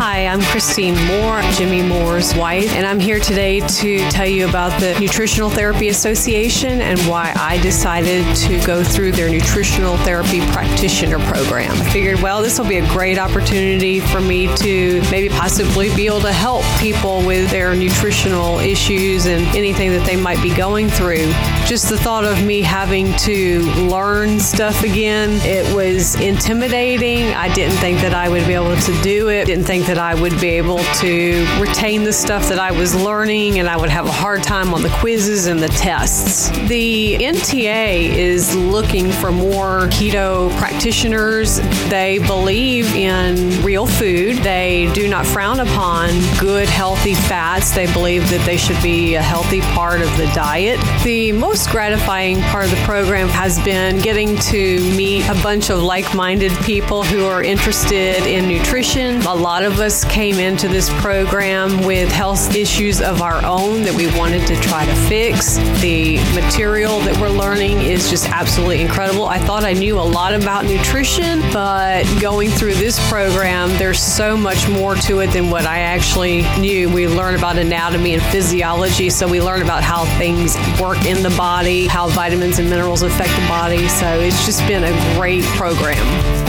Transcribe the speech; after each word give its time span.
Hi, 0.00 0.28
I'm 0.28 0.40
Christine 0.42 0.94
Moore, 1.08 1.42
Jimmy 1.54 1.82
Moore's 1.82 2.32
wife, 2.36 2.72
and 2.74 2.86
I'm 2.86 3.00
here 3.00 3.18
today 3.18 3.58
to 3.58 3.98
tell 4.10 4.28
you 4.28 4.48
about 4.48 4.80
the 4.80 4.96
Nutritional 5.00 5.50
Therapy 5.50 5.88
Association 5.88 6.80
and 6.80 7.00
why 7.00 7.32
I 7.34 7.60
decided 7.62 8.24
to 8.36 8.64
go 8.64 8.84
through 8.84 9.10
their 9.10 9.28
Nutritional 9.28 9.96
Therapy 9.96 10.38
Practitioner 10.52 11.18
Program. 11.18 11.72
I 11.72 11.90
figured, 11.90 12.22
well, 12.22 12.42
this 12.42 12.60
will 12.60 12.68
be 12.68 12.76
a 12.76 12.88
great 12.90 13.18
opportunity 13.18 13.98
for 13.98 14.20
me 14.20 14.46
to 14.58 15.02
maybe 15.10 15.30
possibly 15.30 15.92
be 15.96 16.06
able 16.06 16.20
to 16.20 16.32
help 16.32 16.62
people 16.78 17.26
with 17.26 17.50
their 17.50 17.74
nutritional 17.74 18.60
issues 18.60 19.26
and 19.26 19.44
anything 19.48 19.90
that 19.90 20.06
they 20.06 20.14
might 20.14 20.40
be 20.40 20.54
going 20.54 20.90
through. 20.90 21.26
Just 21.66 21.88
the 21.88 21.98
thought 21.98 22.24
of 22.24 22.44
me 22.44 22.62
having 22.62 23.12
to 23.16 23.62
learn 23.88 24.38
stuff 24.38 24.84
again, 24.84 25.40
it 25.42 25.74
was 25.74 26.14
intimidating. 26.20 27.34
I 27.34 27.52
didn't 27.52 27.78
think 27.78 27.98
that 28.02 28.14
I 28.14 28.28
would 28.28 28.46
be 28.46 28.54
able 28.54 28.76
to 28.76 29.02
do 29.02 29.28
it. 29.30 29.46
Didn't 29.46 29.64
think 29.64 29.88
that 29.88 29.97
I 29.98 30.14
would 30.14 30.38
be 30.40 30.48
able 30.50 30.78
to 30.78 31.46
retain 31.60 32.04
the 32.04 32.12
stuff 32.12 32.48
that 32.48 32.58
I 32.58 32.72
was 32.72 32.94
learning, 32.94 33.58
and 33.58 33.68
I 33.68 33.76
would 33.76 33.90
have 33.90 34.06
a 34.06 34.12
hard 34.12 34.42
time 34.42 34.74
on 34.74 34.82
the 34.82 34.90
quizzes 35.00 35.46
and 35.46 35.60
the 35.60 35.68
tests. 35.68 36.50
The 36.68 37.16
NTA 37.18 38.10
is 38.14 38.54
looking 38.54 39.10
for 39.10 39.32
more 39.32 39.88
keto 39.88 40.56
practitioners. 40.58 41.60
They 41.88 42.18
believe 42.26 42.94
in 42.94 43.62
real 43.62 43.86
food. 43.86 44.38
They 44.38 44.90
do 44.92 45.08
not 45.08 45.26
frown 45.26 45.60
upon 45.60 46.10
good, 46.38 46.68
healthy 46.68 47.14
fats. 47.14 47.74
They 47.74 47.90
believe 47.92 48.28
that 48.30 48.44
they 48.44 48.56
should 48.56 48.80
be 48.82 49.14
a 49.14 49.22
healthy 49.22 49.60
part 49.60 50.00
of 50.00 50.14
the 50.16 50.26
diet. 50.34 50.78
The 51.04 51.32
most 51.32 51.70
gratifying 51.70 52.40
part 52.42 52.64
of 52.64 52.70
the 52.70 52.82
program 52.84 53.28
has 53.28 53.58
been 53.64 53.98
getting 54.00 54.36
to 54.36 54.80
meet 54.96 55.28
a 55.28 55.34
bunch 55.42 55.70
of 55.70 55.82
like 55.82 56.14
minded 56.14 56.52
people 56.64 57.02
who 57.02 57.24
are 57.24 57.42
interested 57.42 58.26
in 58.26 58.48
nutrition. 58.48 59.22
A 59.22 59.34
lot 59.34 59.62
of 59.62 59.77
us 59.80 60.04
came 60.04 60.36
into 60.36 60.66
this 60.66 60.90
program 61.00 61.84
with 61.84 62.10
health 62.10 62.54
issues 62.56 63.00
of 63.00 63.22
our 63.22 63.44
own 63.44 63.82
that 63.82 63.94
we 63.94 64.06
wanted 64.16 64.46
to 64.46 64.56
try 64.60 64.84
to 64.84 64.94
fix. 65.08 65.56
The 65.80 66.16
material 66.34 67.00
that 67.00 67.16
we're 67.20 67.28
learning 67.28 67.78
is 67.82 68.10
just 68.10 68.28
absolutely 68.30 68.80
incredible. 68.80 69.26
I 69.26 69.38
thought 69.38 69.64
I 69.64 69.74
knew 69.74 69.98
a 69.98 70.00
lot 70.00 70.34
about 70.34 70.64
nutrition, 70.64 71.40
but 71.52 72.04
going 72.20 72.50
through 72.50 72.74
this 72.74 72.98
program, 73.08 73.68
there's 73.78 74.00
so 74.00 74.36
much 74.36 74.68
more 74.68 74.94
to 74.96 75.20
it 75.20 75.28
than 75.28 75.50
what 75.50 75.66
I 75.66 75.80
actually 75.80 76.42
knew. 76.58 76.92
We 76.92 77.06
learn 77.06 77.34
about 77.34 77.58
anatomy 77.58 78.14
and 78.14 78.22
physiology, 78.22 79.10
so 79.10 79.28
we 79.28 79.40
learn 79.40 79.62
about 79.62 79.82
how 79.82 80.06
things 80.18 80.56
work 80.80 81.04
in 81.04 81.22
the 81.22 81.34
body, 81.36 81.86
how 81.86 82.08
vitamins 82.08 82.58
and 82.58 82.68
minerals 82.70 83.02
affect 83.02 83.30
the 83.40 83.46
body. 83.48 83.86
So 83.88 84.20
it's 84.20 84.44
just 84.46 84.66
been 84.66 84.84
a 84.84 85.14
great 85.16 85.44
program. 85.44 85.98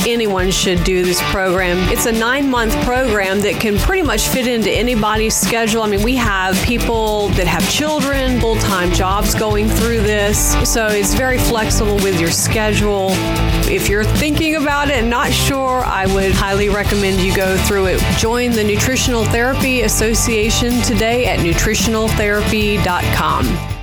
Anyone 0.08 0.50
should 0.50 0.84
do 0.84 1.04
this 1.04 1.22
program. 1.32 1.78
It's 1.92 2.06
a 2.06 2.12
nine 2.12 2.50
month 2.50 2.74
program 2.86 3.19
that 3.20 3.58
can 3.60 3.78
pretty 3.78 4.02
much 4.02 4.30
fit 4.30 4.48
into 4.48 4.72
anybody's 4.72 5.36
schedule. 5.36 5.82
I 5.82 5.88
mean, 5.88 6.04
we 6.04 6.16
have 6.16 6.56
people 6.64 7.28
that 7.30 7.48
have 7.48 7.70
children, 7.70 8.40
full 8.40 8.56
time 8.56 8.94
jobs 8.94 9.36
going 9.36 9.68
through 9.68 10.02
this. 10.02 10.56
So 10.70 10.88
it's 10.88 11.14
very 11.14 11.38
flexible 11.38 11.96
with 11.96 12.20
your 12.20 12.32
schedule. 12.32 13.10
If 13.70 13.90
you're 13.90 14.06
thinking 14.06 14.56
about 14.56 14.88
it 14.88 14.96
and 14.96 15.10
not 15.10 15.32
sure, 15.32 15.84
I 15.84 16.06
would 16.14 16.32
highly 16.32 16.70
recommend 16.70 17.22
you 17.22 17.36
go 17.36 17.58
through 17.58 17.88
it. 17.88 18.00
Join 18.18 18.52
the 18.52 18.64
Nutritional 18.64 19.26
Therapy 19.26 19.82
Association 19.82 20.82
today 20.82 21.26
at 21.26 21.40
nutritionaltherapy.com. 21.40 23.79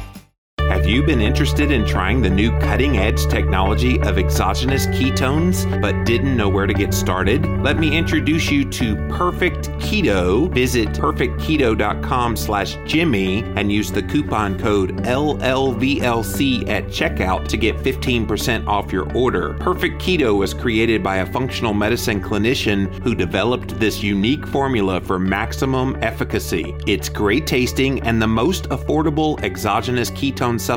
Have 0.86 0.94
you 0.94 1.02
been 1.02 1.20
interested 1.20 1.72
in 1.72 1.84
trying 1.84 2.22
the 2.22 2.30
new 2.30 2.56
cutting 2.60 2.96
edge 2.96 3.26
technology 3.26 4.00
of 4.02 4.18
exogenous 4.18 4.86
ketones 4.86 5.68
but 5.82 6.06
didn't 6.06 6.36
know 6.36 6.48
where 6.48 6.68
to 6.68 6.72
get 6.72 6.94
started? 6.94 7.44
Let 7.60 7.80
me 7.80 7.96
introduce 7.96 8.52
you 8.52 8.64
to 8.70 8.94
Perfect 9.08 9.68
Keto. 9.80 10.48
Visit 10.54 10.90
perfectketo.com 10.90 12.36
slash 12.36 12.78
Jimmy 12.86 13.42
and 13.56 13.72
use 13.72 13.90
the 13.90 14.04
coupon 14.04 14.60
code 14.60 14.98
LLVLC 14.98 16.68
at 16.68 16.84
checkout 16.84 17.48
to 17.48 17.56
get 17.56 17.74
15% 17.78 18.68
off 18.68 18.92
your 18.92 19.12
order. 19.12 19.54
Perfect 19.54 20.00
Keto 20.00 20.38
was 20.38 20.54
created 20.54 21.02
by 21.02 21.16
a 21.16 21.26
functional 21.26 21.74
medicine 21.74 22.22
clinician 22.22 22.94
who 23.02 23.16
developed 23.16 23.76
this 23.80 24.04
unique 24.04 24.46
formula 24.46 25.00
for 25.00 25.18
maximum 25.18 25.98
efficacy. 26.00 26.76
It's 26.86 27.08
great 27.08 27.44
tasting 27.44 28.00
and 28.02 28.22
the 28.22 28.28
most 28.28 28.68
affordable 28.68 29.42
exogenous 29.42 30.12
ketone 30.12 30.60
supplement 30.60 30.75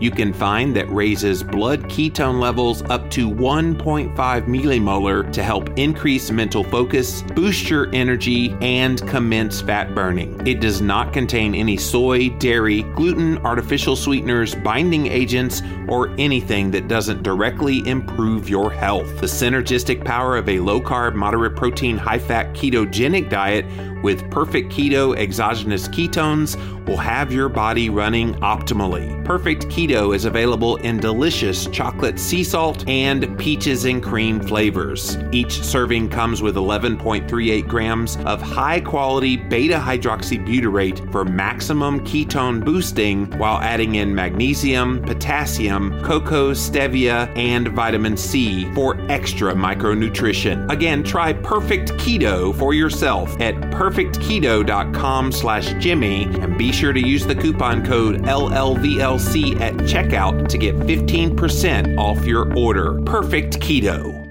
you 0.00 0.10
can 0.10 0.32
find 0.32 0.74
that 0.74 0.90
raises 0.90 1.42
blood 1.42 1.84
ketone 1.84 2.40
levels 2.40 2.82
up 2.84 3.10
to 3.10 3.30
1.5 3.30 4.14
millimolar 4.14 5.32
to 5.32 5.42
help 5.42 5.68
increase 5.78 6.30
mental 6.30 6.64
focus, 6.64 7.22
boost 7.34 7.68
your 7.68 7.94
energy, 7.94 8.56
and 8.60 9.06
commence 9.06 9.60
fat 9.60 9.94
burning. 9.94 10.46
It 10.46 10.60
does 10.60 10.80
not 10.80 11.12
contain 11.12 11.54
any 11.54 11.76
soy, 11.76 12.30
dairy, 12.38 12.82
gluten, 12.94 13.38
artificial 13.38 13.96
sweeteners, 13.96 14.54
binding 14.54 15.06
agents, 15.08 15.62
or 15.88 16.14
anything 16.18 16.70
that 16.70 16.88
doesn't 16.88 17.22
directly 17.22 17.86
improve 17.86 18.48
your 18.48 18.70
health. 18.70 19.06
The 19.20 19.26
synergistic 19.26 20.04
power 20.04 20.36
of 20.36 20.48
a 20.48 20.58
low 20.60 20.80
carb, 20.80 21.14
moderate 21.14 21.56
protein, 21.56 21.98
high 21.98 22.18
fat 22.18 22.54
ketogenic 22.54 23.28
diet 23.28 23.66
with 24.02 24.30
perfect 24.30 24.72
keto 24.72 25.16
exogenous 25.16 25.88
ketones 25.88 26.56
will 26.86 26.96
have 26.96 27.32
your 27.32 27.48
body 27.48 27.88
running 27.88 28.34
optimally. 28.36 29.24
Perfect 29.24 29.66
Keto 29.68 30.14
is 30.14 30.24
available 30.24 30.76
in 30.76 30.98
delicious 30.98 31.66
chocolate 31.68 32.18
sea 32.18 32.44
salt 32.44 32.86
and 32.88 33.38
peaches 33.38 33.84
and 33.84 34.02
cream 34.02 34.40
flavors. 34.40 35.16
Each 35.32 35.62
serving 35.62 36.10
comes 36.10 36.42
with 36.42 36.56
11.38 36.56 37.66
grams 37.66 38.16
of 38.18 38.42
high 38.42 38.80
quality 38.80 39.36
beta 39.36 39.76
hydroxybutyrate 39.76 41.10
for 41.10 41.24
maximum 41.24 42.00
ketone 42.00 42.64
boosting 42.64 43.26
while 43.38 43.58
adding 43.58 43.96
in 43.96 44.14
magnesium, 44.14 45.02
potassium, 45.02 46.00
cocoa, 46.02 46.52
stevia, 46.52 47.34
and 47.36 47.68
vitamin 47.68 48.16
C 48.16 48.70
for 48.74 49.00
extra 49.10 49.54
micronutrition. 49.54 50.70
Again, 50.70 51.02
try 51.02 51.32
Perfect 51.32 51.92
Keto 51.94 52.54
for 52.56 52.74
yourself 52.74 53.40
at 53.40 53.70
perfectketo.com 53.94 55.30
slash 55.30 55.72
Jimmy 55.74 56.24
and 56.24 56.58
be 56.58 56.72
sure 56.72 56.92
to 56.92 57.00
use 57.00 57.26
the 57.26 57.34
coupon 57.34 57.84
code 57.84 58.22
LLVLC 58.22 59.60
at 59.60 59.74
checkout 59.74 60.48
to 60.48 60.58
get 60.58 60.74
15% 60.76 61.96
off 61.98 62.24
your 62.24 62.52
order. 62.56 63.00
Perfect 63.02 63.60
Keto. 63.60 64.23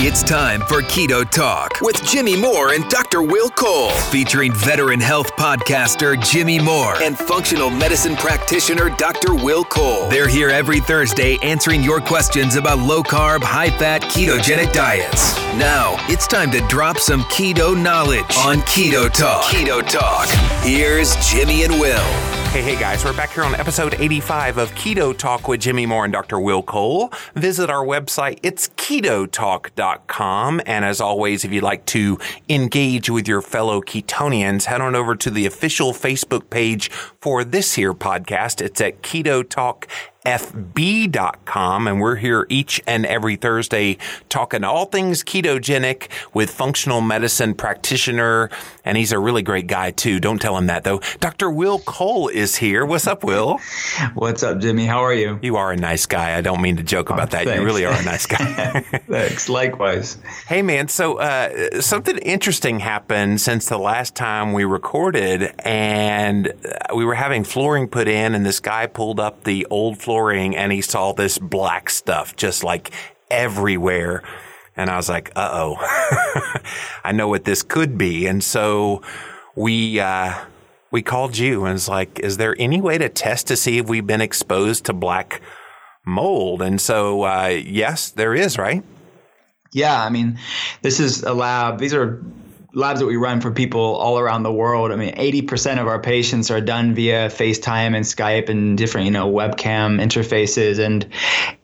It's 0.00 0.22
time 0.22 0.60
for 0.60 0.80
Keto 0.80 1.28
Talk 1.28 1.80
with 1.80 2.04
Jimmy 2.04 2.36
Moore 2.36 2.72
and 2.72 2.88
Dr. 2.88 3.20
Will 3.20 3.50
Cole, 3.50 3.90
featuring 3.90 4.52
veteran 4.52 5.00
health 5.00 5.34
podcaster 5.34 6.16
Jimmy 6.22 6.60
Moore 6.60 7.02
and 7.02 7.18
functional 7.18 7.68
medicine 7.68 8.14
practitioner 8.14 8.90
Dr. 8.90 9.34
Will 9.34 9.64
Cole. 9.64 10.08
They're 10.08 10.28
here 10.28 10.50
every 10.50 10.78
Thursday 10.78 11.36
answering 11.42 11.82
your 11.82 12.00
questions 12.00 12.54
about 12.54 12.78
low 12.78 13.02
carb, 13.02 13.42
high 13.42 13.70
fat, 13.70 14.02
ketogenic 14.02 14.72
diets. 14.72 15.36
Now, 15.56 15.96
it's 16.08 16.28
time 16.28 16.52
to 16.52 16.60
drop 16.68 16.98
some 16.98 17.22
keto 17.22 17.76
knowledge 17.76 18.20
on 18.36 18.58
Keto 18.58 19.12
Talk. 19.12 19.46
Keto 19.46 19.84
Talk. 19.84 20.28
Here's 20.62 21.16
Jimmy 21.28 21.64
and 21.64 21.72
Will. 21.80 22.37
Hey, 22.48 22.62
hey 22.62 22.80
guys, 22.80 23.04
we're 23.04 23.12
back 23.12 23.30
here 23.30 23.44
on 23.44 23.54
episode 23.54 23.94
85 24.00 24.56
of 24.56 24.70
Keto 24.72 25.16
Talk 25.16 25.48
with 25.48 25.60
Jimmy 25.60 25.84
Moore 25.84 26.04
and 26.04 26.12
Dr. 26.12 26.40
Will 26.40 26.62
Cole. 26.62 27.12
Visit 27.34 27.68
our 27.68 27.84
website, 27.84 28.40
it's 28.42 28.68
ketotalk.com. 28.70 30.62
And 30.64 30.84
as 30.84 30.98
always, 30.98 31.44
if 31.44 31.52
you'd 31.52 31.62
like 31.62 31.84
to 31.86 32.18
engage 32.48 33.10
with 33.10 33.28
your 33.28 33.42
fellow 33.42 33.82
ketonians, 33.82 34.64
head 34.64 34.80
on 34.80 34.96
over 34.96 35.14
to 35.14 35.30
the 35.30 35.44
official 35.44 35.92
Facebook 35.92 36.48
page 36.48 36.90
for 36.90 37.44
this 37.44 37.74
here 37.74 37.92
podcast. 37.92 38.62
It's 38.62 38.80
at 38.80 39.02
Keto 39.02 39.46
Talk 39.46 39.86
fb.com 40.26 41.86
and 41.86 42.00
we're 42.00 42.16
here 42.16 42.44
each 42.48 42.82
and 42.86 43.06
every 43.06 43.36
Thursday 43.36 43.96
talking 44.28 44.64
all 44.64 44.84
things 44.84 45.22
ketogenic 45.22 46.08
with 46.34 46.50
functional 46.50 47.00
medicine 47.00 47.54
practitioner 47.54 48.50
and 48.84 48.96
he's 48.96 49.12
a 49.12 49.18
really 49.18 49.42
great 49.42 49.66
guy 49.68 49.90
too. 49.90 50.18
Don't 50.18 50.40
tell 50.40 50.56
him 50.56 50.66
that 50.66 50.82
though. 50.82 51.00
Dr. 51.20 51.50
Will 51.50 51.78
Cole 51.80 52.28
is 52.28 52.56
here. 52.56 52.84
What's 52.84 53.06
up, 53.06 53.22
Will? 53.22 53.58
What's 54.14 54.42
up, 54.42 54.58
Jimmy? 54.58 54.86
How 54.86 55.04
are 55.04 55.14
you? 55.14 55.38
You 55.40 55.56
are 55.56 55.70
a 55.72 55.76
nice 55.76 56.06
guy. 56.06 56.36
I 56.36 56.40
don't 56.40 56.60
mean 56.60 56.76
to 56.78 56.82
joke 56.82 57.10
about 57.10 57.32
oh, 57.34 57.44
that. 57.44 57.56
You 57.56 57.64
really 57.64 57.84
are 57.84 57.94
a 57.94 58.04
nice 58.04 58.26
guy. 58.26 58.80
thanks. 59.08 59.48
Likewise. 59.48 60.18
Hey 60.48 60.62
man, 60.62 60.88
so 60.88 61.18
uh, 61.18 61.80
something 61.80 62.18
interesting 62.18 62.80
happened 62.80 63.40
since 63.40 63.68
the 63.68 63.78
last 63.78 64.16
time 64.16 64.52
we 64.52 64.64
recorded 64.64 65.54
and 65.60 66.52
we 66.94 67.04
were 67.04 67.14
having 67.14 67.44
flooring 67.44 67.86
put 67.88 68.08
in 68.08 68.34
and 68.34 68.44
this 68.44 68.58
guy 68.58 68.86
pulled 68.86 69.20
up 69.20 69.44
the 69.44 69.64
old 69.70 69.98
flooring 69.98 70.17
and 70.26 70.72
he 70.72 70.80
saw 70.80 71.12
this 71.12 71.38
black 71.38 71.90
stuff 71.90 72.36
just 72.36 72.64
like 72.64 72.90
everywhere. 73.30 74.22
And 74.76 74.90
I 74.90 74.96
was 74.96 75.08
like, 75.08 75.32
uh 75.36 75.50
oh, 75.52 75.76
I 77.04 77.12
know 77.12 77.28
what 77.28 77.44
this 77.44 77.62
could 77.62 77.98
be. 77.98 78.26
And 78.26 78.42
so 78.42 79.02
we, 79.56 80.00
uh, 80.00 80.34
we 80.90 81.02
called 81.02 81.36
you 81.36 81.64
and 81.64 81.74
it's 81.74 81.88
like, 81.88 82.18
is 82.20 82.36
there 82.36 82.54
any 82.58 82.80
way 82.80 82.98
to 82.98 83.08
test 83.08 83.48
to 83.48 83.56
see 83.56 83.78
if 83.78 83.88
we've 83.88 84.06
been 84.06 84.20
exposed 84.20 84.84
to 84.86 84.92
black 84.92 85.40
mold? 86.06 86.62
And 86.62 86.80
so, 86.80 87.22
uh, 87.22 87.48
yes, 87.48 88.10
there 88.10 88.34
is, 88.34 88.58
right? 88.58 88.84
Yeah. 89.72 90.02
I 90.02 90.10
mean, 90.10 90.38
this 90.82 91.00
is 91.00 91.22
a 91.22 91.34
lab. 91.34 91.78
These 91.78 91.94
are 91.94 92.22
labs 92.74 93.00
that 93.00 93.06
we 93.06 93.16
run 93.16 93.40
for 93.40 93.50
people 93.50 93.80
all 93.80 94.18
around 94.18 94.42
the 94.42 94.52
world. 94.52 94.92
I 94.92 94.96
mean, 94.96 95.14
80% 95.14 95.80
of 95.80 95.86
our 95.86 96.00
patients 96.00 96.50
are 96.50 96.60
done 96.60 96.94
via 96.94 97.28
FaceTime 97.28 97.96
and 97.96 98.04
Skype 98.04 98.48
and 98.48 98.76
different, 98.76 99.06
you 99.06 99.10
know, 99.10 99.30
webcam 99.30 100.00
interfaces. 100.00 100.78
And 100.78 101.08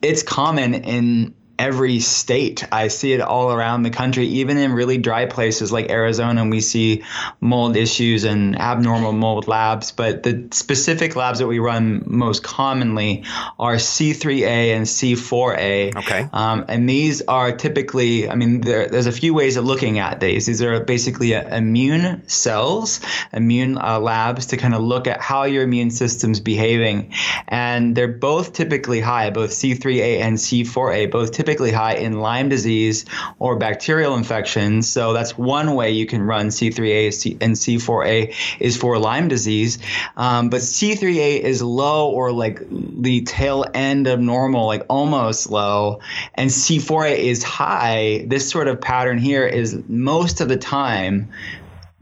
it's 0.01 0.23
common 0.23 0.73
in 0.73 1.35
every 1.57 1.99
state. 1.99 2.63
I 2.71 2.89
see 2.89 3.13
it 3.13 3.21
all 3.21 3.51
around 3.51 3.83
the 3.83 3.89
country, 3.89 4.25
even 4.27 4.57
in 4.57 4.73
really 4.73 4.97
dry 4.97 5.25
places 5.25 5.71
like 5.71 5.89
Arizona, 5.89 6.41
and 6.41 6.51
we 6.51 6.61
see 6.61 7.03
mold 7.39 7.77
issues 7.77 8.23
and 8.23 8.59
abnormal 8.59 9.13
mold 9.13 9.47
labs. 9.47 9.91
But 9.91 10.23
the 10.23 10.47
specific 10.51 11.15
labs 11.15 11.39
that 11.39 11.47
we 11.47 11.59
run 11.59 12.03
most 12.05 12.43
commonly 12.43 13.23
are 13.57 13.75
C3A 13.75 14.75
and 14.75 14.85
C4A. 14.85 15.95
Okay. 15.95 16.29
Um, 16.33 16.65
and 16.67 16.89
these 16.89 17.21
are 17.23 17.55
typically, 17.55 18.29
I 18.29 18.35
mean, 18.35 18.61
there, 18.61 18.87
there's 18.87 19.07
a 19.07 19.11
few 19.11 19.33
ways 19.33 19.55
of 19.55 19.65
looking 19.65 19.99
at 19.99 20.19
these. 20.19 20.45
These 20.45 20.61
are 20.61 20.79
basically 20.81 21.33
immune 21.33 22.27
cells, 22.27 22.99
immune 23.31 23.77
uh, 23.77 23.99
labs 23.99 24.47
to 24.47 24.57
kind 24.57 24.73
of 24.73 24.81
look 24.81 25.07
at 25.07 25.21
how 25.21 25.43
your 25.43 25.63
immune 25.63 25.91
system's 25.91 26.39
behaving. 26.39 27.13
And 27.47 27.95
they're 27.95 28.07
both 28.07 28.53
typically 28.53 28.99
high, 28.99 29.29
both 29.29 29.51
C3A 29.51 30.19
and 30.19 30.37
C4A, 30.37 31.11
both 31.11 31.31
typically 31.31 31.44
typically 31.45 31.71
high 31.71 31.93
in 31.93 32.19
Lyme 32.19 32.49
disease 32.49 33.05
or 33.37 33.55
bacterial 33.55 34.15
infections. 34.15 34.87
So 34.87 35.13
that's 35.13 35.37
one 35.37 35.75
way 35.75 35.91
you 35.91 36.07
can 36.07 36.23
run 36.23 36.47
C3A 36.47 37.37
and 37.39 37.55
C4A 37.55 38.33
is 38.59 38.77
for 38.77 38.97
Lyme 38.97 39.27
disease. 39.27 39.77
Um, 40.17 40.49
but 40.49 40.61
C3A 40.61 41.41
is 41.41 41.61
low 41.61 42.09
or 42.09 42.31
like 42.31 42.63
the 42.69 43.21
tail 43.21 43.63
end 43.75 44.07
of 44.07 44.19
normal, 44.19 44.65
like 44.65 44.85
almost 44.89 45.51
low. 45.51 45.99
And 46.33 46.49
C4A 46.49 47.15
is 47.15 47.43
high. 47.43 48.25
This 48.27 48.49
sort 48.49 48.67
of 48.67 48.81
pattern 48.81 49.19
here 49.19 49.45
is 49.45 49.79
most 49.87 50.41
of 50.41 50.49
the 50.49 50.57
time 50.57 51.29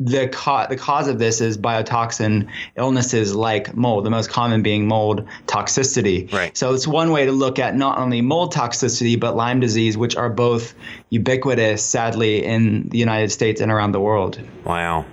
the, 0.06 0.28
co- 0.28 0.66
the 0.70 0.76
cause 0.76 1.08
of 1.08 1.20
this 1.20 1.42
is 1.42 1.58
biotoxin 1.58 2.50
illnesses 2.76 3.36
like 3.36 3.76
mold, 3.76 4.06
the 4.06 4.10
most 4.10 4.30
common 4.30 4.62
being 4.62 4.88
mold 4.88 5.28
toxicity. 5.48 6.32
Right. 6.32 6.56
So 6.58 6.74
it's 6.74 6.88
one 6.88 7.12
way 7.12 7.26
to 7.26 7.32
look 7.32 7.60
at 7.60 7.76
not 7.76 7.98
only 7.98 8.22
mold 8.22 8.54
toxicity, 8.54 9.20
but 9.20 9.36
Lyme 9.36 9.60
disease, 9.60 9.98
which 9.98 10.16
are 10.16 10.30
both 10.30 10.74
ubiquitous, 11.10 11.84
sadly, 11.84 12.44
in 12.44 12.90
the 12.90 12.98
United 12.98 13.32
States 13.32 13.62
and 13.62 13.72
around 13.72 13.94
the 13.94 14.02
world. 14.02 14.40
Wow. 14.66 15.06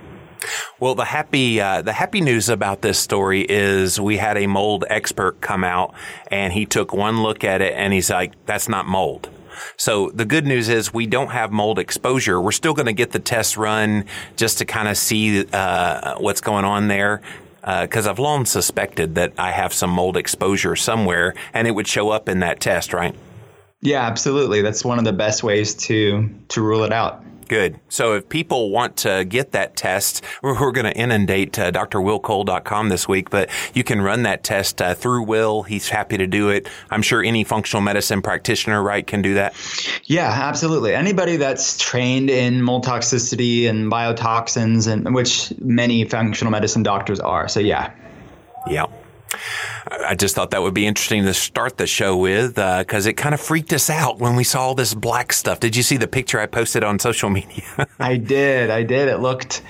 Well, 0.79 0.95
the 0.95 1.05
happy 1.05 1.61
uh, 1.61 1.83
the 1.83 1.93
happy 1.93 2.19
news 2.19 2.49
about 2.49 2.81
this 2.81 2.97
story 2.97 3.45
is 3.47 3.99
we 3.99 4.17
had 4.17 4.37
a 4.37 4.47
mold 4.47 4.85
expert 4.89 5.39
come 5.39 5.63
out 5.63 5.93
and 6.31 6.51
he 6.51 6.65
took 6.65 6.93
one 6.93 7.21
look 7.21 7.43
at 7.43 7.61
it 7.61 7.73
and 7.75 7.93
he's 7.93 8.09
like, 8.09 8.33
"That's 8.47 8.67
not 8.67 8.87
mold." 8.87 9.29
So 9.77 10.09
the 10.11 10.25
good 10.25 10.45
news 10.45 10.69
is 10.69 10.93
we 10.93 11.07
don't 11.07 11.31
have 11.31 11.51
mold 11.51 11.79
exposure. 11.79 12.39
We're 12.41 12.51
still 12.51 12.73
going 12.73 12.85
to 12.85 12.93
get 12.93 13.11
the 13.11 13.19
test 13.19 13.57
run 13.57 14.05
just 14.35 14.57
to 14.59 14.65
kind 14.65 14.87
of 14.87 14.97
see 14.97 15.45
uh, 15.51 16.15
what's 16.17 16.41
going 16.41 16.65
on 16.65 16.87
there 16.87 17.21
because 17.61 18.07
uh, 18.07 18.09
I've 18.09 18.19
long 18.19 18.45
suspected 18.45 19.15
that 19.15 19.33
I 19.37 19.51
have 19.51 19.71
some 19.73 19.91
mold 19.91 20.17
exposure 20.17 20.75
somewhere, 20.75 21.35
and 21.53 21.67
it 21.67 21.71
would 21.71 21.87
show 21.87 22.09
up 22.09 22.27
in 22.27 22.39
that 22.39 22.59
test, 22.59 22.91
right? 22.91 23.15
Yeah, 23.81 24.01
absolutely. 24.01 24.61
That's 24.61 24.83
one 24.83 24.99
of 24.99 25.05
the 25.05 25.13
best 25.13 25.43
ways 25.43 25.75
to 25.85 26.29
to 26.49 26.61
rule 26.61 26.83
it 26.83 26.93
out. 26.93 27.23
Good. 27.51 27.81
So 27.89 28.13
if 28.13 28.29
people 28.29 28.69
want 28.69 28.95
to 28.99 29.25
get 29.25 29.51
that 29.51 29.75
test, 29.75 30.23
we're, 30.41 30.57
we're 30.57 30.71
going 30.71 30.85
to 30.85 30.97
inundate 30.97 31.59
uh, 31.59 31.69
drwillcole.com 31.73 32.87
this 32.87 33.09
week, 33.09 33.29
but 33.29 33.49
you 33.73 33.83
can 33.83 34.01
run 34.01 34.23
that 34.23 34.45
test 34.45 34.81
uh, 34.81 34.93
through 34.93 35.23
Will. 35.23 35.63
He's 35.63 35.89
happy 35.89 36.15
to 36.15 36.27
do 36.27 36.47
it. 36.47 36.69
I'm 36.91 37.01
sure 37.01 37.21
any 37.21 37.43
functional 37.43 37.81
medicine 37.81 38.21
practitioner, 38.21 38.81
right, 38.81 39.05
can 39.05 39.21
do 39.21 39.33
that. 39.33 39.53
Yeah, 40.05 40.29
absolutely. 40.31 40.95
Anybody 40.95 41.35
that's 41.35 41.77
trained 41.77 42.29
in 42.29 42.61
mold 42.61 42.85
toxicity 42.85 43.69
and 43.69 43.91
biotoxins, 43.91 44.89
and 44.89 45.13
which 45.13 45.51
many 45.59 46.05
functional 46.05 46.51
medicine 46.51 46.83
doctors 46.83 47.19
are. 47.19 47.49
So 47.49 47.59
yeah. 47.59 47.91
Yeah. 48.65 48.85
I 49.89 50.15
just 50.15 50.35
thought 50.35 50.51
that 50.51 50.61
would 50.61 50.73
be 50.73 50.85
interesting 50.85 51.23
to 51.23 51.33
start 51.33 51.77
the 51.77 51.87
show 51.87 52.17
with 52.17 52.55
because 52.55 53.05
uh, 53.05 53.09
it 53.09 53.17
kind 53.17 53.33
of 53.33 53.41
freaked 53.41 53.73
us 53.73 53.89
out 53.89 54.19
when 54.19 54.35
we 54.35 54.43
saw 54.43 54.61
all 54.61 54.75
this 54.75 54.93
black 54.93 55.33
stuff. 55.33 55.59
Did 55.59 55.75
you 55.75 55.83
see 55.83 55.97
the 55.97 56.07
picture 56.07 56.39
I 56.39 56.45
posted 56.45 56.83
on 56.83 56.99
social 56.99 57.29
media? 57.39 57.87
I 57.99 58.17
did. 58.17 58.69
I 58.69 58.83
did. 58.83 59.07
It 59.07 59.19
looked 59.19 59.61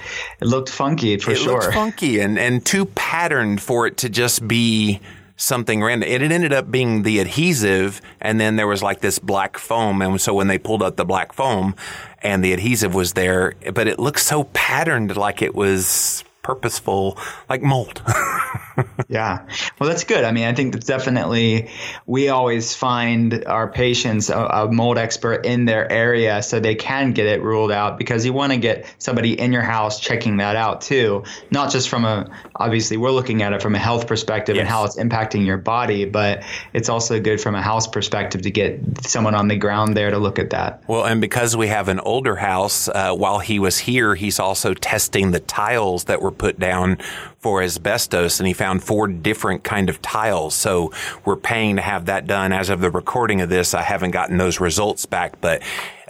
it 0.42 0.46
looked 0.46 0.70
funky 0.70 1.18
for 1.18 1.32
it 1.32 1.38
sure. 1.38 1.72
Funky 1.72 2.20
and 2.20 2.38
and 2.38 2.66
too 2.66 2.86
patterned 2.86 3.62
for 3.62 3.88
it 3.88 3.98
to 3.98 4.10
just 4.10 4.48
be 4.48 5.00
something 5.42 5.82
random. 5.82 6.08
It 6.08 6.22
ended 6.22 6.54
up 6.54 6.70
being 6.70 7.02
the 7.04 7.20
adhesive, 7.20 8.02
and 8.22 8.40
then 8.40 8.56
there 8.56 8.68
was 8.68 8.84
like 8.84 9.02
this 9.02 9.20
black 9.20 9.58
foam. 9.58 10.02
And 10.02 10.22
so 10.22 10.34
when 10.34 10.48
they 10.48 10.58
pulled 10.60 10.84
up 10.84 10.96
the 10.96 11.06
black 11.06 11.34
foam, 11.34 11.76
and 12.22 12.44
the 12.44 12.54
adhesive 12.54 12.94
was 12.94 13.14
there, 13.14 13.54
but 13.74 13.88
it 13.88 14.00
looked 14.00 14.20
so 14.20 14.44
patterned, 14.46 15.18
like 15.18 15.42
it 15.42 15.56
was 15.56 16.24
purposeful, 16.52 17.18
like 17.50 17.62
mold. 17.62 18.02
yeah. 19.08 19.46
Well, 19.80 19.90
that's 19.90 20.04
good. 20.04 20.24
I 20.24 20.32
mean, 20.32 20.46
I 20.46 20.54
think 20.54 20.74
that's 20.74 20.86
definitely, 20.86 21.70
we 22.06 22.30
always 22.30 22.76
find 22.76 23.46
our 23.46 23.72
patients 23.72 24.30
a, 24.30 24.38
a, 24.38 24.72
mold 24.72 24.98
expert 24.98 25.46
in 25.46 25.66
their 25.66 25.90
area 25.92 26.42
so 26.44 26.60
they 26.60 26.76
can 26.76 27.14
get 27.14 27.26
it 27.26 27.42
ruled 27.42 27.72
out 27.72 27.98
because 27.98 28.26
you 28.26 28.34
want 28.34 28.52
to 28.52 28.58
get 28.58 28.86
somebody 28.98 29.40
in 29.40 29.54
your 29.54 29.62
house 29.62 30.00
checking 30.00 30.38
that 30.38 30.56
out 30.56 30.82
too. 30.82 31.24
Not 31.52 31.72
just 31.72 31.90
from 31.90 32.06
a, 32.06 32.30
obviously, 32.56 32.98
we're 32.98 33.12
looking 33.12 33.42
at 33.42 33.54
it 33.54 33.62
from 33.62 33.76
a 33.76 33.80
health 33.80 34.08
perspective 34.08 34.56
yes. 34.56 34.62
and 34.62 34.70
how 34.70 34.84
it's 34.84 34.98
impacting 34.98 35.46
your 35.46 35.58
body, 35.58 36.06
but 36.06 36.44
it's 36.74 36.90
also 36.90 37.20
good 37.20 37.40
from 37.40 37.56
a 37.56 37.62
house 37.62 37.88
perspective 37.88 38.42
to 38.42 38.52
get 38.52 38.80
someone 39.06 39.36
on 39.36 39.48
the 39.48 39.58
ground 39.58 39.96
there 39.96 40.12
to 40.12 40.18
look 40.18 40.40
at 40.40 40.50
that. 40.52 40.84
Well, 40.88 41.06
and 41.06 41.22
because 41.22 41.56
we 41.56 41.68
have 41.68 41.88
an 41.88 42.00
older 42.00 42.36
house, 42.36 42.88
uh, 42.90 43.14
while 43.14 43.40
he 43.40 43.60
was 43.60 43.80
here, 43.80 44.16
he's 44.16 44.40
also 44.40 44.74
testing 44.74 45.32
the 45.32 45.40
tiles 45.40 46.06
that 46.06 46.22
were 46.22 46.32
put 46.42 46.60
down 46.60 46.98
for 47.38 47.62
asbestos 47.62 48.40
and 48.40 48.48
he 48.48 48.54
found 48.54 48.84
four 48.84 49.08
different 49.08 49.64
kind 49.64 49.90
of 49.90 50.02
tiles. 50.02 50.56
So 50.56 50.92
we're 51.24 51.36
paying 51.36 51.76
to 51.76 51.84
have 51.84 52.08
that 52.08 52.26
done. 52.26 52.52
As 52.52 52.70
of 52.70 52.82
the 52.82 52.90
recording 52.90 53.42
of 53.42 53.50
this, 53.50 53.76
I 53.76 53.84
haven't 53.84 54.10
gotten 54.10 54.38
those 54.38 54.60
results 54.60 55.06
back, 55.06 55.40
but 55.40 55.62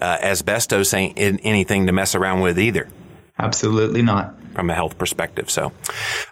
uh, 0.01 0.17
asbestos 0.21 0.93
ain't 0.93 1.17
anything 1.17 1.85
to 1.87 1.91
mess 1.91 2.15
around 2.15 2.39
with 2.39 2.57
either. 2.57 2.87
Absolutely 3.37 4.01
not 4.01 4.40
from 4.53 4.69
a 4.69 4.73
health 4.73 4.97
perspective. 4.97 5.49
So, 5.49 5.71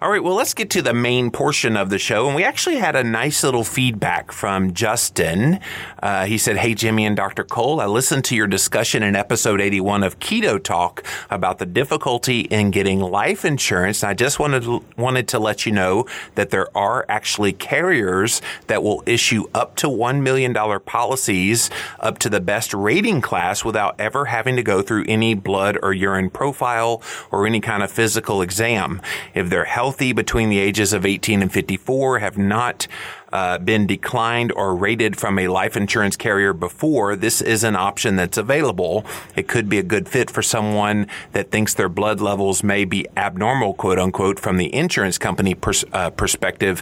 all 0.02 0.10
right, 0.10 0.24
well, 0.24 0.36
let's 0.36 0.54
get 0.54 0.70
to 0.72 0.82
the 0.82 0.94
main 0.94 1.32
portion 1.32 1.78
of 1.78 1.90
the 1.90 1.98
show. 1.98 2.28
And 2.28 2.36
we 2.36 2.44
actually 2.44 2.78
had 2.78 2.96
a 2.96 3.04
nice 3.04 3.44
little 3.44 3.64
feedback 3.64 4.32
from 4.32 4.74
Justin. 4.74 5.60
Uh, 6.02 6.26
he 6.26 6.38
said, 6.38 6.58
Hey, 6.58 6.74
Jimmy 6.74 7.06
and 7.06 7.16
Dr. 7.16 7.44
Cole, 7.44 7.80
I 7.80 7.86
listened 7.86 8.26
to 8.26 8.36
your 8.36 8.48
discussion 8.48 9.04
in 9.04 9.16
episode 9.16 9.62
81 9.62 10.04
of 10.04 10.20
Keto 10.20 10.62
Talk 10.62 11.04
about 11.30 11.58
the 11.60 11.66
difficulty 11.66 12.42
in 12.42 12.72
getting 12.72 13.00
life 13.00 13.46
insurance. 13.46 14.04
And 14.04 14.10
I 14.10 14.14
just 14.14 14.40
wanted 14.40 14.64
to, 14.64 14.84
wanted 14.98 15.28
to 15.30 15.40
let 15.40 15.66
you 15.66 15.72
know 15.72 16.06
that 16.36 16.50
there 16.50 16.76
are 16.78 17.06
actually 17.08 17.54
carriers 17.54 18.42
that 18.68 18.84
will 18.84 19.02
issue 19.06 19.46
up 19.54 19.76
to 19.78 19.88
$1 19.88 20.22
million 20.22 20.54
policies 20.82 21.70
up 22.00 22.20
to 22.20 22.30
the 22.30 22.40
best 22.40 22.74
rating 22.74 23.22
class 23.22 23.64
without 23.64 23.96
ever 24.00 24.26
having 24.26 24.56
to 24.56 24.64
go 24.64 24.82
through 24.82 25.06
any 25.08 25.34
blood 25.34 25.78
or 25.82 25.94
urine 25.94 26.30
profile 26.30 27.02
or 27.32 27.48
any 27.48 27.60
kind 27.60 27.82
of 27.82 27.90
physical 27.92 28.09
physical 28.10 28.42
exam. 28.42 29.00
If 29.36 29.52
they're 29.52 29.66
healthy 29.66 30.14
between 30.14 30.50
the 30.50 30.58
ages 30.58 30.94
of 30.94 31.06
18 31.06 31.44
and 31.44 31.54
54, 31.54 32.18
have 32.18 32.40
not 32.40 32.88
uh, 33.32 33.60
been 33.60 33.86
declined 33.86 34.52
or 34.54 34.76
rated 34.76 35.16
from 35.16 35.38
a 35.38 35.48
life 35.48 35.78
insurance 35.78 36.16
carrier 36.16 36.54
before, 36.54 37.16
this 37.16 37.42
is 37.42 37.64
an 37.64 37.76
option 37.76 38.16
that's 38.16 38.38
available. 38.38 39.06
It 39.36 39.48
could 39.48 39.70
be 39.70 39.78
a 39.78 39.84
good 39.84 40.10
fit 40.10 40.32
for 40.32 40.42
someone 40.42 41.08
that 41.34 41.52
thinks 41.52 41.76
their 41.76 41.90
blood 41.90 42.20
levels 42.22 42.64
may 42.64 42.86
be 42.86 43.06
abnormal, 43.16 43.76
quote 43.76 44.00
unquote, 44.00 44.40
from 44.40 44.58
the 44.58 44.74
insurance 44.74 45.18
company 45.18 45.54
pers- 45.54 45.86
uh, 45.94 46.10
perspective, 46.10 46.82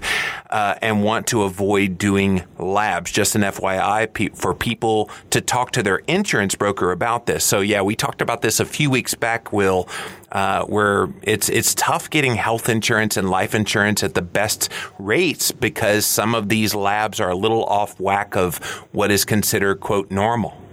uh, 0.50 0.76
and 0.82 1.04
want 1.04 1.28
to 1.28 1.44
avoid 1.44 1.98
doing 1.98 2.44
labs. 2.58 3.12
Just 3.12 3.36
an 3.36 3.42
FYI 3.42 4.14
pe- 4.14 4.30
for 4.30 4.54
people 4.54 5.10
to 5.32 5.42
talk 5.42 5.72
to 5.72 5.84
their 5.84 5.98
insurance 6.08 6.56
broker 6.56 6.92
about 6.92 7.26
this. 7.26 7.44
So 7.44 7.60
yeah, 7.60 7.82
we 7.82 7.96
talked 7.96 8.22
about 8.22 8.42
this 8.42 8.60
a 8.62 8.66
few 8.66 8.90
weeks 8.90 9.14
back, 9.14 9.52
Will, 9.52 9.90
uh, 10.32 10.64
where 10.66 11.10
it's 11.22 11.50
it's 11.50 11.74
tough 11.76 12.10
getting 12.10 12.36
health 12.36 12.70
insurance 12.70 13.18
and 13.18 13.30
life 13.30 13.56
insurance 13.56 14.04
at 14.04 14.14
the 14.14 14.22
best 14.22 14.70
rates 15.00 15.52
because 15.52 16.06
some 16.06 16.36
of 16.36 16.50
these 16.50 16.76
labs 16.76 17.20
are 17.20 17.30
a 17.30 17.36
little 17.36 17.64
off 17.66 18.00
whack 18.00 18.36
of 18.36 18.58
what 18.92 19.12
is 19.12 19.26
considered 19.26 19.80
quote 19.80 20.12
normal. 20.12 20.67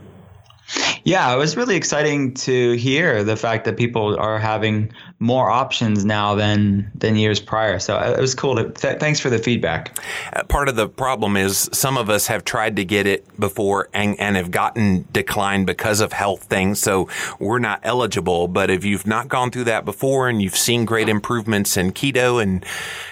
Yeah, 1.04 1.34
it 1.34 1.36
was 1.36 1.56
really 1.56 1.76
exciting 1.76 2.32
to 2.34 2.72
hear 2.72 3.22
the 3.22 3.36
fact 3.36 3.66
that 3.66 3.76
people 3.76 4.16
are 4.18 4.38
having 4.38 4.90
more 5.18 5.50
options 5.50 6.04
now 6.04 6.34
than 6.34 6.90
than 6.94 7.16
years 7.16 7.40
prior. 7.40 7.78
So 7.78 7.96
uh, 7.96 8.14
it 8.16 8.20
was 8.20 8.34
cool. 8.34 8.56
To, 8.56 8.70
th- 8.70 8.98
thanks 8.98 9.20
for 9.20 9.28
the 9.28 9.38
feedback. 9.38 9.98
Uh, 10.32 10.42
part 10.44 10.68
of 10.70 10.76
the 10.76 10.88
problem 10.88 11.36
is 11.36 11.68
some 11.72 11.98
of 11.98 12.08
us 12.08 12.26
have 12.28 12.44
tried 12.44 12.76
to 12.76 12.84
get 12.84 13.06
it 13.06 13.38
before 13.38 13.88
and, 13.92 14.18
and 14.18 14.36
have 14.36 14.50
gotten 14.50 15.06
declined 15.12 15.66
because 15.66 16.00
of 16.00 16.14
health 16.14 16.44
things. 16.44 16.80
So 16.80 17.08
we're 17.38 17.58
not 17.58 17.80
eligible. 17.82 18.48
But 18.48 18.70
if 18.70 18.84
you've 18.84 19.06
not 19.06 19.28
gone 19.28 19.50
through 19.50 19.64
that 19.64 19.84
before 19.84 20.28
and 20.30 20.40
you've 20.40 20.56
seen 20.56 20.86
great 20.86 21.10
improvements 21.10 21.76
in 21.76 21.92
keto 21.92 22.42
and 22.42 22.64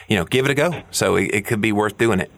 you 0.08 0.16
know, 0.16 0.24
give 0.24 0.46
it 0.46 0.50
a 0.50 0.54
go. 0.54 0.82
So 0.90 1.16
it, 1.16 1.34
it 1.34 1.46
could 1.46 1.60
be 1.60 1.72
worth 1.72 1.98
doing 1.98 2.20
it. 2.20 2.30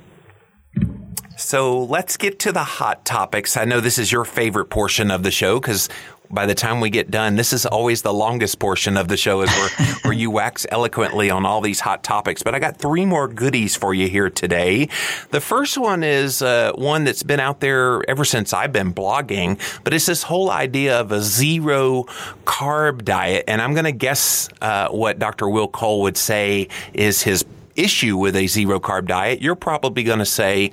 So 1.36 1.82
let's 1.84 2.16
get 2.16 2.38
to 2.40 2.52
the 2.52 2.62
hot 2.62 3.04
topics. 3.04 3.56
I 3.56 3.64
know 3.64 3.80
this 3.80 3.98
is 3.98 4.12
your 4.12 4.24
favorite 4.24 4.66
portion 4.66 5.10
of 5.10 5.24
the 5.24 5.32
show 5.32 5.58
because 5.58 5.88
by 6.30 6.46
the 6.46 6.54
time 6.54 6.80
we 6.80 6.90
get 6.90 7.10
done, 7.10 7.36
this 7.36 7.52
is 7.52 7.66
always 7.66 8.02
the 8.02 8.12
longest 8.12 8.58
portion 8.58 8.96
of 8.96 9.08
the 9.08 9.16
show 9.16 9.42
is 9.42 9.50
where, 9.50 9.68
where 10.02 10.12
you 10.12 10.30
wax 10.30 10.64
eloquently 10.70 11.30
on 11.30 11.44
all 11.44 11.60
these 11.60 11.80
hot 11.80 12.02
topics. 12.02 12.42
But 12.42 12.54
I 12.54 12.58
got 12.58 12.76
three 12.76 13.04
more 13.04 13.28
goodies 13.28 13.76
for 13.76 13.92
you 13.92 14.08
here 14.08 14.30
today. 14.30 14.88
The 15.30 15.40
first 15.40 15.76
one 15.76 16.02
is 16.02 16.40
uh, 16.40 16.72
one 16.76 17.04
that's 17.04 17.22
been 17.22 17.40
out 17.40 17.60
there 17.60 18.08
ever 18.08 18.24
since 18.24 18.52
I've 18.52 18.72
been 18.72 18.94
blogging, 18.94 19.60
but 19.82 19.92
it's 19.92 20.06
this 20.06 20.22
whole 20.22 20.50
idea 20.50 21.00
of 21.00 21.12
a 21.12 21.20
zero 21.20 22.04
carb 22.44 23.04
diet. 23.04 23.44
And 23.48 23.60
I'm 23.60 23.74
going 23.74 23.84
to 23.84 23.92
guess 23.92 24.48
uh, 24.60 24.88
what 24.88 25.18
Dr. 25.18 25.48
Will 25.48 25.68
Cole 25.68 26.02
would 26.02 26.16
say 26.16 26.68
is 26.94 27.22
his 27.22 27.44
issue 27.76 28.16
with 28.16 28.36
a 28.36 28.46
zero 28.46 28.80
carb 28.80 29.06
diet. 29.06 29.42
You're 29.42 29.54
probably 29.54 30.02
going 30.02 30.18
to 30.18 30.26
say, 30.26 30.70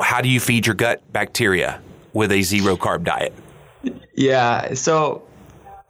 how 0.00 0.20
do 0.20 0.28
you 0.28 0.40
feed 0.40 0.66
your 0.66 0.74
gut 0.74 1.00
bacteria 1.12 1.80
with 2.12 2.32
a 2.32 2.42
zero 2.42 2.76
carb 2.76 3.04
diet? 3.04 3.32
Yeah. 4.14 4.74
So 4.74 5.28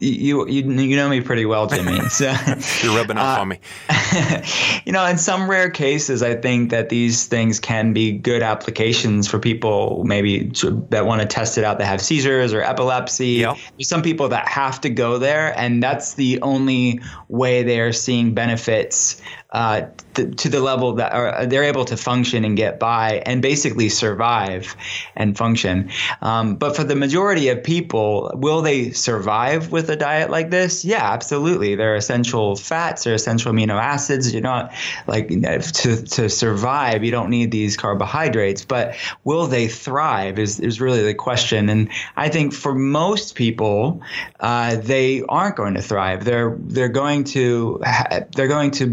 you 0.01 0.47
you 0.49 0.71
you 0.71 0.97
know 0.97 1.09
me 1.09 1.21
pretty 1.21 1.45
well, 1.45 1.67
Jimmy. 1.67 1.99
So 2.09 2.35
you're 2.83 2.97
rubbing 2.97 3.19
off 3.19 3.39
uh, 3.39 3.41
on 3.43 3.49
me. 3.49 3.61
you 4.85 4.93
know, 4.93 5.05
in 5.05 5.19
some 5.19 5.49
rare 5.49 5.71
cases, 5.71 6.23
I 6.23 6.35
think 6.35 6.71
that 6.71 6.89
these 6.89 7.27
things 7.27 7.61
can 7.61 7.93
be 7.93 8.13
good 8.13 8.43
applications 8.43 9.29
for 9.29 9.39
people 9.39 10.03
maybe 10.05 10.49
to, 10.51 10.87
that 10.91 11.07
want 11.07 11.21
to 11.21 11.27
test 11.27 11.59
it 11.59 11.65
out 11.65 11.79
that 11.79 11.87
have 11.87 12.01
seizures 12.01 12.53
or 12.53 12.63
epilepsy. 12.63 13.29
Yep. 13.29 13.57
There's 13.77 13.89
some 13.89 14.03
people 14.03 14.29
that 14.29 14.49
have 14.49 14.81
to 14.83 14.91
go 14.91 15.19
there, 15.19 15.57
and 15.59 15.83
that's 15.83 16.15
the 16.15 16.41
only 16.43 17.01
way 17.29 17.63
they 17.63 17.81
are 17.81 17.93
seeing 17.93 18.35
benefits 18.35 19.21
uh, 19.51 19.87
th- 20.15 20.37
to 20.37 20.49
the 20.49 20.61
level 20.61 20.95
that 20.95 21.13
are, 21.13 21.47
they're 21.47 21.65
able 21.65 21.85
to 21.87 21.97
function 21.97 22.45
and 22.45 22.57
get 22.57 22.79
by 22.79 23.23
and 23.25 23.41
basically 23.41 23.89
survive 23.89 24.77
and 25.17 25.39
function. 25.39 25.91
Um, 26.21 26.57
but 26.57 26.77
for 26.77 26.85
the 26.85 26.95
majority 26.95 27.49
of 27.49 27.63
people, 27.63 28.31
will 28.35 28.61
they 28.61 28.91
survive 28.91 29.73
with 29.73 29.89
a 29.89 29.97
diet 29.97 30.31
like 30.31 30.51
this? 30.51 30.85
Yeah, 30.85 31.13
absolutely. 31.13 31.75
They're 31.77 31.97
essential 31.97 32.57
fats, 32.57 33.05
they're 33.05 33.15
essential 33.15 33.53
amino 33.53 33.81
acids. 33.81 34.33
You're 34.33 34.43
not 34.43 34.73
like 35.07 35.29
to, 35.29 36.03
to 36.03 36.29
survive, 36.29 37.03
you 37.05 37.11
don't 37.11 37.31
need 37.31 37.51
these 37.51 37.77
carbohydrates. 37.77 38.65
But 38.65 38.97
will 39.25 39.47
they 39.47 39.69
thrive 39.69 40.39
is, 40.39 40.61
is 40.61 40.81
really 40.81 41.03
the 41.03 41.15
question. 41.15 41.69
And 41.69 41.89
I 42.17 42.29
think 42.29 42.53
for 42.53 42.75
most 42.75 43.35
people, 43.35 44.03
uh, 44.41 44.77
they 44.77 45.23
aren't 45.29 45.57
going 45.57 45.75
to 45.75 45.83
thrive. 45.83 46.25
They're 46.25 46.57
they're 46.59 46.89
going 46.89 47.25
to 47.25 47.81
they're 48.35 48.49
going 48.49 48.71
to 48.73 48.87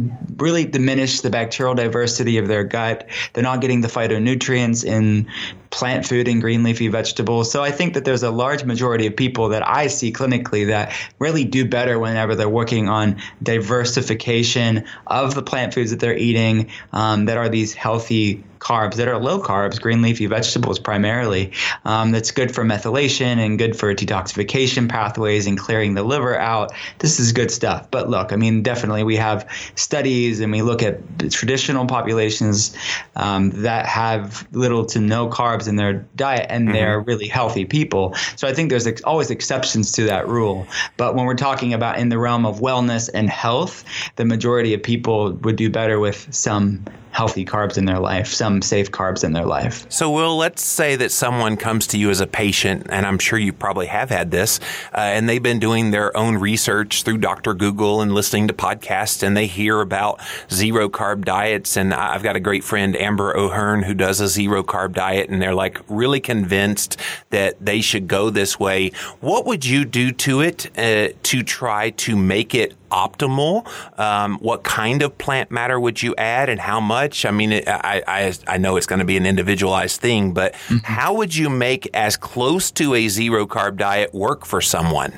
really 0.45 0.63
diminish 0.63 1.21
the 1.21 1.29
bacterial 1.31 1.73
diversity 1.73 2.37
of 2.37 2.47
their 2.47 2.63
gut. 2.63 3.09
They're 3.33 3.43
not 3.43 3.61
getting 3.61 3.81
the 3.81 3.87
phytonutrients 3.87 4.85
in 4.85 5.27
plant 5.75 6.07
food 6.07 6.29
and 6.29 6.39
green 6.39 6.63
leafy 6.63 6.87
vegetables. 6.87 7.51
So 7.51 7.61
I 7.61 7.69
think 7.69 7.95
that 7.95 8.05
there's 8.05 8.23
a 8.23 8.31
large 8.31 8.63
majority 8.63 9.07
of 9.07 9.15
people 9.15 9.49
that 9.49 9.67
I 9.67 9.87
see 9.87 10.13
clinically 10.13 10.67
that 10.67 10.93
really 11.19 11.43
do 11.43 11.67
better 11.67 11.99
whenever 11.99 12.33
they're 12.33 12.47
working 12.47 12.87
on 12.87 13.17
diversification 13.43 14.85
of 15.07 15.35
the 15.35 15.43
plant 15.43 15.73
foods 15.73 15.91
that 15.91 15.99
they're 15.99 16.17
eating 16.17 16.71
um, 16.93 17.25
that 17.25 17.35
are 17.35 17.49
these 17.49 17.73
healthy 17.73 18.41
carbs 18.65 18.95
that 18.95 19.07
are 19.07 19.19
low 19.19 19.39
carbs, 19.39 19.79
green 19.79 20.01
leafy 20.01 20.25
vegetables 20.25 20.79
primarily. 20.79 21.51
Um, 21.83 22.11
that's 22.11 22.31
good 22.31 22.53
for 22.53 22.63
methylation 22.63 23.37
and 23.37 23.59
good 23.59 23.77
for 23.77 23.93
detoxification 23.93 24.89
pathways 24.89 25.45
and 25.45 25.55
clearing 25.55 25.93
the 25.93 26.01
liver 26.01 26.35
out. 26.35 26.73
This 26.97 27.19
is 27.19 27.31
good 27.31 27.51
stuff. 27.51 27.91
But 27.91 28.09
look, 28.09 28.33
I 28.33 28.37
mean, 28.37 28.63
definitely 28.63 29.03
we 29.03 29.17
have 29.17 29.47
studies 29.75 30.39
and 30.39 30.51
we 30.51 30.63
look 30.63 30.81
at 30.81 30.99
traditional 31.29 31.85
populations 31.85 32.75
um, 33.15 33.51
that 33.61 33.85
have 33.85 34.47
little 34.51 34.85
to 34.87 34.99
no 34.99 35.29
carbs 35.29 35.64
in 35.67 35.75
their 35.75 36.05
diet 36.15 36.47
and 36.49 36.65
mm-hmm. 36.65 36.73
they're 36.73 36.99
really 36.99 37.27
healthy 37.27 37.65
people. 37.65 38.13
So 38.35 38.47
I 38.47 38.53
think 38.53 38.69
there's 38.69 38.87
ex- 38.87 39.01
always 39.03 39.29
exceptions 39.29 39.91
to 39.93 40.03
that 40.05 40.27
rule. 40.27 40.67
But 40.97 41.15
when 41.15 41.25
we're 41.25 41.35
talking 41.35 41.73
about 41.73 41.99
in 41.99 42.09
the 42.09 42.17
realm 42.17 42.45
of 42.45 42.59
wellness 42.59 43.09
and 43.13 43.29
health, 43.29 43.83
the 44.15 44.25
majority 44.25 44.73
of 44.73 44.81
people 44.83 45.33
would 45.33 45.55
do 45.55 45.69
better 45.69 45.99
with 45.99 46.33
some 46.33 46.85
healthy 47.15 47.45
carbs 47.45 47.77
in 47.77 47.85
their 47.85 47.99
life, 47.99 48.27
some 48.27 48.61
safe 48.61 48.91
carbs 48.91 49.23
in 49.23 49.31
their 49.31 49.45
life. 49.45 49.85
So, 49.89 50.11
Will, 50.11 50.35
let's 50.35 50.61
say 50.61 50.97
that 50.97 51.13
someone 51.13 51.55
comes 51.55 51.87
to 51.87 51.97
you 51.97 52.09
as 52.09 52.19
a 52.19 52.27
patient, 52.27 52.87
and 52.89 53.05
I'm 53.05 53.19
sure 53.19 53.39
you 53.39 53.53
probably 53.53 53.85
have 53.85 54.09
had 54.09 54.31
this, 54.31 54.59
uh, 54.93 54.97
and 54.97 55.29
they've 55.29 55.41
been 55.41 55.59
doing 55.59 55.91
their 55.91 56.15
own 56.17 56.35
research 56.35 57.03
through 57.03 57.19
Dr. 57.19 57.53
Google 57.53 58.01
and 58.01 58.13
listening 58.13 58.49
to 58.49 58.53
podcasts, 58.53 59.23
and 59.23 59.35
they 59.37 59.47
hear 59.47 59.79
about 59.79 60.19
zero 60.51 60.89
carb 60.89 61.23
diets. 61.23 61.77
And 61.77 61.93
I've 61.93 62.21
got 62.21 62.35
a 62.35 62.41
great 62.41 62.65
friend, 62.65 62.97
Amber 62.97 63.35
O'Hearn, 63.37 63.83
who 63.83 63.93
does 63.93 64.19
a 64.19 64.27
zero 64.27 64.61
carb 64.61 64.93
diet, 64.93 65.29
and 65.29 65.41
they're 65.41 65.55
like 65.55 65.79
really 65.87 66.19
convinced 66.19 66.99
that 67.29 67.55
they 67.65 67.79
should 67.79 68.09
go 68.09 68.29
this 68.29 68.59
way. 68.59 68.91
What 69.21 69.45
would 69.45 69.63
you 69.63 69.85
do 69.85 70.11
to 70.11 70.41
it 70.41 70.77
uh, 70.77 71.13
to 71.23 71.43
try 71.43 71.91
to 71.91 72.17
make 72.17 72.53
it 72.53 72.75
optimal? 72.95 73.67
Um, 73.99 74.37
what 74.39 74.63
kind 74.63 75.01
of 75.01 75.17
plant 75.17 75.51
matter 75.51 75.79
would 75.79 76.01
you 76.01 76.15
add 76.17 76.49
and 76.49 76.59
how 76.59 76.79
much? 76.79 77.25
I 77.25 77.31
mean, 77.31 77.51
it, 77.51 77.67
I, 77.67 78.01
I, 78.07 78.33
I, 78.47 78.57
know 78.57 78.77
it's 78.77 78.87
going 78.87 78.99
to 78.99 79.05
be 79.05 79.17
an 79.17 79.25
individualized 79.25 79.99
thing, 79.99 80.31
but 80.31 80.53
mm-hmm. 80.53 80.77
how 80.77 81.13
would 81.15 81.35
you 81.35 81.49
make 81.49 81.89
as 81.93 82.15
close 82.15 82.71
to 82.71 82.93
a 82.95 83.07
zero 83.09 83.45
carb 83.45 83.77
diet 83.77 84.13
work 84.13 84.45
for 84.45 84.61
someone? 84.61 85.13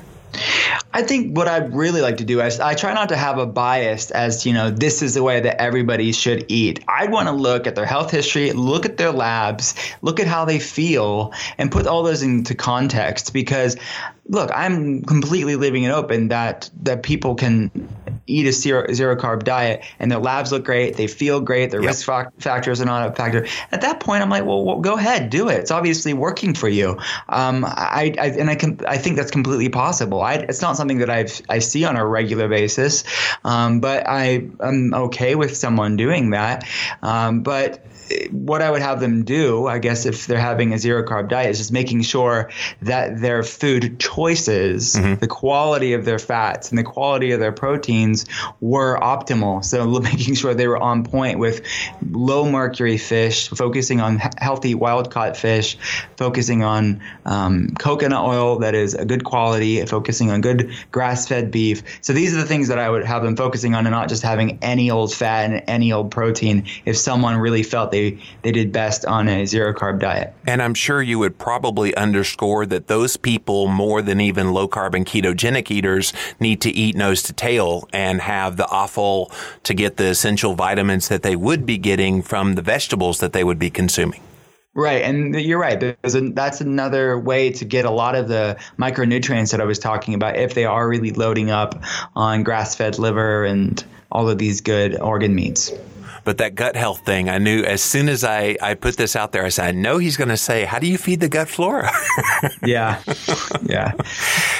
I 0.92 1.02
think 1.02 1.36
what 1.36 1.48
I'd 1.48 1.74
really 1.74 2.00
like 2.00 2.18
to 2.18 2.24
do 2.24 2.40
is 2.40 2.60
I 2.60 2.74
try 2.74 2.92
not 2.92 3.08
to 3.10 3.16
have 3.16 3.38
a 3.38 3.46
bias 3.46 4.10
as 4.10 4.44
you 4.44 4.52
know 4.52 4.70
this 4.70 5.02
is 5.02 5.14
the 5.14 5.22
way 5.22 5.40
that 5.40 5.60
everybody 5.60 6.12
should 6.12 6.44
eat. 6.48 6.84
I'd 6.88 7.10
want 7.10 7.28
to 7.28 7.32
look 7.32 7.66
at 7.66 7.74
their 7.74 7.86
health 7.86 8.10
history, 8.10 8.52
look 8.52 8.84
at 8.84 8.96
their 8.96 9.12
labs, 9.12 9.74
look 10.02 10.20
at 10.20 10.26
how 10.26 10.44
they 10.44 10.58
feel, 10.58 11.32
and 11.56 11.70
put 11.72 11.86
all 11.86 12.02
those 12.02 12.22
into 12.22 12.54
context 12.54 13.32
because 13.32 13.76
look, 14.28 14.50
I'm 14.54 15.02
completely 15.02 15.56
leaving 15.56 15.84
it 15.84 15.90
open 15.90 16.28
that 16.28 16.70
that 16.82 17.02
people 17.02 17.34
can 17.34 17.70
eat 18.26 18.46
a 18.46 18.52
zero, 18.52 18.92
zero 18.92 19.16
carb 19.16 19.42
diet 19.42 19.82
and 19.98 20.10
their 20.10 20.18
labs 20.18 20.52
look 20.52 20.64
great, 20.64 20.96
they 20.96 21.06
feel 21.06 21.40
great, 21.40 21.70
their 21.70 21.80
yep. 21.80 21.88
risk 21.88 22.04
fa- 22.04 22.30
factors 22.38 22.80
are 22.80 22.84
not 22.84 23.08
a 23.08 23.12
factor. 23.12 23.46
At 23.72 23.80
that 23.80 24.00
point, 24.00 24.22
I'm 24.22 24.28
like, 24.28 24.44
well, 24.44 24.62
well, 24.64 24.80
go 24.80 24.94
ahead, 24.94 25.30
do 25.30 25.48
it. 25.48 25.54
It's 25.54 25.70
obviously 25.70 26.12
working 26.12 26.54
for 26.54 26.68
you. 26.68 26.98
Um, 27.28 27.64
I, 27.64 28.14
I 28.18 28.26
and 28.26 28.50
I 28.50 28.54
can 28.54 28.78
I 28.86 28.98
think 28.98 29.16
that's 29.16 29.30
completely 29.30 29.70
possible. 29.70 30.20
I, 30.20 30.34
it's 30.34 30.60
not 30.60 30.76
something 30.76 30.98
that 30.98 31.10
I've 31.10 31.40
I 31.48 31.58
see 31.58 31.84
on 31.84 31.96
a 31.96 32.06
regular 32.06 32.48
basis, 32.48 33.04
um, 33.44 33.80
but 33.80 34.06
I 34.06 34.48
am 34.60 34.92
okay 34.94 35.34
with 35.34 35.56
someone 35.56 35.96
doing 35.96 36.30
that. 36.30 36.68
Um, 37.02 37.40
but 37.42 37.84
what 38.30 38.62
I 38.62 38.70
would 38.70 38.82
have 38.82 39.00
them 39.00 39.24
do, 39.24 39.66
I 39.66 39.78
guess, 39.78 40.06
if 40.06 40.26
they're 40.26 40.38
having 40.38 40.72
a 40.72 40.78
zero 40.78 41.02
carb 41.02 41.28
diet, 41.28 41.50
is 41.50 41.58
just 41.58 41.72
making 41.72 42.02
sure 42.02 42.50
that 42.82 43.20
their 43.20 43.42
food 43.42 43.98
choices, 44.00 44.94
mm-hmm. 44.94 45.14
the 45.14 45.26
quality 45.26 45.92
of 45.92 46.04
their 46.04 46.18
fats 46.18 46.70
and 46.70 46.78
the 46.78 46.84
quality 46.84 47.32
of 47.32 47.40
their 47.40 47.52
proteins 47.52 48.26
were 48.60 48.98
optimal. 48.98 49.64
So 49.64 49.86
making 50.00 50.34
sure 50.34 50.54
they 50.54 50.68
were 50.68 50.78
on 50.78 51.04
point 51.04 51.38
with 51.38 51.62
low 52.10 52.50
mercury 52.50 52.98
fish, 52.98 53.48
focusing 53.48 54.00
on 54.00 54.18
healthy 54.38 54.74
wild 54.74 55.10
caught 55.10 55.36
fish, 55.36 55.76
focusing 56.16 56.62
on 56.62 57.02
um, 57.24 57.74
coconut 57.78 58.24
oil 58.24 58.58
that 58.60 58.74
is 58.74 58.94
a 58.94 59.04
good 59.04 59.24
quality, 59.24 59.84
focusing 59.86 60.30
on 60.30 60.40
good 60.40 60.72
grass 60.90 61.28
fed 61.28 61.50
beef. 61.50 61.82
So 62.00 62.12
these 62.12 62.34
are 62.34 62.38
the 62.38 62.46
things 62.46 62.68
that 62.68 62.78
I 62.78 62.88
would 62.88 63.04
have 63.04 63.22
them 63.22 63.36
focusing 63.36 63.74
on 63.74 63.86
and 63.86 63.92
not 63.92 64.08
just 64.08 64.22
having 64.22 64.58
any 64.62 64.90
old 64.90 65.12
fat 65.12 65.50
and 65.50 65.62
any 65.66 65.92
old 65.92 66.10
protein 66.10 66.66
if 66.84 66.96
someone 66.96 67.36
really 67.36 67.62
felt 67.62 67.90
they 67.90 67.97
they 67.98 68.18
they 68.42 68.52
did 68.52 68.72
best 68.72 69.04
on 69.04 69.28
a 69.28 69.46
zero 69.46 69.72
carb 69.72 70.00
diet. 70.00 70.32
And 70.46 70.62
I'm 70.62 70.74
sure 70.74 71.02
you 71.02 71.18
would 71.18 71.38
probably 71.38 71.94
underscore 71.94 72.66
that 72.66 72.86
those 72.86 73.16
people 73.16 73.66
more 73.66 74.02
than 74.02 74.20
even 74.20 74.52
low 74.52 74.68
carb 74.68 74.94
and 74.94 75.04
ketogenic 75.06 75.70
eaters 75.70 76.12
need 76.40 76.60
to 76.62 76.70
eat 76.70 76.96
nose 76.96 77.22
to 77.24 77.32
tail 77.32 77.88
and 77.92 78.20
have 78.20 78.56
the 78.56 78.66
offal 78.66 79.32
to 79.64 79.74
get 79.74 79.96
the 79.96 80.06
essential 80.06 80.54
vitamins 80.54 81.08
that 81.08 81.22
they 81.22 81.36
would 81.36 81.66
be 81.66 81.78
getting 81.78 82.22
from 82.22 82.54
the 82.54 82.62
vegetables 82.62 83.18
that 83.20 83.32
they 83.32 83.44
would 83.44 83.58
be 83.58 83.70
consuming. 83.70 84.20
Right, 84.74 85.02
and 85.02 85.34
you're 85.34 85.58
right. 85.58 85.82
A, 85.82 85.96
that's 86.04 86.60
another 86.60 87.18
way 87.18 87.50
to 87.50 87.64
get 87.64 87.84
a 87.84 87.90
lot 87.90 88.14
of 88.14 88.28
the 88.28 88.56
micronutrients 88.78 89.50
that 89.50 89.60
I 89.60 89.64
was 89.64 89.80
talking 89.80 90.14
about 90.14 90.36
if 90.36 90.54
they 90.54 90.66
are 90.66 90.88
really 90.88 91.10
loading 91.10 91.50
up 91.50 91.82
on 92.14 92.44
grass-fed 92.44 92.96
liver 92.96 93.44
and 93.44 93.84
all 94.12 94.28
of 94.28 94.38
these 94.38 94.60
good 94.60 95.00
organ 95.00 95.34
meats. 95.34 95.72
But 96.28 96.36
that 96.36 96.54
gut 96.54 96.76
health 96.76 97.06
thing, 97.06 97.30
I 97.30 97.38
knew 97.38 97.64
as 97.64 97.82
soon 97.82 98.06
as 98.10 98.22
I, 98.22 98.54
I 98.60 98.74
put 98.74 98.98
this 98.98 99.16
out 99.16 99.32
there, 99.32 99.46
I 99.46 99.48
said, 99.48 99.64
I 99.64 99.70
know 99.70 99.96
he's 99.96 100.18
going 100.18 100.28
to 100.28 100.36
say, 100.36 100.66
How 100.66 100.78
do 100.78 100.86
you 100.86 100.98
feed 100.98 101.20
the 101.20 101.28
gut 101.30 101.48
flora? 101.48 101.90
yeah. 102.62 103.02
Yeah. 103.62 103.92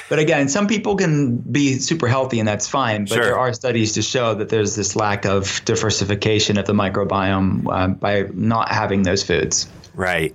But 0.08 0.18
again, 0.18 0.48
some 0.48 0.66
people 0.66 0.96
can 0.96 1.36
be 1.36 1.74
super 1.74 2.08
healthy 2.08 2.38
and 2.38 2.48
that's 2.48 2.66
fine. 2.66 3.04
But 3.04 3.16
sure. 3.16 3.24
there 3.24 3.38
are 3.38 3.52
studies 3.52 3.92
to 3.92 4.02
show 4.02 4.34
that 4.36 4.48
there's 4.48 4.76
this 4.76 4.96
lack 4.96 5.26
of 5.26 5.60
diversification 5.66 6.56
of 6.56 6.64
the 6.64 6.72
microbiome 6.72 7.66
uh, 7.70 7.88
by 7.88 8.30
not 8.32 8.70
having 8.70 9.02
those 9.02 9.22
foods. 9.22 9.68
Right. 9.94 10.34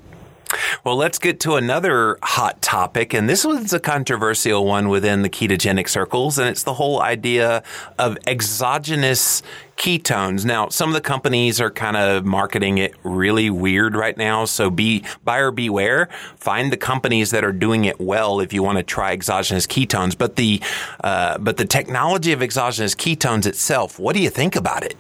Well, 0.84 0.96
let's 0.96 1.20
get 1.20 1.40
to 1.42 1.56
another 1.56 2.18
hot 2.24 2.62
topic. 2.62 3.14
And 3.14 3.30
this 3.30 3.46
was 3.46 3.74
a 3.74 3.80
controversial 3.80 4.66
one 4.66 4.90
within 4.90 5.22
the 5.22 5.30
ketogenic 5.30 5.90
circles. 5.90 6.38
And 6.38 6.50
it's 6.50 6.64
the 6.64 6.74
whole 6.74 7.02
idea 7.02 7.64
of 8.00 8.18
exogenous 8.28 9.44
ketones. 9.78 10.46
Now, 10.46 10.70
some 10.70 10.90
of 10.90 10.94
the 10.94 11.02
companies 11.02 11.60
are 11.60 11.72
kind 11.72 11.98
of 11.98 12.26
marketing 12.26 12.78
it 12.78 12.94
really 13.04 13.50
weird 13.50 13.96
right 13.96 14.16
now. 14.16 14.46
So 14.46 14.70
be 14.70 15.04
buyer 15.24 15.52
beware. 15.52 16.10
Find 16.38 16.72
the 16.72 16.78
companies 16.78 17.32
that 17.32 17.44
are 17.44 17.52
doing 17.52 17.86
it 17.86 18.00
well 18.00 18.40
if 18.40 18.54
you 18.54 18.64
want 18.64 18.78
to 18.78 18.84
try 18.84 19.14
exogenous 19.14 19.68
ketones. 19.68 20.18
But 20.18 20.36
the 20.36 20.62
uh, 21.04 21.38
but 21.38 21.58
the 21.58 21.66
technology 21.66 22.32
of 22.32 22.42
exogenous 22.42 22.96
ketones 22.96 23.46
itself, 23.46 24.00
what 24.00 24.16
do 24.16 24.22
you 24.22 24.30
think 24.30 24.56
about 24.56 24.84
it? 24.84 24.96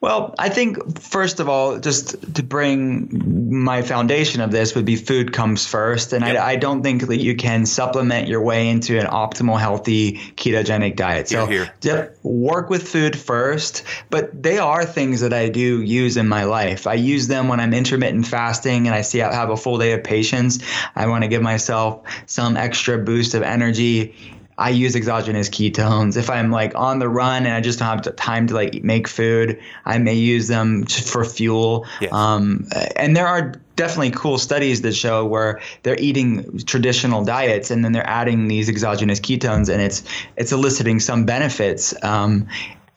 Well, 0.00 0.34
I 0.38 0.48
think 0.48 1.00
first 1.00 1.40
of 1.40 1.48
all, 1.48 1.78
just 1.80 2.34
to 2.34 2.42
bring 2.42 3.52
my 3.62 3.82
foundation 3.82 4.40
of 4.40 4.52
this 4.52 4.74
would 4.74 4.84
be 4.84 4.96
food 4.96 5.32
comes 5.32 5.66
first, 5.66 6.12
and 6.12 6.24
yep. 6.24 6.36
I, 6.36 6.52
I, 6.52 6.56
don't 6.56 6.82
think 6.82 7.08
that 7.08 7.18
you 7.18 7.34
can 7.34 7.66
supplement 7.66 8.28
your 8.28 8.40
way 8.40 8.68
into 8.68 8.98
an 8.98 9.06
optimal, 9.06 9.58
healthy 9.58 10.12
ketogenic 10.36 10.94
diet. 10.94 11.28
So 11.28 11.46
here, 11.46 11.72
here. 11.82 12.14
work 12.22 12.70
with 12.70 12.86
food 12.88 13.18
first, 13.18 13.82
but 14.10 14.40
they 14.40 14.58
are 14.58 14.84
things 14.84 15.20
that 15.20 15.32
I 15.32 15.48
do 15.48 15.82
use 15.82 16.16
in 16.16 16.28
my 16.28 16.44
life. 16.44 16.86
I 16.86 16.94
use 16.94 17.26
them 17.26 17.48
when 17.48 17.58
I'm 17.58 17.74
intermittent 17.74 18.26
fasting 18.26 18.86
and 18.86 18.94
I 18.94 19.02
see 19.02 19.20
I 19.20 19.34
have 19.34 19.50
a 19.50 19.56
full 19.56 19.78
day 19.78 19.92
of 19.92 20.04
patience. 20.04 20.58
I 20.94 21.06
want 21.08 21.24
to 21.24 21.28
give 21.28 21.42
myself 21.42 22.02
some 22.26 22.56
extra 22.56 22.98
boost 22.98 23.34
of 23.34 23.42
energy 23.42 24.14
I 24.58 24.70
use 24.70 24.96
exogenous 24.96 25.48
ketones. 25.48 26.16
If 26.16 26.28
I'm 26.28 26.50
like 26.50 26.74
on 26.74 26.98
the 26.98 27.08
run 27.08 27.46
and 27.46 27.54
I 27.54 27.60
just 27.60 27.78
don't 27.78 27.88
have 27.88 28.16
time 28.16 28.48
to 28.48 28.54
like 28.54 28.82
make 28.82 29.06
food, 29.06 29.58
I 29.86 29.98
may 29.98 30.14
use 30.14 30.48
them 30.48 30.84
for 30.84 31.24
fuel. 31.24 31.86
Yes. 32.00 32.12
Um, 32.12 32.66
and 32.96 33.16
there 33.16 33.28
are 33.28 33.52
definitely 33.76 34.10
cool 34.10 34.36
studies 34.36 34.82
that 34.82 34.92
show 34.92 35.24
where 35.24 35.60
they're 35.84 35.98
eating 36.00 36.58
traditional 36.64 37.24
diets 37.24 37.70
and 37.70 37.84
then 37.84 37.92
they're 37.92 38.08
adding 38.08 38.48
these 38.48 38.68
exogenous 38.68 39.20
ketones 39.20 39.72
and 39.72 39.80
it's 39.80 40.02
it's 40.36 40.50
eliciting 40.50 40.98
some 40.98 41.24
benefits. 41.24 41.94
Um, 42.02 42.48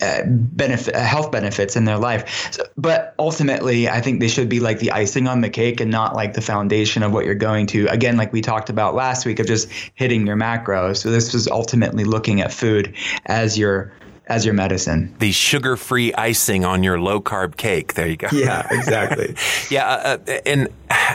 uh, 0.02 0.24
benefit 0.26 0.96
uh, 0.96 1.00
health 1.00 1.32
benefits 1.32 1.76
in 1.76 1.86
their 1.86 1.98
life 1.98 2.52
so, 2.52 2.64
but 2.78 3.14
ultimately 3.20 3.88
i 3.90 4.02
think 4.02 4.20
they 4.20 4.28
should 4.28 4.50
be 4.50 4.60
like 4.60 4.80
the 4.80 4.92
icing 4.92 5.28
on 5.28 5.42
the 5.42 5.50
cake 5.50 5.80
and 5.80 5.92
not 5.92 6.16
like 6.16 6.34
the 6.34 6.42
foundation 6.42 7.04
of 7.04 7.12
what 7.12 7.26
you're 7.26 7.36
going 7.36 7.68
to 7.68 7.88
again 7.88 8.18
like 8.18 8.34
we 8.34 8.42
talked 8.42 8.70
about 8.70 8.96
last 8.96 9.26
week 9.26 9.40
of 9.40 9.46
just 9.46 9.70
hitting 9.96 10.26
your 10.26 10.36
macros 10.36 10.98
so 10.98 11.12
this 11.12 11.34
was 11.34 11.48
ultimately 11.48 12.04
looking 12.04 12.42
at 12.42 12.52
food 12.52 12.96
as 13.26 13.58
your 13.58 13.94
as 14.32 14.46
your 14.46 14.54
medicine. 14.54 15.14
The 15.20 15.34
sugar 15.34 15.76
free 15.76 16.14
icing 16.14 16.64
on 16.64 16.84
your 16.84 17.00
low 17.00 17.20
carb 17.20 17.58
cake. 17.58 17.96
There 17.96 18.08
you 18.08 18.16
go. 18.16 18.30
Yeah, 18.32 18.66
exactly. 18.72 19.36
yeah. 19.70 19.88
Uh, 19.88 20.18
uh 20.26 20.32
and 20.46 20.70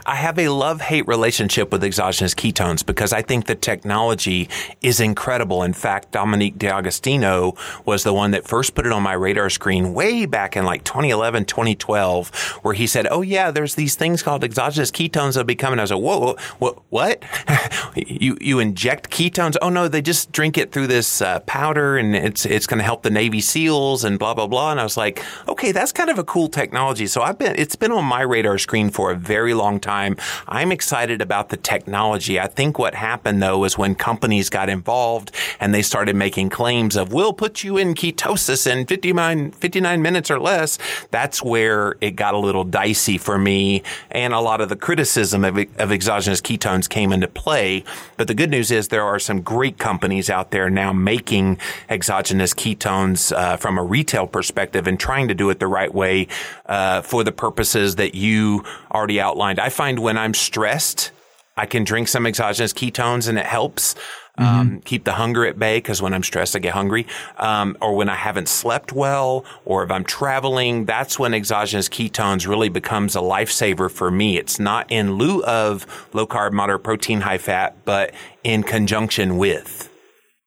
I 0.05 0.17
have 0.17 0.39
a 0.39 0.49
love 0.49 0.81
hate 0.81 1.07
relationship 1.07 1.73
with 1.73 1.83
exogenous 1.83 2.35
ketones 2.35 2.85
because 2.85 3.13
I 3.13 3.23
think 3.23 3.47
the 3.47 3.55
technology 3.55 4.49
is 4.83 5.01
incredible. 5.01 5.63
In 5.63 5.73
fact, 5.73 6.11
Dominic 6.13 6.59
D'Agostino 6.59 7.55
was 7.85 8.03
the 8.03 8.13
one 8.13 8.33
that 8.33 8.47
first 8.47 8.75
put 8.75 8.87
it 8.87 8.93
on 8.93 9.03
my 9.03 9.13
radar 9.13 9.49
screen 9.49 9.95
way 9.95 10.27
back 10.27 10.57
in 10.57 10.65
like 10.65 10.85
2011, 10.85 11.47
2012, 11.47 12.29
where 12.63 12.75
he 12.75 12.87
said, 12.87 13.07
Oh, 13.11 13.23
yeah, 13.23 13.51
there's 13.51 13.75
these 13.75 13.95
things 13.95 14.23
called 14.23 14.45
exogenous 14.45 14.91
ketones 14.91 15.35
that 15.35 15.41
will 15.41 15.45
be 15.45 15.55
coming. 15.55 15.79
I 15.79 15.83
was 15.83 15.93
like, 15.93 16.03
Whoa, 16.03 16.37
what? 16.59 16.83
what? 16.91 17.23
you, 17.97 18.37
you 18.41 18.59
inject 18.59 19.11
ketones? 19.11 19.57
Oh, 19.63 19.71
no, 19.71 19.89
they 19.89 20.03
just 20.03 20.33
drink 20.33 20.59
it 20.59 20.73
through 20.73 20.89
this 20.89 21.23
uh, 21.23 21.41
powder 21.41 21.97
and 21.97 22.15
it's, 22.15 22.45
it's 22.45 22.67
going 22.67 22.79
to 22.79 22.85
help 22.85 23.03
the 23.03 23.11
Navy 23.11 23.41
SEALs 23.41 24.05
and 24.05 24.19
blah, 24.19 24.35
blah, 24.35 24.47
blah. 24.47 24.73
And 24.73 24.81
I 24.81 24.83
was 24.83 24.97
like, 24.97 25.25
okay, 25.49 25.73
that's 25.73 25.93
kind 25.93 26.11
of 26.11 26.19
a 26.19 26.25
cool 26.25 26.49
technology. 26.49 27.07
So 27.07 27.23
I've 27.23 27.39
been, 27.39 27.55
it's 27.57 27.77
been 27.77 27.93
on 27.93 28.05
my 28.05 28.23
radar 28.23 28.59
screen 28.59 28.91
for 28.91 29.11
a 29.11 29.15
very 29.15 29.55
long 29.55 29.81
time. 29.81 29.86
I'm 29.89 30.73
excited 30.73 31.21
about 31.21 31.49
the 31.49 31.57
technology. 31.57 32.39
I 32.41 32.47
think 32.47 32.79
what 32.79 32.95
happened 32.95 33.43
though 33.43 33.65
is 33.65 33.79
when 33.79 33.95
companies 33.95 34.51
got 34.51 34.69
involved 34.69 35.33
and 35.61 35.75
they 35.75 35.83
started 35.83 36.17
making 36.17 36.51
claims 36.51 36.97
of, 36.97 37.13
we'll 37.13 37.33
put 37.33 37.63
you 37.63 37.77
in 37.77 37.95
ketosis 37.95 38.71
in 38.71 38.87
59, 38.87 39.53
59 39.53 40.03
minutes 40.03 40.31
or 40.31 40.39
less. 40.39 40.79
That's 41.11 41.43
where 41.43 41.97
it 42.01 42.13
got 42.13 42.35
a 42.35 42.39
little 42.39 42.65
dicey 42.65 43.19
for 43.19 43.39
me. 43.39 43.83
And 44.11 44.33
a 44.33 44.41
lot 44.41 44.61
of 44.61 44.69
the 44.69 44.77
criticism 44.77 45.45
of, 45.45 45.59
of 45.79 45.93
exogenous 45.93 46.41
ketones 46.41 46.89
came 46.89 47.13
into 47.13 47.29
play. 47.29 47.85
But 48.17 48.29
the 48.29 48.35
good 48.35 48.51
news 48.51 48.71
is 48.71 48.89
there 48.89 49.05
are 49.05 49.19
some 49.19 49.41
great 49.43 49.79
companies 49.79 50.31
out 50.31 50.51
there 50.51 50.71
now 50.71 50.93
making 50.93 51.59
exogenous 51.89 52.55
ketones 52.55 53.37
uh, 53.37 53.57
from 53.57 53.79
a 53.79 53.83
retail 53.83 54.27
perspective 54.27 54.87
and 54.87 54.99
trying 54.99 55.29
to 55.29 55.35
do 55.35 55.51
it 55.51 55.59
the 55.59 55.67
right 55.67 55.93
way 55.93 56.29
uh, 56.67 57.03
for 57.03 57.25
the 57.25 57.33
purposes 57.33 57.97
that 57.97 58.15
you 58.15 58.65
already 58.93 59.21
outlined. 59.21 59.61
I 59.61 59.69
find 59.77 59.99
when 59.99 60.17
I'm 60.17 60.35
stressed, 60.35 61.13
I 61.57 61.67
can 61.67 61.85
drink 61.85 62.09
some 62.09 62.27
exogenous 62.27 62.73
ketones 62.73 63.29
and 63.29 63.39
it 63.39 63.47
helps. 63.47 63.95
Um, 64.39 64.47
mm-hmm. 64.47 64.79
keep 64.81 65.05
the 65.05 65.13
hunger 65.13 65.47
at 65.47 65.59
bay 65.59 65.79
because 65.79 66.03
when 66.03 66.13
I'm 66.13 66.23
stressed, 66.23 66.55
I 66.55 66.59
get 66.59 66.75
hungry. 66.75 67.07
Um, 67.39 67.77
or 67.81 67.97
when 67.97 68.11
I 68.11 68.15
haven't 68.15 68.51
slept 68.51 68.93
well, 68.93 69.47
or 69.65 69.83
if 69.83 69.91
I'm 69.91 70.05
traveling, 70.05 70.85
that's 70.85 71.19
when 71.19 71.33
exogenous 71.33 71.89
ketones 71.89 72.47
really 72.47 72.69
becomes 72.69 73.17
a 73.17 73.21
lifesaver 73.21 73.91
for 73.91 74.11
me. 74.11 74.37
It's 74.37 74.59
not 74.59 74.91
in 74.93 75.15
lieu 75.15 75.43
of 75.45 75.87
low 76.13 76.27
carb, 76.27 76.53
moderate 76.53 76.83
protein, 76.83 77.23
high 77.23 77.39
fat, 77.39 77.77
but 77.87 78.13
in 78.45 78.63
conjunction 78.63 79.39
with. 79.39 79.91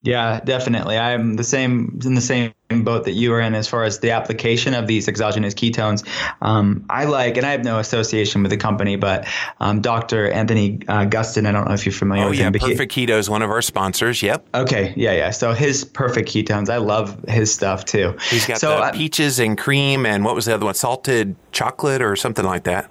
Yeah, 0.01 0.39
definitely. 0.39 0.97
I'm 0.97 1.35
the 1.35 1.43
same 1.43 1.99
in 2.05 2.15
the 2.15 2.21
same 2.21 2.53
boat 2.69 3.03
that 3.03 3.13
you 3.13 3.33
are 3.33 3.41
in 3.41 3.53
as 3.53 3.67
far 3.67 3.83
as 3.83 3.99
the 3.99 4.11
application 4.11 4.73
of 4.73 4.87
these 4.87 5.07
exogenous 5.09 5.53
ketones. 5.53 6.07
Um, 6.41 6.85
I 6.89 7.05
like, 7.05 7.35
and 7.35 7.45
I 7.45 7.51
have 7.51 7.65
no 7.65 7.79
association 7.79 8.41
with 8.41 8.51
the 8.51 8.57
company, 8.57 8.95
but 8.95 9.27
um, 9.59 9.81
Dr. 9.81 10.31
Anthony 10.31 10.79
uh, 10.87 11.05
Gustin. 11.05 11.45
I 11.47 11.51
don't 11.51 11.67
know 11.67 11.73
if 11.73 11.85
you're 11.85 11.91
familiar 11.91 12.25
oh, 12.25 12.29
with 12.29 12.39
yeah, 12.39 12.47
him. 12.47 12.53
Perfect 12.53 12.93
he, 12.93 13.07
Keto 13.07 13.17
is 13.17 13.29
one 13.29 13.41
of 13.41 13.49
our 13.49 13.61
sponsors. 13.61 14.21
Yep. 14.21 14.47
Okay. 14.53 14.93
Yeah, 14.95 15.13
yeah. 15.13 15.31
So 15.31 15.51
his 15.51 15.83
Perfect 15.83 16.29
Ketones, 16.29 16.69
I 16.69 16.77
love 16.77 17.21
his 17.27 17.53
stuff 17.53 17.83
too. 17.83 18.15
He's 18.29 18.45
got 18.45 18.59
so, 18.59 18.69
the 18.69 18.75
uh, 18.75 18.91
peaches 18.93 19.39
and 19.39 19.57
cream, 19.57 20.05
and 20.05 20.23
what 20.23 20.35
was 20.35 20.45
the 20.45 20.53
other 20.53 20.65
one? 20.65 20.75
Salted 20.75 21.35
chocolate 21.51 22.01
or 22.01 22.15
something 22.15 22.45
like 22.45 22.63
that. 22.63 22.89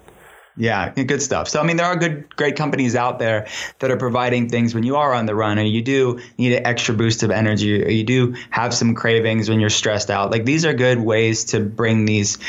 Yeah, 0.59 0.89
good 0.89 1.21
stuff. 1.21 1.47
So, 1.47 1.61
I 1.61 1.63
mean, 1.63 1.77
there 1.77 1.85
are 1.85 1.95
good, 1.95 2.35
great 2.35 2.57
companies 2.57 2.93
out 2.93 3.17
there 3.17 3.47
that 3.79 3.91
are 3.91 3.95
providing 3.95 4.49
things 4.49 4.75
when 4.75 4.83
you 4.83 4.97
are 4.97 5.13
on 5.13 5.25
the 5.25 5.33
run 5.33 5.57
and 5.57 5.69
you 5.69 5.81
do 5.81 6.19
need 6.37 6.51
an 6.51 6.67
extra 6.67 6.93
boost 6.93 7.23
of 7.23 7.31
energy 7.31 7.81
or 7.81 7.89
you 7.89 8.03
do 8.03 8.35
have 8.49 8.73
some 8.73 8.93
cravings 8.93 9.49
when 9.49 9.61
you're 9.61 9.69
stressed 9.69 10.11
out. 10.11 10.31
Like, 10.31 10.43
these 10.43 10.65
are 10.65 10.73
good 10.73 10.99
ways 10.99 11.45
to 11.45 11.61
bring 11.61 12.03
these 12.03 12.39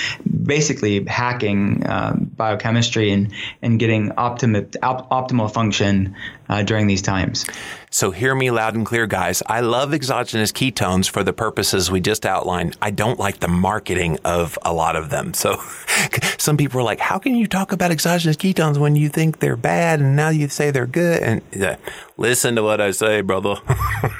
basically 0.42 1.04
hacking 1.04 1.86
uh, 1.86 2.16
biochemistry 2.16 3.12
and, 3.12 3.32
and 3.62 3.78
getting 3.78 4.08
optimal, 4.10 4.74
op- 4.82 5.08
optimal 5.10 5.48
function 5.52 6.16
uh, 6.50 6.62
during 6.62 6.88
these 6.88 7.00
times. 7.00 7.46
So 7.90 8.10
hear 8.10 8.34
me 8.34 8.50
loud 8.50 8.74
and 8.74 8.84
clear, 8.84 9.06
guys. 9.06 9.42
I 9.46 9.60
love 9.60 9.94
exogenous 9.94 10.52
ketones 10.52 11.08
for 11.08 11.24
the 11.24 11.32
purposes 11.32 11.90
we 11.90 12.00
just 12.00 12.26
outlined. 12.26 12.76
I 12.82 12.90
don't 12.90 13.18
like 13.18 13.38
the 13.38 13.48
marketing 13.48 14.18
of 14.24 14.58
a 14.64 14.72
lot 14.72 14.96
of 14.96 15.10
them. 15.10 15.32
So 15.32 15.60
some 16.38 16.56
people 16.56 16.80
are 16.80 16.84
like, 16.84 17.00
how 17.00 17.18
can 17.18 17.34
you 17.36 17.46
talk 17.46 17.72
about 17.72 17.90
exogenous 17.90 18.36
ketones 18.36 18.78
when 18.78 18.96
you 18.96 19.08
think 19.08 19.38
they're 19.38 19.56
bad 19.56 20.00
and 20.00 20.16
now 20.16 20.28
you 20.28 20.48
say 20.48 20.70
they're 20.70 20.86
good? 20.86 21.22
And 21.22 21.78
listen 22.16 22.56
to 22.56 22.62
what 22.62 22.80
I 22.80 22.90
say, 22.90 23.20
brother. 23.22 23.56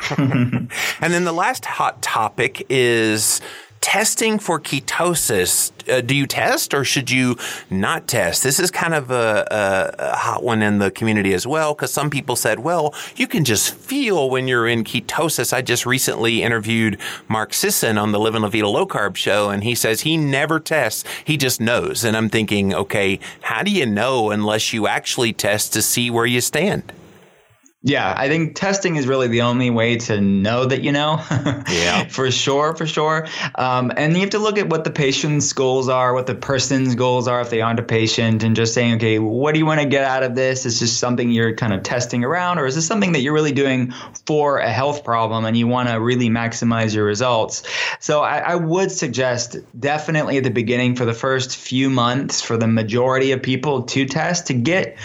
and 0.18 0.68
then 1.00 1.24
the 1.24 1.32
last 1.32 1.64
hot 1.64 2.00
topic 2.00 2.64
is 2.68 3.40
testing 3.90 4.38
for 4.38 4.60
ketosis, 4.60 5.72
uh, 5.92 6.00
do 6.00 6.14
you 6.14 6.24
test 6.24 6.72
or 6.72 6.84
should 6.84 7.10
you 7.10 7.36
not 7.70 8.06
test? 8.06 8.44
This 8.44 8.60
is 8.60 8.70
kind 8.70 8.94
of 8.94 9.10
a, 9.10 9.44
a, 9.50 9.94
a 10.12 10.16
hot 10.16 10.44
one 10.44 10.62
in 10.62 10.78
the 10.78 10.92
community 10.92 11.34
as 11.34 11.44
well, 11.44 11.74
because 11.74 11.92
some 11.92 12.08
people 12.08 12.36
said, 12.36 12.60
well, 12.60 12.94
you 13.16 13.26
can 13.26 13.44
just 13.44 13.74
feel 13.74 14.30
when 14.30 14.46
you're 14.46 14.68
in 14.68 14.84
ketosis. 14.84 15.52
I 15.52 15.62
just 15.62 15.86
recently 15.86 16.40
interviewed 16.40 17.00
Mark 17.26 17.52
Sisson 17.52 17.98
on 17.98 18.12
the 18.12 18.20
Living 18.20 18.42
La 18.42 18.48
Vida 18.48 18.68
Low 18.68 18.86
Carb 18.86 19.16
show, 19.16 19.50
and 19.50 19.64
he 19.64 19.74
says 19.74 20.02
he 20.02 20.16
never 20.16 20.60
tests, 20.60 21.02
he 21.24 21.36
just 21.36 21.60
knows. 21.60 22.04
And 22.04 22.16
I'm 22.16 22.28
thinking, 22.28 22.72
okay, 22.72 23.18
how 23.40 23.64
do 23.64 23.72
you 23.72 23.86
know 23.86 24.30
unless 24.30 24.72
you 24.72 24.86
actually 24.86 25.32
test 25.32 25.72
to 25.72 25.82
see 25.82 26.10
where 26.10 26.26
you 26.26 26.40
stand? 26.40 26.92
Yeah, 27.82 28.12
I 28.14 28.28
think 28.28 28.56
testing 28.56 28.96
is 28.96 29.06
really 29.06 29.28
the 29.28 29.40
only 29.40 29.70
way 29.70 29.96
to 29.96 30.20
know 30.20 30.66
that 30.66 30.82
you 30.82 30.92
know. 30.92 31.24
yeah. 31.30 32.04
For 32.08 32.30
sure, 32.30 32.76
for 32.76 32.86
sure. 32.86 33.26
Um, 33.54 33.90
and 33.96 34.12
you 34.14 34.20
have 34.20 34.30
to 34.30 34.38
look 34.38 34.58
at 34.58 34.68
what 34.68 34.84
the 34.84 34.90
patient's 34.90 35.50
goals 35.54 35.88
are, 35.88 36.12
what 36.12 36.26
the 36.26 36.34
person's 36.34 36.94
goals 36.94 37.26
are 37.26 37.40
if 37.40 37.48
they 37.48 37.62
aren't 37.62 37.80
a 37.80 37.84
patient, 37.84 38.42
and 38.42 38.54
just 38.54 38.74
saying, 38.74 38.96
okay, 38.96 39.18
what 39.18 39.52
do 39.52 39.58
you 39.58 39.64
want 39.64 39.80
to 39.80 39.86
get 39.86 40.04
out 40.04 40.22
of 40.22 40.34
this? 40.34 40.66
Is 40.66 40.80
this 40.80 40.94
something 40.94 41.30
you're 41.30 41.54
kind 41.54 41.72
of 41.72 41.82
testing 41.82 42.22
around, 42.22 42.58
or 42.58 42.66
is 42.66 42.74
this 42.74 42.86
something 42.86 43.12
that 43.12 43.20
you're 43.20 43.32
really 43.32 43.52
doing 43.52 43.92
for 44.26 44.58
a 44.58 44.70
health 44.70 45.02
problem 45.02 45.46
and 45.46 45.56
you 45.56 45.66
want 45.66 45.88
to 45.88 45.94
really 46.00 46.28
maximize 46.28 46.94
your 46.94 47.06
results? 47.06 47.62
So 47.98 48.20
I, 48.20 48.38
I 48.38 48.54
would 48.56 48.92
suggest 48.92 49.56
definitely 49.78 50.36
at 50.36 50.44
the 50.44 50.50
beginning 50.50 50.96
for 50.96 51.06
the 51.06 51.14
first 51.14 51.56
few 51.56 51.88
months 51.88 52.42
for 52.42 52.58
the 52.58 52.66
majority 52.66 53.32
of 53.32 53.42
people 53.42 53.84
to 53.84 54.04
test 54.04 54.48
to 54.48 54.54
get 54.54 54.98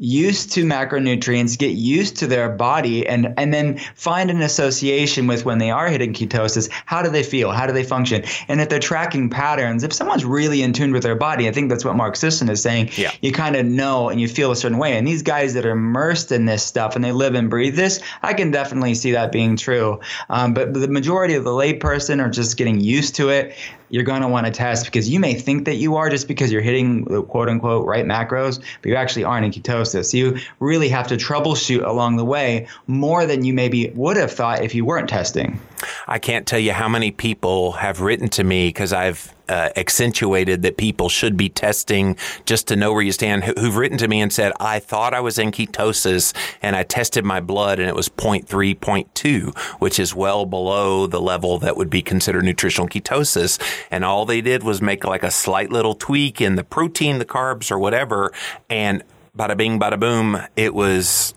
used 0.00 0.50
to 0.52 0.64
macronutrients, 0.64 1.58
get 1.58 1.72
used 1.72 2.16
to 2.16 2.26
their 2.26 2.48
body, 2.48 3.06
and 3.06 3.34
and 3.36 3.52
then 3.52 3.78
find 3.94 4.30
an 4.30 4.40
association 4.40 5.26
with 5.26 5.44
when 5.44 5.58
they 5.58 5.70
are 5.70 5.88
hitting 5.88 6.14
ketosis. 6.14 6.70
How 6.86 7.02
do 7.02 7.10
they 7.10 7.22
feel? 7.22 7.52
How 7.52 7.66
do 7.66 7.72
they 7.72 7.84
function? 7.84 8.24
And 8.48 8.60
if 8.60 8.70
they're 8.70 8.80
tracking 8.80 9.28
patterns, 9.28 9.84
if 9.84 9.92
someone's 9.92 10.24
really 10.24 10.62
in 10.62 10.72
tune 10.72 10.92
with 10.92 11.02
their 11.02 11.14
body, 11.14 11.48
I 11.48 11.52
think 11.52 11.68
that's 11.68 11.84
what 11.84 11.96
Mark 11.96 12.16
Sisson 12.16 12.48
is 12.48 12.62
saying. 12.62 12.90
Yeah. 12.96 13.12
You 13.20 13.30
kind 13.30 13.56
of 13.56 13.66
know 13.66 14.08
and 14.08 14.20
you 14.20 14.26
feel 14.26 14.50
a 14.50 14.56
certain 14.56 14.78
way. 14.78 14.96
And 14.96 15.06
these 15.06 15.22
guys 15.22 15.52
that 15.54 15.66
are 15.66 15.72
immersed 15.72 16.32
in 16.32 16.46
this 16.46 16.64
stuff 16.64 16.96
and 16.96 17.04
they 17.04 17.12
live 17.12 17.34
and 17.34 17.50
breathe 17.50 17.76
this, 17.76 18.00
I 18.22 18.32
can 18.32 18.50
definitely 18.50 18.94
see 18.94 19.12
that 19.12 19.32
being 19.32 19.56
true. 19.56 20.00
Um, 20.30 20.54
but 20.54 20.72
the 20.72 20.88
majority 20.88 21.34
of 21.34 21.44
the 21.44 21.50
layperson 21.50 22.24
are 22.24 22.30
just 22.30 22.56
getting 22.56 22.80
used 22.80 23.14
to 23.16 23.28
it 23.28 23.54
you're 23.90 24.04
going 24.04 24.22
to 24.22 24.28
want 24.28 24.46
to 24.46 24.52
test 24.52 24.86
because 24.86 25.08
you 25.08 25.20
may 25.20 25.34
think 25.34 25.66
that 25.66 25.76
you 25.76 25.96
are 25.96 26.08
just 26.08 26.28
because 26.28 26.50
you're 26.50 26.62
hitting 26.62 27.04
the 27.04 27.22
quote 27.22 27.48
unquote 27.48 27.86
right 27.86 28.04
macros, 28.04 28.62
but 28.82 28.88
you 28.88 28.94
actually 28.94 29.24
aren't 29.24 29.44
in 29.44 29.52
ketosis. 29.52 30.10
So 30.10 30.16
you 30.16 30.38
really 30.60 30.88
have 30.88 31.08
to 31.08 31.16
troubleshoot 31.16 31.84
along 31.84 32.16
the 32.16 32.24
way 32.24 32.66
more 32.86 33.26
than 33.26 33.44
you 33.44 33.52
maybe 33.52 33.90
would 33.90 34.16
have 34.16 34.32
thought 34.32 34.64
if 34.64 34.74
you 34.74 34.84
weren't 34.84 35.08
testing. 35.08 35.60
I 36.06 36.18
can't 36.18 36.46
tell 36.46 36.58
you 36.58 36.72
how 36.72 36.88
many 36.88 37.10
people 37.10 37.72
have 37.72 38.00
written 38.00 38.28
to 38.30 38.44
me 38.44 38.68
because 38.68 38.92
I've 38.92 39.34
uh, 39.50 39.70
accentuated 39.76 40.62
that 40.62 40.76
people 40.76 41.08
should 41.08 41.36
be 41.36 41.48
testing 41.48 42.16
just 42.44 42.68
to 42.68 42.76
know 42.76 42.92
where 42.92 43.02
you 43.02 43.10
stand, 43.10 43.42
who've 43.42 43.76
written 43.76 43.98
to 43.98 44.06
me 44.06 44.20
and 44.20 44.32
said, 44.32 44.52
I 44.60 44.78
thought 44.78 45.12
I 45.12 45.20
was 45.20 45.38
in 45.38 45.50
ketosis 45.50 46.32
and 46.62 46.76
I 46.76 46.84
tested 46.84 47.24
my 47.24 47.40
blood 47.40 47.80
and 47.80 47.88
it 47.88 47.96
was 47.96 48.08
0.3, 48.08 48.46
0.2, 48.78 49.58
which 49.80 49.98
is 49.98 50.14
well 50.14 50.46
below 50.46 51.06
the 51.08 51.20
level 51.20 51.58
that 51.58 51.76
would 51.76 51.90
be 51.90 52.00
considered 52.00 52.44
nutritional 52.44 52.88
ketosis. 52.88 53.60
And 53.90 54.04
all 54.04 54.24
they 54.24 54.40
did 54.40 54.62
was 54.62 54.80
make 54.80 55.04
like 55.04 55.24
a 55.24 55.30
slight 55.32 55.70
little 55.70 55.94
tweak 55.94 56.40
in 56.40 56.54
the 56.54 56.64
protein, 56.64 57.18
the 57.18 57.24
carbs, 57.24 57.72
or 57.72 57.78
whatever. 57.78 58.32
And 58.68 59.02
bada 59.36 59.56
bing, 59.56 59.80
bada 59.80 59.98
boom, 59.98 60.40
it 60.54 60.74
was 60.74 61.34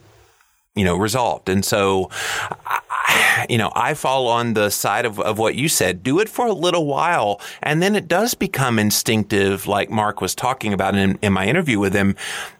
you 0.75 0.83
know, 0.83 0.97
resolved. 0.97 1.49
And 1.49 1.63
so, 1.63 2.09
you 3.49 3.57
know, 3.57 3.71
I 3.75 3.93
fall 3.93 4.27
on 4.27 4.53
the 4.53 4.69
side 4.69 5.05
of, 5.05 5.19
of 5.19 5.37
what 5.37 5.55
you 5.55 5.67
said. 5.69 6.03
Do 6.03 6.19
it 6.19 6.29
for 6.29 6.45
a 6.47 6.53
little 6.53 6.85
while. 6.85 7.41
And 7.61 7.81
then 7.81 7.95
it 7.95 8.07
does 8.07 8.33
become 8.33 8.79
instinctive, 8.79 9.67
like 9.67 9.89
Mark 9.89 10.21
was 10.21 10.35
talking 10.35 10.73
about 10.73 10.95
in, 10.95 11.17
in 11.21 11.33
my 11.33 11.47
interview 11.47 11.79
with 11.79 11.93
him. 11.93 12.15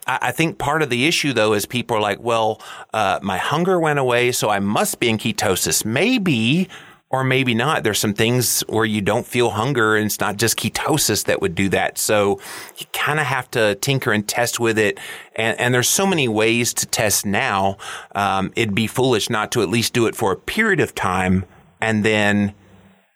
I, 0.08 0.20
I, 0.22 0.32
think 0.32 0.58
part 0.58 0.82
of 0.82 0.90
the 0.90 1.06
issue, 1.06 1.34
though, 1.34 1.54
is 1.54 1.66
people 1.66 1.98
are 1.98 2.02
like, 2.02 2.20
well, 2.20 2.62
uh, 2.94 3.20
my 3.22 3.38
hunger 3.38 3.80
went 3.80 4.00
away, 4.00 4.32
so 4.32 4.50
I 4.50 4.60
must 4.60 5.00
be 5.00 5.10
in 5.10 5.18
ketosis. 5.18 5.86
Maybe 5.86 6.70
or 7.14 7.24
maybe 7.24 7.54
not. 7.54 7.84
There's 7.84 8.00
some 8.00 8.16
things 8.16 8.62
where 8.62 8.86
you 8.86 9.00
don't 9.00 9.26
feel 9.26 9.52
hunger 9.52 9.96
and 9.96 10.08
it's 10.08 10.20
not 10.20 10.38
just 10.38 10.58
ketosis 10.58 11.26
that 11.26 11.42
would 11.42 11.54
do 11.54 11.70
that. 11.70 12.00
So 12.00 12.42
you 12.80 12.88
kind 12.92 13.20
of 13.20 13.28
have 13.28 13.52
to 13.52 13.76
tinker 13.76 14.12
and 14.12 14.28
test 14.28 14.60
with 14.60 14.80
it. 14.80 15.00
And, 15.36 15.58
and 15.60 15.76
there's 15.76 15.88
so 15.88 16.08
many 16.08 16.28
ways 16.28 16.74
to 16.74 16.88
test 16.88 17.24
now. 17.24 17.78
Um, 18.16 18.52
it'd 18.56 18.74
be 18.74 18.88
foolish 18.88 19.30
not 19.30 19.52
to 19.52 19.62
at 19.62 19.70
least 19.70 19.94
do 19.94 20.08
it 20.08 20.16
for 20.16 20.32
a 20.32 20.36
period 20.36 20.80
of 20.80 20.96
time 20.96 21.46
and 21.80 22.04
then 22.04 22.56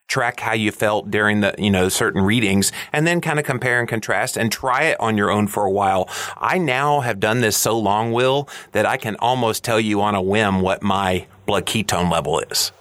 track 0.07 0.41
how 0.41 0.53
you 0.53 0.71
felt 0.71 1.09
during 1.09 1.39
the, 1.39 1.55
you 1.57 1.71
know, 1.71 1.89
certain 1.89 2.21
readings 2.21 2.71
and 2.93 3.07
then 3.07 3.19
kind 3.19 3.39
of 3.39 3.45
compare 3.45 3.79
and 3.79 3.89
contrast 3.89 4.37
and 4.37 4.51
try 4.51 4.83
it 4.83 4.99
on 4.99 5.17
your 5.17 5.31
own 5.31 5.47
for 5.47 5.65
a 5.65 5.71
while. 5.71 6.07
I 6.37 6.59
now 6.59 6.99
have 6.99 7.19
done 7.19 7.41
this 7.41 7.57
so 7.57 7.77
long, 7.79 8.11
Will, 8.11 8.47
that 8.73 8.85
I 8.85 8.97
can 8.97 9.15
almost 9.15 9.63
tell 9.63 9.79
you 9.79 10.01
on 10.01 10.13
a 10.13 10.21
whim 10.21 10.61
what 10.61 10.83
my 10.83 11.25
blood 11.47 11.65
ketone 11.65 12.11
level 12.11 12.39
is. 12.41 12.71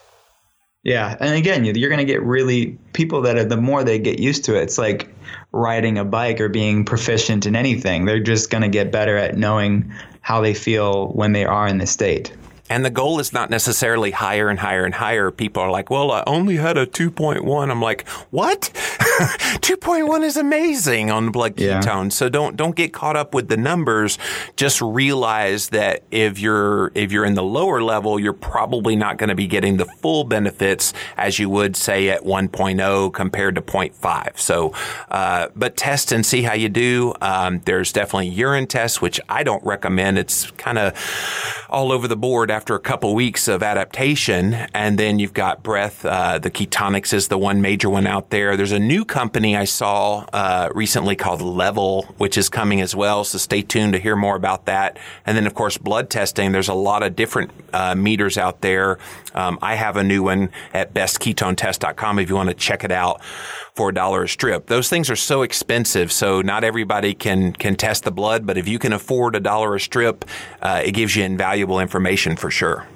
Yeah, 0.87 1.17
and 1.19 1.35
again, 1.35 1.65
you're 1.65 1.89
going 1.89 1.99
to 1.99 2.05
get 2.05 2.23
really 2.23 2.79
people 2.93 3.23
that 3.23 3.37
are 3.37 3.45
the 3.45 3.57
more 3.57 3.83
they 3.83 3.99
get 3.99 4.21
used 4.21 4.45
to 4.45 4.57
it. 4.57 4.63
It's 4.63 4.79
like 4.79 5.13
riding 5.51 5.99
a 5.99 6.05
bike 6.05 6.41
or 6.41 6.49
being 6.49 6.85
proficient 6.85 7.45
in 7.45 7.57
anything. 7.57 8.05
They're 8.05 8.21
just 8.21 8.51
going 8.51 8.63
to 8.63 8.69
get 8.69 8.93
better 8.93 9.17
at 9.17 9.37
knowing 9.37 9.93
how 10.21 10.43
they 10.43 10.55
feel 10.55 11.09
when 11.09 11.33
they 11.33 11.45
are 11.45 11.67
in 11.67 11.79
the 11.79 11.87
state. 11.87 12.33
And 12.69 12.85
the 12.85 12.91
goal 12.91 13.21
is 13.21 13.33
not 13.33 13.51
necessarily 13.51 14.11
higher 14.11 14.49
and 14.49 14.59
higher 14.59 14.85
and 14.85 14.95
higher. 14.95 15.31
People 15.31 15.63
are 15.63 15.71
like, 15.71 15.91
well, 15.91 16.11
I 16.11 16.25
only 16.27 16.57
had 16.57 16.77
a 16.77 16.87
2.1. 16.87 17.71
I'm 17.71 17.83
like, 17.83 18.09
what? 18.31 18.71
2.1 19.61 20.23
is 20.23 20.37
amazing 20.37 21.11
on 21.11 21.27
the 21.27 21.31
blood 21.31 21.57
ketone. 21.57 22.05
Yeah. 22.05 22.09
So 22.09 22.29
don't, 22.29 22.57
don't 22.57 22.75
get 22.75 22.93
caught 22.93 23.17
up 23.17 23.35
with 23.35 23.49
the 23.49 23.57
numbers. 23.57 24.19
Just 24.57 24.81
realize 24.81 25.69
that 25.71 26.03
if 26.11 26.39
you're, 26.39 26.91
if 26.95 27.13
you're 27.13 27.25
in 27.25 27.35
the 27.35 27.43
lower 27.43 27.83
level, 27.83 28.19
you're 28.19 28.33
probably 28.33 28.97
not 28.97 29.17
going 29.17 29.29
to 29.29 29.35
be 29.35 29.47
getting 29.47 29.77
the 29.77 29.87
full 29.87 30.25
benefits 30.25 30.93
as 31.17 31.39
you 31.39 31.49
would 31.49 31.77
say 31.77 32.09
at 32.11 32.23
1.0 32.23 33.13
compared 33.13 33.55
to 33.55 33.63
0.5. 33.63 34.39
So, 34.39 34.73
uh, 35.11 35.49
but 35.55 35.77
test 35.77 36.13
and 36.13 36.25
see 36.25 36.43
how 36.43 36.55
you 36.55 36.69
do. 36.69 37.15
Um, 37.21 37.61
there's 37.65 37.93
definitely 37.93 38.29
urine 38.29 38.67
tests, 38.67 39.01
which 39.01 39.21
I 39.29 39.43
don't 39.43 39.65
recommend. 39.65 40.19
It's 40.19 40.51
kind 40.53 40.79
of 40.79 41.67
all 41.69 41.93
over 41.93 42.09
the 42.09 42.17
board 42.17 42.51
after 42.57 42.75
a 42.75 42.81
couple 42.81 43.15
weeks 43.15 43.49
of 43.49 43.63
adaptation. 43.63 44.55
And 44.73 44.99
then 44.99 45.19
you've 45.19 45.35
got 45.35 45.63
breath. 45.63 46.07
Uh, 46.07 46.39
the 46.39 46.51
Ketonix 46.51 47.13
is 47.13 47.29
the 47.29 47.37
one 47.37 47.61
major 47.61 47.91
one 47.91 48.07
out 48.07 48.31
there. 48.31 48.57
There's 48.57 48.73
a 48.73 48.79
new 48.79 49.05
company 49.05 49.55
I 49.55 49.65
saw 49.65 50.25
uh, 50.33 50.71
recently 50.75 51.17
called 51.17 51.43
LEVL, 51.43 52.07
which 52.17 52.39
is 52.39 52.49
coming 52.49 52.81
as 52.81 52.97
well. 52.97 53.25
So 53.25 53.37
stay 53.37 53.61
tuned 53.61 53.93
to 53.93 53.99
hear 53.99 54.17
more 54.17 54.37
about 54.37 54.65
that. 54.65 54.99
And 55.27 55.37
then, 55.37 55.47
of 55.47 55.53
course, 55.53 55.77
blood 55.77 56.09
testing. 56.09 56.53
There's 56.53 56.71
a 56.71 56.75
lot 56.75 57.03
of 57.03 57.15
different 57.15 57.51
uh, 57.75 57.95
meters 57.95 58.39
out 58.39 58.63
there. 58.63 58.99
Um, 59.35 59.59
I 59.61 59.75
have 59.75 59.99
a 59.99 60.03
new 60.03 60.23
one 60.23 60.49
at 60.73 60.95
bestketonetest.com 60.95 62.19
if 62.19 62.31
you 62.31 62.37
want 62.37 62.49
to 62.49 62.55
check 62.55 62.85
it 62.85 62.91
out 62.91 63.21
for 63.77 63.91
a 63.91 63.95
dollar 63.95 64.23
a 64.23 64.29
strip. 64.29 64.67
Those 64.67 64.89
things 64.89 65.11
are 65.11 65.17
so 65.17 65.43
expensive, 65.43 66.11
so 66.11 66.41
not 66.41 66.65
everybody 66.65 67.15
can 67.15 67.53
can 67.53 67.77
test 67.77 68.05
the 68.05 68.11
blood. 68.11 68.47
But 68.47 68.57
if 68.57 68.67
you 68.67 68.79
can 68.79 68.93
afford 68.93 69.37
a 69.37 69.41
dollar 69.41 69.77
a 69.77 69.81
strip, 69.81 70.25
uh, 70.63 70.83
it 70.85 70.93
gives 70.93 71.15
you 71.15 71.23
invaluable 71.23 71.79
information 71.79 72.37
for 72.37 72.51
sure. 72.51 72.87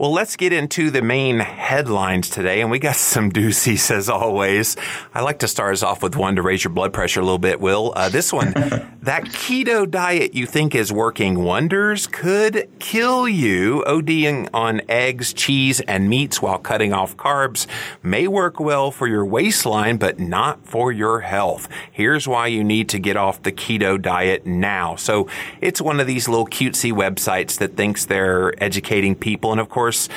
Well, 0.00 0.12
let's 0.12 0.36
get 0.36 0.52
into 0.52 0.92
the 0.92 1.02
main 1.02 1.40
headlines 1.40 2.30
today, 2.30 2.60
and 2.60 2.70
we 2.70 2.78
got 2.78 2.94
some 3.14 3.32
doozies 3.32 3.90
as 3.90 4.08
always. 4.08 4.76
I 5.12 5.22
like 5.22 5.40
to 5.40 5.48
start 5.48 5.72
us 5.72 5.82
off 5.82 6.04
with 6.04 6.14
one 6.14 6.36
to 6.36 6.42
raise 6.42 6.62
your 6.62 6.72
blood 6.72 6.92
pressure 6.92 7.18
a 7.18 7.24
little 7.24 7.40
bit, 7.40 7.60
Will. 7.60 7.92
Uh, 7.96 8.08
this 8.08 8.32
one, 8.32 8.52
that 9.02 9.24
keto 9.24 9.90
diet 9.90 10.34
you 10.34 10.46
think 10.46 10.76
is 10.76 10.92
working 10.92 11.42
wonders 11.42 12.06
could 12.06 12.68
kill 12.78 13.28
you. 13.28 13.82
ODing 13.88 14.48
on 14.54 14.82
eggs, 14.88 15.32
cheese, 15.32 15.80
and 15.80 16.08
meats 16.08 16.40
while 16.40 16.58
cutting 16.58 16.92
off 16.92 17.16
carbs 17.16 17.66
may 18.00 18.28
work 18.28 18.60
well 18.60 18.92
for 18.92 19.08
your 19.08 19.26
waistline, 19.26 19.96
but 19.96 20.20
not 20.20 20.64
for 20.64 20.92
your 20.92 21.22
health. 21.22 21.68
Here's 21.90 22.28
why 22.28 22.46
you 22.46 22.62
need 22.62 22.88
to 22.90 23.00
get 23.00 23.16
off 23.16 23.42
the 23.42 23.50
keto 23.50 24.00
diet 24.00 24.46
now. 24.46 24.94
So 24.94 25.28
it's 25.60 25.80
one 25.80 25.98
of 25.98 26.06
these 26.06 26.28
little 26.28 26.46
cutesy 26.46 26.92
websites 26.92 27.58
that 27.58 27.76
thinks 27.76 28.06
they're 28.06 28.54
educating 28.62 29.16
people, 29.16 29.50
and 29.50 29.60
of 29.60 29.68
course 29.68 29.87
course, 29.88 30.08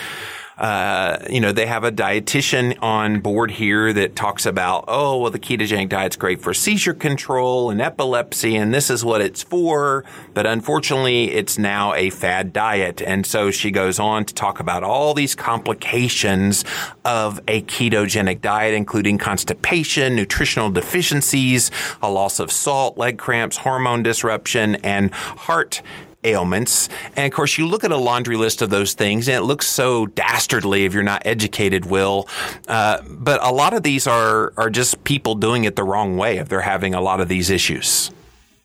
uh, 0.57 1.17
you 1.29 1.39
know, 1.39 1.53
they 1.53 1.65
have 1.65 1.85
a 1.85 1.91
dietitian 1.91 2.77
on 2.83 3.21
board 3.21 3.51
here 3.51 3.93
that 3.93 4.17
talks 4.17 4.45
about, 4.45 4.83
oh, 4.87 5.17
well, 5.17 5.31
the 5.31 5.39
ketogenic 5.39 5.87
diet's 5.87 6.17
great 6.17 6.41
for 6.41 6.53
seizure 6.53 6.93
control 6.93 7.71
and 7.71 7.81
epilepsy, 7.81 8.57
and 8.57 8.73
this 8.73 8.89
is 8.89 9.03
what 9.03 9.21
it's 9.21 9.41
for. 9.41 10.03
But 10.33 10.45
unfortunately, 10.45 11.31
it's 11.31 11.57
now 11.57 11.93
a 11.93 12.09
fad 12.09 12.51
diet. 12.51 13.01
And 13.01 13.25
so 13.25 13.49
she 13.49 13.71
goes 13.71 13.97
on 13.97 14.25
to 14.25 14.35
talk 14.35 14.59
about 14.59 14.83
all 14.83 15.13
these 15.13 15.35
complications 15.35 16.65
of 17.05 17.39
a 17.47 17.61
ketogenic 17.61 18.41
diet, 18.41 18.75
including 18.75 19.17
constipation, 19.17 20.15
nutritional 20.15 20.69
deficiencies, 20.69 21.71
a 22.03 22.11
loss 22.11 22.39
of 22.39 22.51
salt, 22.51 22.97
leg 22.97 23.17
cramps, 23.17 23.57
hormone 23.57 24.03
disruption, 24.03 24.75
and 24.83 25.11
heart 25.13 25.81
ailments. 26.23 26.89
And 27.15 27.31
of 27.31 27.35
course, 27.35 27.57
you 27.57 27.67
look 27.67 27.83
at 27.83 27.91
a 27.91 27.97
laundry 27.97 28.37
list 28.37 28.61
of 28.61 28.69
those 28.69 28.93
things 28.93 29.27
and 29.27 29.37
it 29.37 29.41
looks 29.41 29.67
so 29.67 30.05
dastardly 30.07 30.85
if 30.85 30.93
you're 30.93 31.03
not 31.03 31.21
educated, 31.25 31.85
Will. 31.85 32.27
Uh, 32.67 33.01
but 33.07 33.43
a 33.43 33.51
lot 33.51 33.73
of 33.73 33.83
these 33.83 34.07
are, 34.07 34.53
are 34.57 34.69
just 34.69 35.03
people 35.03 35.35
doing 35.35 35.63
it 35.63 35.75
the 35.75 35.83
wrong 35.83 36.17
way 36.17 36.37
if 36.37 36.49
they're 36.49 36.61
having 36.61 36.93
a 36.93 37.01
lot 37.01 37.21
of 37.21 37.27
these 37.27 37.49
issues. 37.49 38.11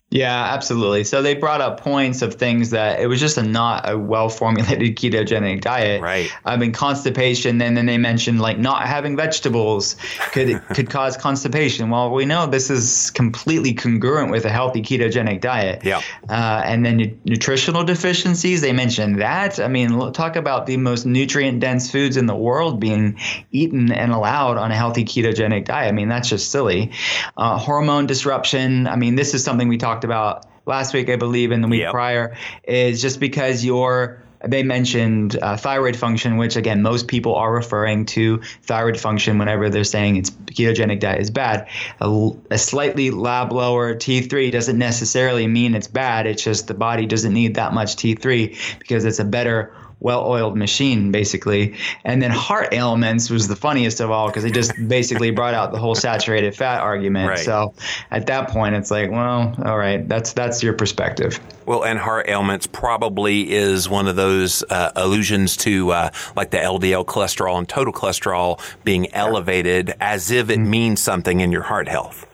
Yeah, 0.09 0.53
absolutely. 0.53 1.03
So 1.03 1.21
they 1.21 1.35
brought 1.35 1.59
up 1.59 1.81
points 1.81 2.21
of 2.21 2.35
things 2.35 2.69
that 2.69 3.01
it 3.01 3.07
was 3.07 3.19
just 3.19 3.37
a 3.37 3.43
not 3.43 3.89
a 3.89 3.97
well 3.97 4.29
formulated 4.29 4.79
ketogenic 4.95 5.59
diet. 5.59 6.01
Right. 6.01 6.31
I 6.45 6.55
mean 6.55 6.71
constipation, 6.71 7.61
and 7.61 7.75
then 7.75 7.85
they 7.87 7.97
mentioned 7.97 8.39
like 8.39 8.57
not 8.57 8.87
having 8.87 9.17
vegetables 9.17 9.97
could 10.31 10.61
could 10.73 10.89
cause 10.89 11.17
constipation. 11.17 11.89
Well, 11.89 12.13
we 12.13 12.23
know 12.23 12.47
this 12.47 12.69
is 12.69 13.11
completely 13.11 13.73
congruent 13.73 14.31
with 14.31 14.45
a 14.45 14.49
healthy 14.49 14.81
ketogenic 14.81 15.41
diet. 15.41 15.83
Yeah. 15.83 16.01
Uh, 16.29 16.61
and 16.63 16.85
then 16.85 16.97
nu- 16.97 17.17
nutritional 17.25 17.83
deficiencies, 17.83 18.61
they 18.61 18.71
mentioned 18.71 19.19
that. 19.19 19.59
I 19.59 19.67
mean, 19.67 20.13
talk 20.13 20.37
about 20.37 20.67
the 20.67 20.77
most 20.77 21.05
nutrient 21.05 21.59
dense 21.59 21.91
foods 21.91 22.15
in 22.15 22.27
the 22.27 22.35
world 22.35 22.79
being 22.79 23.19
eaten 23.51 23.91
and 23.91 24.13
allowed 24.13 24.57
on 24.57 24.71
a 24.71 24.75
healthy 24.75 25.03
ketogenic 25.03 25.65
diet. 25.65 25.89
I 25.89 25.91
mean, 25.91 26.07
that's 26.07 26.29
just 26.29 26.49
silly. 26.49 26.91
Uh, 27.35 27.57
hormone 27.57 28.05
disruption. 28.05 28.87
I 28.87 28.95
mean, 28.95 29.15
this 29.15 29.33
is 29.33 29.43
something 29.43 29.67
we 29.67 29.77
talk 29.77 29.96
talked 29.97 30.03
about 30.03 30.45
last 30.65 30.93
week, 30.93 31.09
I 31.09 31.15
believe, 31.15 31.51
and 31.51 31.63
the 31.63 31.67
week 31.67 31.81
yep. 31.81 31.91
prior, 31.91 32.37
is 32.63 33.01
just 33.01 33.19
because 33.19 33.65
your 33.65 34.21
they 34.45 34.61
mentioned 34.61 35.35
uh, 35.41 35.57
thyroid 35.57 35.95
function, 35.95 36.37
which 36.37 36.55
again, 36.55 36.83
most 36.83 37.07
people 37.07 37.33
are 37.33 37.51
referring 37.51 38.05
to 38.05 38.37
thyroid 38.61 38.99
function 38.99 39.39
whenever 39.39 39.67
they're 39.67 39.83
saying 39.83 40.17
it's 40.17 40.29
ketogenic 40.29 40.99
diet 40.99 41.19
is 41.19 41.31
bad. 41.31 41.67
A, 42.01 42.29
a, 42.51 42.57
slightly 42.59 43.09
lab 43.09 43.51
lower 43.51 43.95
T3 43.95 44.51
doesn't 44.51 44.77
necessarily 44.77 45.47
mean 45.47 45.73
it's 45.73 45.87
bad. 45.87 46.27
It's 46.27 46.43
just 46.43 46.67
the 46.67 46.75
body 46.75 47.07
doesn't 47.07 47.33
need 47.33 47.55
that 47.55 47.73
much 47.73 47.95
T3 47.95 48.77
because 48.77 49.05
it's 49.05 49.17
a 49.17 49.25
better 49.25 49.73
well-oiled 49.99 50.57
machine 50.57 51.11
basically. 51.11 51.75
And 52.03 52.21
then 52.21 52.31
heart 52.31 52.73
ailments 52.73 53.29
was 53.29 53.47
the 53.47 53.55
funniest 53.55 53.99
of 53.99 54.11
all 54.11 54.27
because 54.27 54.43
he 54.43 54.51
just 54.51 54.73
basically 54.87 55.31
brought 55.31 55.53
out 55.53 55.71
the 55.71 55.79
whole 55.79 55.95
saturated 55.95 56.55
fat 56.55 56.81
argument. 56.81 57.29
Right. 57.29 57.39
so 57.39 57.73
at 58.11 58.27
that 58.27 58.49
point 58.49 58.75
it's 58.75 58.91
like 58.91 59.11
well 59.11 59.55
all 59.65 59.77
right 59.77 60.07
that's 60.07 60.33
that's 60.33 60.61
your 60.61 60.73
perspective. 60.73 61.39
Well 61.65 61.83
and 61.83 61.99
heart 61.99 62.29
ailments 62.29 62.67
probably 62.67 63.51
is 63.51 63.89
one 63.89 64.07
of 64.07 64.15
those 64.15 64.63
uh, 64.69 64.91
allusions 64.95 65.57
to 65.57 65.91
uh, 65.91 66.09
like 66.35 66.51
the 66.51 66.57
ldl 66.57 67.05
cholesterol 67.05 67.57
and 67.57 67.67
total 67.67 67.93
cholesterol 67.93 68.61
being 68.83 69.11
elevated 69.13 69.93
as 69.99 70.31
if 70.31 70.49
it 70.49 70.59
mm-hmm. 70.59 70.69
means 70.69 71.01
something 71.01 71.39
in 71.39 71.51
your 71.51 71.63
heart 71.63 71.87
health 71.87 72.26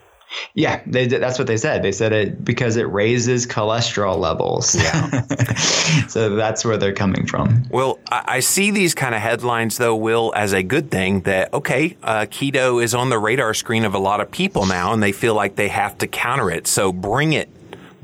yeah, 0.54 0.82
they 0.86 1.06
that's 1.06 1.38
what 1.38 1.46
they 1.46 1.56
said. 1.56 1.82
They 1.82 1.92
said 1.92 2.12
it 2.12 2.44
because 2.44 2.76
it 2.76 2.84
raises 2.84 3.46
cholesterol 3.46 4.18
levels. 4.18 4.74
Yeah. 4.74 5.22
so 6.08 6.36
that's 6.36 6.64
where 6.64 6.76
they're 6.76 6.92
coming 6.92 7.26
from. 7.26 7.64
Well, 7.70 7.98
I, 8.10 8.40
see 8.40 8.70
these 8.70 8.94
kind 8.94 9.14
of 9.14 9.20
headlines 9.20 9.78
though, 9.78 9.96
Will, 9.96 10.32
as 10.36 10.52
a 10.52 10.62
good 10.62 10.90
thing 10.90 11.22
that 11.22 11.52
okay, 11.52 11.96
uh, 12.02 12.26
keto 12.26 12.82
is 12.82 12.94
on 12.94 13.10
the 13.10 13.18
radar 13.18 13.54
screen 13.54 13.84
of 13.84 13.94
a 13.94 13.98
lot 13.98 14.20
of 14.20 14.30
people 14.30 14.66
now, 14.66 14.92
and 14.92 15.02
they 15.02 15.12
feel 15.12 15.34
like 15.34 15.56
they 15.56 15.68
have 15.68 15.98
to 15.98 16.06
counter 16.06 16.50
it. 16.50 16.66
So 16.66 16.92
bring 16.92 17.32
it. 17.32 17.48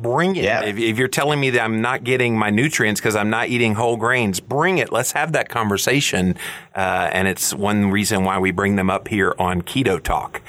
Bring 0.01 0.37
it. 0.37 0.45
Yeah. 0.45 0.65
If, 0.65 0.79
if 0.79 0.99
you're 0.99 1.09
telling 1.09 1.39
me 1.39 1.51
that 1.51 1.61
I'm 1.61 1.83
not 1.83 2.05
getting 2.05 2.39
my 2.39 2.49
nutrients 2.49 3.01
because 3.01 3.15
I'm 3.15 3.29
not 3.29 3.49
eating 3.49 3.75
whole 3.75 3.99
grains, 3.99 4.41
bring 4.41 4.79
it. 4.79 4.91
Let's 4.91 5.13
have 5.13 5.33
that 5.33 5.51
conversation. 5.51 6.37
Uh, 6.75 7.11
and 7.13 7.29
it's 7.29 7.53
one 7.53 7.91
reason 7.91 8.25
why 8.25 8.39
we 8.39 8.51
bring 8.51 8.77
them 8.77 8.89
up 8.89 9.09
here 9.09 9.35
on 9.39 9.61
Keto 9.61 10.03
Talk. 10.03 10.41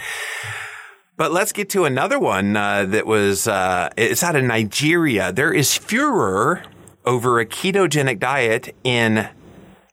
But 1.21 1.31
let's 1.31 1.51
get 1.51 1.69
to 1.69 1.85
another 1.85 2.17
one 2.17 2.57
uh, 2.57 2.85
that 2.85 3.05
was 3.05 3.47
uh, 3.47 3.91
it's 3.95 4.23
out 4.23 4.35
of 4.35 4.43
Nigeria. 4.43 5.31
There 5.31 5.53
is 5.53 5.77
furor 5.77 6.63
over 7.05 7.39
a 7.39 7.45
ketogenic 7.45 8.17
diet 8.17 8.73
in 8.83 9.29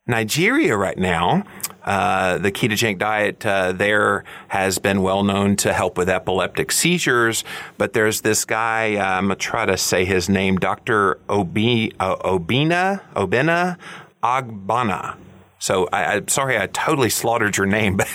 Nigeria 0.07 0.75
right 0.75 0.97
now. 0.97 1.43
Uh, 1.83 2.39
the 2.39 2.51
ketogenic 2.51 2.97
diet 2.97 3.45
uh, 3.45 3.73
there 3.73 4.23
has 4.47 4.79
been 4.79 5.03
well 5.03 5.21
known 5.21 5.55
to 5.57 5.71
help 5.71 5.99
with 5.99 6.09
epileptic 6.09 6.71
seizures, 6.71 7.43
but 7.77 7.93
there's 7.93 8.21
this 8.21 8.43
guy. 8.43 8.95
Uh, 8.95 9.17
I'm 9.19 9.25
gonna 9.25 9.35
try 9.35 9.67
to 9.67 9.77
say 9.77 10.05
his 10.05 10.29
name, 10.29 10.57
Dr. 10.57 11.19
Obi, 11.29 11.93
uh, 11.99 12.15
Obina 12.15 13.01
Obina 13.13 13.77
Agbana. 14.23 15.15
So 15.59 15.87
I, 15.91 16.15
am 16.15 16.27
sorry 16.27 16.57
I 16.57 16.67
totally 16.67 17.09
slaughtered 17.09 17.57
your 17.57 17.67
name, 17.67 17.97
but 17.97 18.07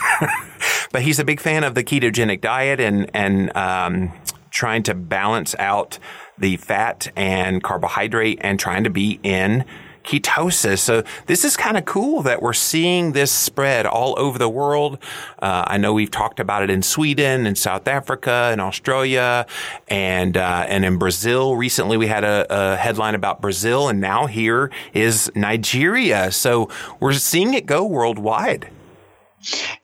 but 0.93 1.03
he's 1.03 1.19
a 1.19 1.25
big 1.25 1.41
fan 1.41 1.65
of 1.65 1.75
the 1.75 1.85
ketogenic 1.85 2.41
diet 2.41 2.81
and 2.81 3.11
and 3.15 3.55
um, 3.57 4.13
trying 4.51 4.83
to 4.85 4.95
balance 4.95 5.55
out 5.59 5.99
the 6.39 6.57
fat 6.57 7.13
and 7.17 7.63
carbohydrate 7.63 8.39
and 8.41 8.59
trying 8.59 8.85
to 8.85 8.91
be 8.91 9.21
in 9.23 9.65
ketosis. 10.05 10.79
So 10.79 11.03
this 11.27 11.45
is 11.45 11.57
kind 11.57 11.77
of 11.77 11.85
cool 11.85 12.23
that 12.23 12.43
we're 12.43 12.53
seeing 12.53 13.13
this 13.13 13.33
spread 13.33 13.87
all 13.87 14.15
over 14.19 14.39
the 14.39 14.49
world. 14.49 14.99
Uh, 15.41 15.65
I 15.67 15.79
know 15.79 15.93
we've 15.93 16.11
talked 16.11 16.41
about 16.41 16.63
it 16.63 16.71
in 16.71 16.83
Sweden 16.83 17.47
and 17.47 17.57
South 17.57 17.89
Africa 17.89 18.51
and 18.53 18.61
Australia 18.61 19.47
and 19.89 20.37
uh, 20.37 20.67
and 20.69 20.85
in 20.85 20.99
Brazil. 20.99 21.57
Recently, 21.57 21.97
we 21.97 22.07
had 22.07 22.25
a, 22.25 22.47
a 22.51 22.77
headline 22.77 23.15
about 23.15 23.41
Brazil, 23.41 23.89
and 23.89 24.01
now 24.01 24.27
here 24.27 24.71
is 24.93 25.31
Nigeria. 25.35 26.31
So 26.31 26.69
we're 27.01 27.15
seeing 27.15 27.55
it 27.55 27.67
go 27.67 27.85
worldwide. 27.85 28.71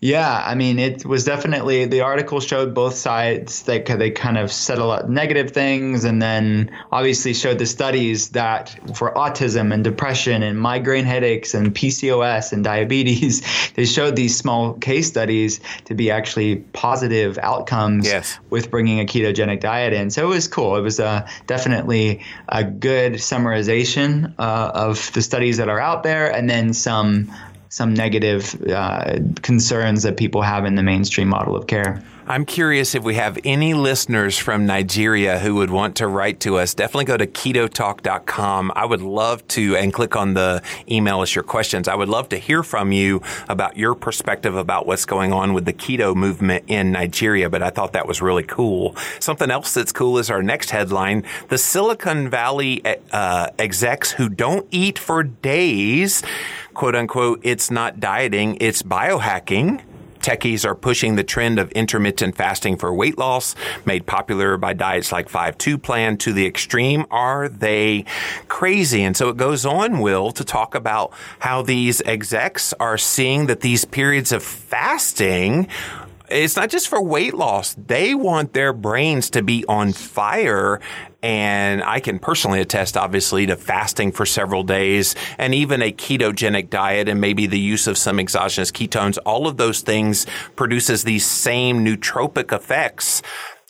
Yeah, 0.00 0.42
I 0.46 0.54
mean, 0.54 0.78
it 0.78 1.04
was 1.04 1.24
definitely 1.24 1.84
the 1.84 2.00
article 2.00 2.40
showed 2.40 2.74
both 2.74 2.94
sides. 2.94 3.62
They 3.64 3.80
they 3.80 4.10
kind 4.10 4.38
of 4.38 4.50
said 4.50 4.78
a 4.78 4.84
lot 4.84 5.10
negative 5.10 5.50
things, 5.50 6.04
and 6.04 6.22
then 6.22 6.70
obviously 6.90 7.34
showed 7.34 7.58
the 7.58 7.66
studies 7.66 8.30
that 8.30 8.74
for 8.94 9.12
autism 9.14 9.74
and 9.74 9.84
depression 9.84 10.42
and 10.42 10.58
migraine 10.58 11.04
headaches 11.04 11.52
and 11.52 11.74
PCOS 11.74 12.52
and 12.52 12.64
diabetes, 12.64 13.42
they 13.74 13.84
showed 13.84 14.16
these 14.16 14.36
small 14.36 14.74
case 14.74 15.06
studies 15.08 15.60
to 15.84 15.94
be 15.94 16.10
actually 16.10 16.56
positive 16.72 17.38
outcomes 17.38 18.06
yes. 18.06 18.38
with 18.48 18.70
bringing 18.70 19.00
a 19.00 19.04
ketogenic 19.04 19.60
diet 19.60 19.92
in. 19.92 20.10
So 20.10 20.24
it 20.24 20.34
was 20.34 20.48
cool. 20.48 20.76
It 20.76 20.82
was 20.82 20.98
uh, 20.98 21.28
definitely 21.46 22.24
a 22.48 22.64
good 22.64 23.14
summarization 23.14 24.32
uh, 24.38 24.70
of 24.74 25.12
the 25.12 25.20
studies 25.20 25.58
that 25.58 25.68
are 25.68 25.80
out 25.80 26.02
there, 26.02 26.32
and 26.32 26.48
then 26.48 26.72
some 26.72 27.30
some 27.70 27.94
negative 27.94 28.60
uh, 28.68 29.18
concerns 29.42 30.02
that 30.02 30.16
people 30.16 30.42
have 30.42 30.64
in 30.66 30.74
the 30.74 30.82
mainstream 30.82 31.28
model 31.28 31.56
of 31.56 31.66
care. 31.66 32.02
I'm 32.30 32.44
curious 32.44 32.94
if 32.94 33.02
we 33.02 33.16
have 33.16 33.40
any 33.44 33.74
listeners 33.74 34.38
from 34.38 34.64
Nigeria 34.64 35.40
who 35.40 35.56
would 35.56 35.70
want 35.70 35.96
to 35.96 36.06
write 36.06 36.38
to 36.40 36.58
us. 36.58 36.74
Definitely 36.74 37.06
go 37.06 37.16
to 37.16 37.26
ketotalk.com. 37.26 38.70
I 38.76 38.86
would 38.86 39.02
love 39.02 39.48
to, 39.48 39.74
and 39.74 39.92
click 39.92 40.14
on 40.14 40.34
the 40.34 40.62
email 40.88 41.22
us 41.22 41.34
your 41.34 41.42
questions. 41.42 41.88
I 41.88 41.96
would 41.96 42.08
love 42.08 42.28
to 42.28 42.38
hear 42.38 42.62
from 42.62 42.92
you 42.92 43.20
about 43.48 43.76
your 43.76 43.96
perspective 43.96 44.54
about 44.54 44.86
what's 44.86 45.06
going 45.06 45.32
on 45.32 45.54
with 45.54 45.64
the 45.64 45.72
keto 45.72 46.14
movement 46.14 46.66
in 46.68 46.92
Nigeria. 46.92 47.50
But 47.50 47.64
I 47.64 47.70
thought 47.70 47.94
that 47.94 48.06
was 48.06 48.22
really 48.22 48.44
cool. 48.44 48.94
Something 49.18 49.50
else 49.50 49.74
that's 49.74 49.90
cool 49.90 50.16
is 50.16 50.30
our 50.30 50.40
next 50.40 50.70
headline. 50.70 51.24
The 51.48 51.58
Silicon 51.58 52.30
Valley 52.30 52.80
uh, 53.10 53.48
execs 53.58 54.12
who 54.12 54.28
don't 54.28 54.68
eat 54.70 55.00
for 55.00 55.24
days 55.24 56.22
quote 56.74 56.94
unquote, 56.94 57.40
it's 57.42 57.70
not 57.70 57.98
dieting, 57.98 58.56
it's 58.60 58.82
biohacking. 58.82 59.82
Techies 60.20 60.64
are 60.64 60.74
pushing 60.74 61.16
the 61.16 61.24
trend 61.24 61.58
of 61.58 61.70
intermittent 61.72 62.36
fasting 62.36 62.76
for 62.76 62.92
weight 62.92 63.18
loss, 63.18 63.54
made 63.84 64.06
popular 64.06 64.56
by 64.56 64.72
diets 64.72 65.12
like 65.12 65.28
5-2 65.28 65.82
plan 65.82 66.16
to 66.18 66.32
the 66.32 66.46
extreme. 66.46 67.06
Are 67.10 67.48
they 67.48 68.04
crazy? 68.48 69.02
And 69.02 69.16
so 69.16 69.28
it 69.28 69.36
goes 69.36 69.66
on, 69.66 70.00
Will, 70.00 70.32
to 70.32 70.44
talk 70.44 70.74
about 70.74 71.12
how 71.40 71.62
these 71.62 72.00
execs 72.02 72.72
are 72.74 72.98
seeing 72.98 73.46
that 73.46 73.60
these 73.60 73.84
periods 73.84 74.32
of 74.32 74.42
fasting 74.42 75.68
it's 76.30 76.56
not 76.56 76.70
just 76.70 76.88
for 76.88 77.02
weight 77.02 77.34
loss. 77.34 77.74
They 77.74 78.14
want 78.14 78.52
their 78.52 78.72
brains 78.72 79.30
to 79.30 79.42
be 79.42 79.64
on 79.66 79.92
fire. 79.92 80.80
And 81.22 81.82
I 81.82 82.00
can 82.00 82.18
personally 82.18 82.60
attest, 82.60 82.96
obviously, 82.96 83.46
to 83.46 83.56
fasting 83.56 84.12
for 84.12 84.24
several 84.24 84.62
days 84.62 85.14
and 85.36 85.54
even 85.54 85.82
a 85.82 85.92
ketogenic 85.92 86.70
diet 86.70 87.08
and 87.08 87.20
maybe 87.20 87.46
the 87.46 87.58
use 87.58 87.86
of 87.86 87.98
some 87.98 88.18
exogenous 88.18 88.70
ketones. 88.70 89.18
All 89.26 89.46
of 89.46 89.56
those 89.56 89.82
things 89.82 90.26
produces 90.56 91.04
these 91.04 91.26
same 91.26 91.84
nootropic 91.84 92.52
effects 92.52 93.22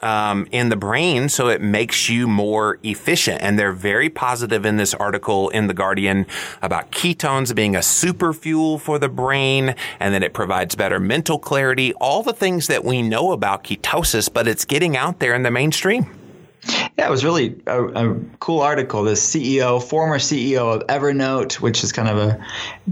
um, 0.03 0.47
in 0.51 0.69
the 0.69 0.77
brain, 0.77 1.29
so 1.29 1.49
it 1.49 1.61
makes 1.61 2.09
you 2.09 2.27
more 2.27 2.79
efficient. 2.83 3.43
And 3.43 3.59
they're 3.59 3.73
very 3.73 4.09
positive 4.09 4.65
in 4.65 4.77
this 4.77 4.95
article 4.95 5.49
in 5.51 5.67
The 5.67 5.75
Guardian 5.75 6.27
about 6.63 6.91
ketones 6.91 7.55
being 7.55 7.77
a 7.77 7.83
super 7.83 8.33
fuel 8.33 8.79
for 8.79 8.99
the 8.99 9.09
brain 9.09 9.75
and 9.99 10.15
that 10.15 10.23
it 10.23 10.33
provides 10.33 10.75
better 10.75 11.01
mental 11.01 11.39
clarity, 11.39 11.93
all 11.95 12.23
the 12.23 12.33
things 12.33 12.67
that 12.69 12.85
we 12.85 13.03
know 13.03 13.33
about 13.33 13.65
ketosis, 13.65 14.33
but 14.33 14.49
it's 14.49 14.65
getting 14.65 14.97
out 14.97 15.19
there 15.19 15.35
in 15.35 15.43
the 15.43 15.51
mainstream. 15.51 16.20
Yeah, 16.99 17.07
it 17.07 17.11
was 17.11 17.25
really 17.25 17.61
a, 17.67 17.85
a, 17.85 18.15
cool 18.41 18.61
article. 18.61 19.05
The 19.05 19.13
CEO, 19.13 19.83
former 19.83 20.19
CEO 20.19 20.75
of 20.75 20.87
Evernote, 20.89 21.55
which 21.55 21.83
is 21.83 21.93
kind 21.93 22.09
of 22.09 22.19
a 22.19 22.47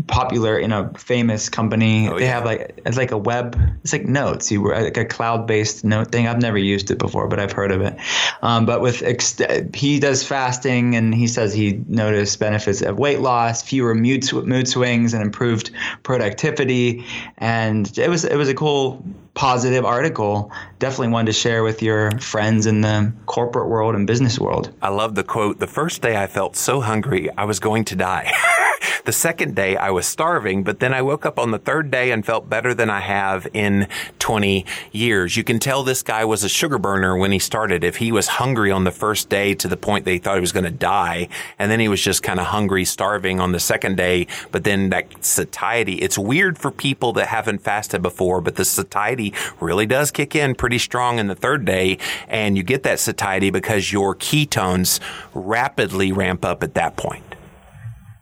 popular, 0.06 0.58
you 0.58 0.68
know, 0.68 0.90
famous 0.96 1.50
company. 1.50 2.08
Oh, 2.08 2.18
they 2.18 2.24
yeah. 2.24 2.32
have 2.32 2.44
like 2.44 2.80
it's 2.86 2.96
like 2.96 3.10
a 3.10 3.18
web, 3.18 3.60
it's 3.82 3.92
like 3.92 4.06
notes. 4.06 4.50
You 4.50 4.62
were 4.62 4.74
like 4.74 4.96
a 4.96 5.04
cloud-based 5.04 5.84
note 5.84 6.10
thing. 6.10 6.26
I've 6.26 6.40
never 6.40 6.56
used 6.56 6.90
it 6.90 6.98
before, 6.98 7.28
but 7.28 7.38
I've 7.38 7.52
heard 7.52 7.70
of 7.70 7.82
it. 7.82 7.98
Um, 8.40 8.64
but 8.64 8.80
with 8.80 9.02
ex- 9.02 9.40
he 9.74 10.00
does 10.00 10.24
fasting, 10.24 10.96
and 10.96 11.14
he 11.14 11.26
says 11.26 11.52
he 11.52 11.84
noticed 11.88 12.40
benefits 12.40 12.80
of 12.80 12.98
weight 12.98 13.20
loss, 13.20 13.62
fewer 13.62 13.94
mood 13.94 14.32
mood 14.32 14.68
swings, 14.68 15.12
and 15.12 15.22
improved 15.22 15.70
productivity. 16.02 17.04
And 17.36 17.96
it 17.98 18.08
was 18.08 18.24
it 18.24 18.36
was 18.36 18.48
a 18.48 18.54
cool 18.54 19.04
positive 19.38 19.84
article. 19.84 20.50
Definitely 20.80 21.12
one 21.12 21.26
to 21.26 21.32
share 21.32 21.62
with 21.62 21.80
your 21.80 22.10
friends 22.18 22.66
in 22.66 22.80
the 22.80 23.12
corporate 23.26 23.68
world 23.68 23.94
and 23.94 24.04
business 24.04 24.36
world. 24.36 24.74
I 24.82 24.88
love 24.88 25.14
the 25.14 25.22
quote. 25.22 25.60
The 25.60 25.68
first 25.68 26.02
day 26.02 26.20
I 26.20 26.26
felt 26.26 26.56
so 26.56 26.80
hungry, 26.80 27.30
I 27.38 27.44
was 27.44 27.60
going 27.60 27.84
to 27.84 27.96
die. 27.96 28.32
The 29.08 29.12
second 29.12 29.56
day 29.56 29.74
I 29.74 29.88
was 29.88 30.06
starving, 30.06 30.64
but 30.64 30.80
then 30.80 30.92
I 30.92 31.00
woke 31.00 31.24
up 31.24 31.38
on 31.38 31.50
the 31.50 31.58
third 31.58 31.90
day 31.90 32.10
and 32.10 32.26
felt 32.26 32.50
better 32.50 32.74
than 32.74 32.90
I 32.90 33.00
have 33.00 33.48
in 33.54 33.88
20 34.18 34.66
years. 34.92 35.34
You 35.34 35.44
can 35.44 35.58
tell 35.58 35.82
this 35.82 36.02
guy 36.02 36.26
was 36.26 36.44
a 36.44 36.48
sugar 36.50 36.76
burner 36.76 37.16
when 37.16 37.32
he 37.32 37.38
started. 37.38 37.84
If 37.84 37.96
he 37.96 38.12
was 38.12 38.28
hungry 38.28 38.70
on 38.70 38.84
the 38.84 38.90
first 38.90 39.30
day 39.30 39.54
to 39.54 39.66
the 39.66 39.78
point 39.78 40.04
that 40.04 40.10
he 40.10 40.18
thought 40.18 40.34
he 40.34 40.42
was 40.42 40.52
going 40.52 40.66
to 40.66 40.70
die, 40.70 41.28
and 41.58 41.70
then 41.70 41.80
he 41.80 41.88
was 41.88 42.02
just 42.02 42.22
kind 42.22 42.38
of 42.38 42.48
hungry, 42.48 42.84
starving 42.84 43.40
on 43.40 43.52
the 43.52 43.60
second 43.60 43.96
day, 43.96 44.26
but 44.52 44.64
then 44.64 44.90
that 44.90 45.24
satiety, 45.24 45.94
it's 45.94 46.18
weird 46.18 46.58
for 46.58 46.70
people 46.70 47.14
that 47.14 47.28
haven't 47.28 47.62
fasted 47.62 48.02
before, 48.02 48.42
but 48.42 48.56
the 48.56 48.64
satiety 48.66 49.32
really 49.58 49.86
does 49.86 50.10
kick 50.10 50.36
in 50.36 50.54
pretty 50.54 50.76
strong 50.76 51.18
in 51.18 51.28
the 51.28 51.34
third 51.34 51.64
day, 51.64 51.96
and 52.28 52.58
you 52.58 52.62
get 52.62 52.82
that 52.82 53.00
satiety 53.00 53.48
because 53.48 53.90
your 53.90 54.14
ketones 54.14 55.00
rapidly 55.32 56.12
ramp 56.12 56.44
up 56.44 56.62
at 56.62 56.74
that 56.74 56.98
point. 56.98 57.27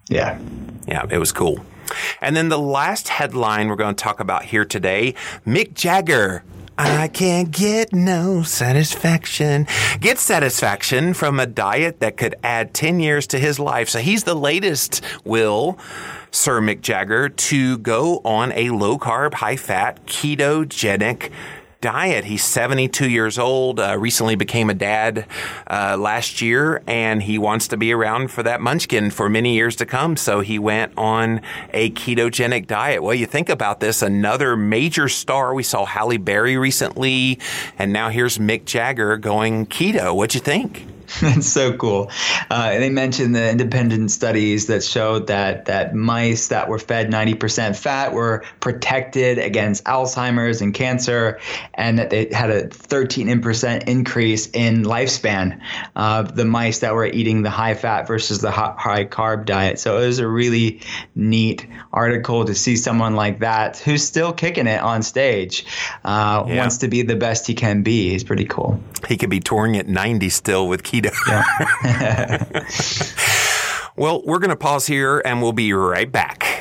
Yeah. 0.08 0.38
Yeah, 0.86 1.06
it 1.10 1.18
was 1.18 1.32
cool. 1.32 1.64
And 2.20 2.36
then 2.36 2.48
the 2.48 2.58
last 2.58 3.08
headline 3.08 3.68
we're 3.68 3.76
going 3.76 3.94
to 3.94 4.02
talk 4.02 4.20
about 4.20 4.44
here 4.44 4.64
today 4.64 5.14
Mick 5.46 5.74
Jagger. 5.74 6.42
I 6.78 7.08
can't 7.08 7.50
get 7.50 7.94
no 7.94 8.42
satisfaction. 8.42 9.66
Get 9.98 10.18
satisfaction 10.18 11.14
from 11.14 11.40
a 11.40 11.46
diet 11.46 12.00
that 12.00 12.18
could 12.18 12.34
add 12.42 12.74
10 12.74 13.00
years 13.00 13.26
to 13.28 13.38
his 13.38 13.58
life. 13.58 13.88
So 13.88 14.00
he's 14.00 14.24
the 14.24 14.34
latest, 14.34 15.02
Will, 15.24 15.78
Sir 16.30 16.60
Mick 16.60 16.82
Jagger, 16.82 17.30
to 17.30 17.78
go 17.78 18.20
on 18.26 18.52
a 18.52 18.68
low 18.70 18.98
carb, 18.98 19.34
high 19.34 19.56
fat, 19.56 20.04
ketogenic 20.04 21.30
diet. 21.80 22.24
He's 22.24 22.44
72 22.44 23.08
years 23.08 23.38
old, 23.38 23.80
uh, 23.80 23.96
recently 23.98 24.34
became 24.34 24.70
a 24.70 24.74
dad 24.74 25.26
uh, 25.70 25.96
last 25.98 26.40
year, 26.40 26.82
and 26.86 27.22
he 27.22 27.38
wants 27.38 27.68
to 27.68 27.76
be 27.76 27.92
around 27.92 28.30
for 28.30 28.42
that 28.42 28.60
munchkin 28.60 29.10
for 29.10 29.28
many 29.28 29.54
years 29.54 29.76
to 29.76 29.86
come. 29.86 30.16
So 30.16 30.40
he 30.40 30.58
went 30.58 30.92
on 30.96 31.40
a 31.72 31.90
ketogenic 31.90 32.66
diet. 32.66 33.02
Well, 33.02 33.14
you 33.14 33.26
think 33.26 33.48
about 33.48 33.80
this, 33.80 34.02
another 34.02 34.56
major 34.56 35.08
star. 35.08 35.54
We 35.54 35.62
saw 35.62 35.84
Halle 35.84 36.16
Berry 36.16 36.56
recently, 36.56 37.38
and 37.78 37.92
now 37.92 38.08
here's 38.08 38.38
Mick 38.38 38.64
Jagger 38.64 39.16
going 39.16 39.66
keto. 39.66 40.14
What'd 40.14 40.34
you 40.34 40.40
think? 40.40 40.95
That's 41.20 41.48
so 41.48 41.76
cool. 41.76 42.10
Uh, 42.50 42.70
they 42.70 42.90
mentioned 42.90 43.34
the 43.34 43.50
independent 43.50 44.10
studies 44.10 44.66
that 44.66 44.82
showed 44.82 45.28
that 45.28 45.66
that 45.66 45.94
mice 45.94 46.48
that 46.48 46.68
were 46.68 46.78
fed 46.78 47.10
90% 47.10 47.76
fat 47.76 48.12
were 48.12 48.44
protected 48.60 49.38
against 49.38 49.84
Alzheimer's 49.84 50.60
and 50.60 50.74
cancer, 50.74 51.38
and 51.74 51.98
that 51.98 52.10
they 52.10 52.28
had 52.32 52.50
a 52.50 52.66
13% 52.68 53.88
increase 53.88 54.48
in 54.48 54.82
lifespan 54.82 55.60
of 55.94 56.34
the 56.34 56.44
mice 56.44 56.80
that 56.80 56.94
were 56.94 57.06
eating 57.06 57.42
the 57.42 57.50
high 57.50 57.74
fat 57.74 58.06
versus 58.06 58.40
the 58.40 58.50
high 58.50 59.04
carb 59.04 59.44
diet. 59.44 59.78
So 59.78 59.98
it 59.98 60.06
was 60.06 60.18
a 60.18 60.28
really 60.28 60.80
neat 61.14 61.66
article 61.92 62.44
to 62.44 62.54
see 62.54 62.76
someone 62.76 63.14
like 63.14 63.40
that 63.40 63.78
who's 63.78 64.02
still 64.02 64.32
kicking 64.32 64.66
it 64.66 64.80
on 64.80 65.02
stage, 65.02 65.64
uh, 66.04 66.44
yeah. 66.46 66.56
wants 66.56 66.78
to 66.78 66.88
be 66.88 67.02
the 67.02 67.16
best 67.16 67.46
he 67.46 67.54
can 67.54 67.82
be. 67.82 68.10
He's 68.10 68.24
pretty 68.24 68.44
cool. 68.44 68.80
He 69.08 69.16
could 69.16 69.30
be 69.30 69.40
touring 69.40 69.76
at 69.76 69.86
90 69.86 70.28
still 70.30 70.68
with 70.68 70.82
keto. 71.00 71.12
Yeah. 71.84 72.44
well, 73.96 74.22
we're 74.24 74.38
going 74.38 74.50
to 74.50 74.56
pause 74.56 74.86
here 74.86 75.22
and 75.24 75.42
we'll 75.42 75.52
be 75.52 75.72
right 75.72 76.10
back. 76.10 76.55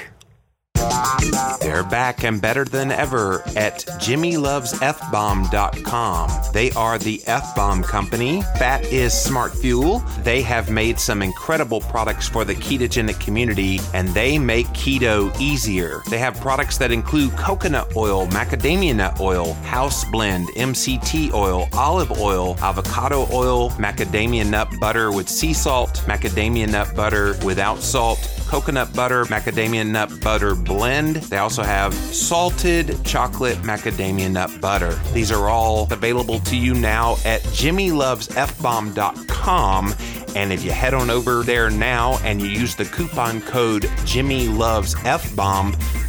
They're 1.75 1.83
back 1.83 2.23
and 2.23 2.41
better 2.41 2.63
than 2.63 2.89
ever 2.89 3.41
at 3.57 3.79
JimmyLovesFBomb.com. 3.99 6.53
They 6.53 6.71
are 6.71 6.97
the 6.97 7.21
F 7.27 7.53
Bomb 7.53 7.83
company. 7.83 8.41
Fat 8.57 8.85
is 8.85 9.13
smart 9.13 9.53
fuel. 9.53 9.99
They 10.19 10.41
have 10.41 10.69
made 10.69 11.01
some 11.01 11.21
incredible 11.21 11.81
products 11.81 12.29
for 12.29 12.45
the 12.45 12.55
ketogenic 12.55 13.19
community 13.19 13.81
and 13.93 14.07
they 14.13 14.39
make 14.39 14.67
keto 14.67 15.37
easier. 15.37 16.01
They 16.09 16.19
have 16.19 16.39
products 16.39 16.77
that 16.77 16.93
include 16.93 17.35
coconut 17.35 17.93
oil, 17.97 18.25
macadamia 18.27 18.95
nut 18.95 19.19
oil, 19.19 19.55
house 19.55 20.05
blend, 20.05 20.47
MCT 20.55 21.33
oil, 21.33 21.67
olive 21.73 22.17
oil, 22.21 22.55
avocado 22.61 23.27
oil, 23.33 23.71
macadamia 23.71 24.49
nut 24.49 24.69
butter 24.79 25.11
with 25.11 25.27
sea 25.27 25.51
salt, 25.51 25.95
macadamia 26.05 26.69
nut 26.69 26.95
butter 26.95 27.35
without 27.43 27.81
salt, 27.81 28.19
coconut 28.47 28.93
butter, 28.93 29.25
macadamia 29.25 29.85
nut 29.85 30.09
butter 30.21 30.55
blend. 30.55 31.17
They 31.17 31.37
also 31.37 31.63
have 31.63 31.93
salted 31.93 32.97
chocolate 33.03 33.57
macadamia 33.59 34.31
nut 34.31 34.61
butter. 34.61 34.97
These 35.13 35.31
are 35.31 35.49
all 35.49 35.91
available 35.91 36.39
to 36.39 36.55
you 36.55 36.73
now 36.73 37.17
at 37.25 37.41
jimmylovesfbomb.com. 37.41 39.93
And 40.35 40.51
if 40.51 40.65
you 40.65 40.71
head 40.71 40.93
on 40.93 41.09
over 41.09 41.43
there 41.43 41.69
now 41.69 42.17
and 42.23 42.41
you 42.41 42.47
use 42.47 42.75
the 42.75 42.85
coupon 42.85 43.41
code 43.41 43.89
Jimmy 44.03 44.47
Loves 44.47 44.95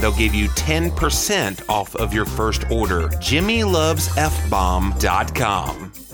they'll 0.00 0.12
give 0.12 0.34
you 0.34 0.48
10% 0.48 1.68
off 1.68 1.94
of 1.96 2.12
your 2.12 2.24
first 2.24 2.70
order. 2.70 3.08
JimmyLovesFBomb.com. 3.08 6.05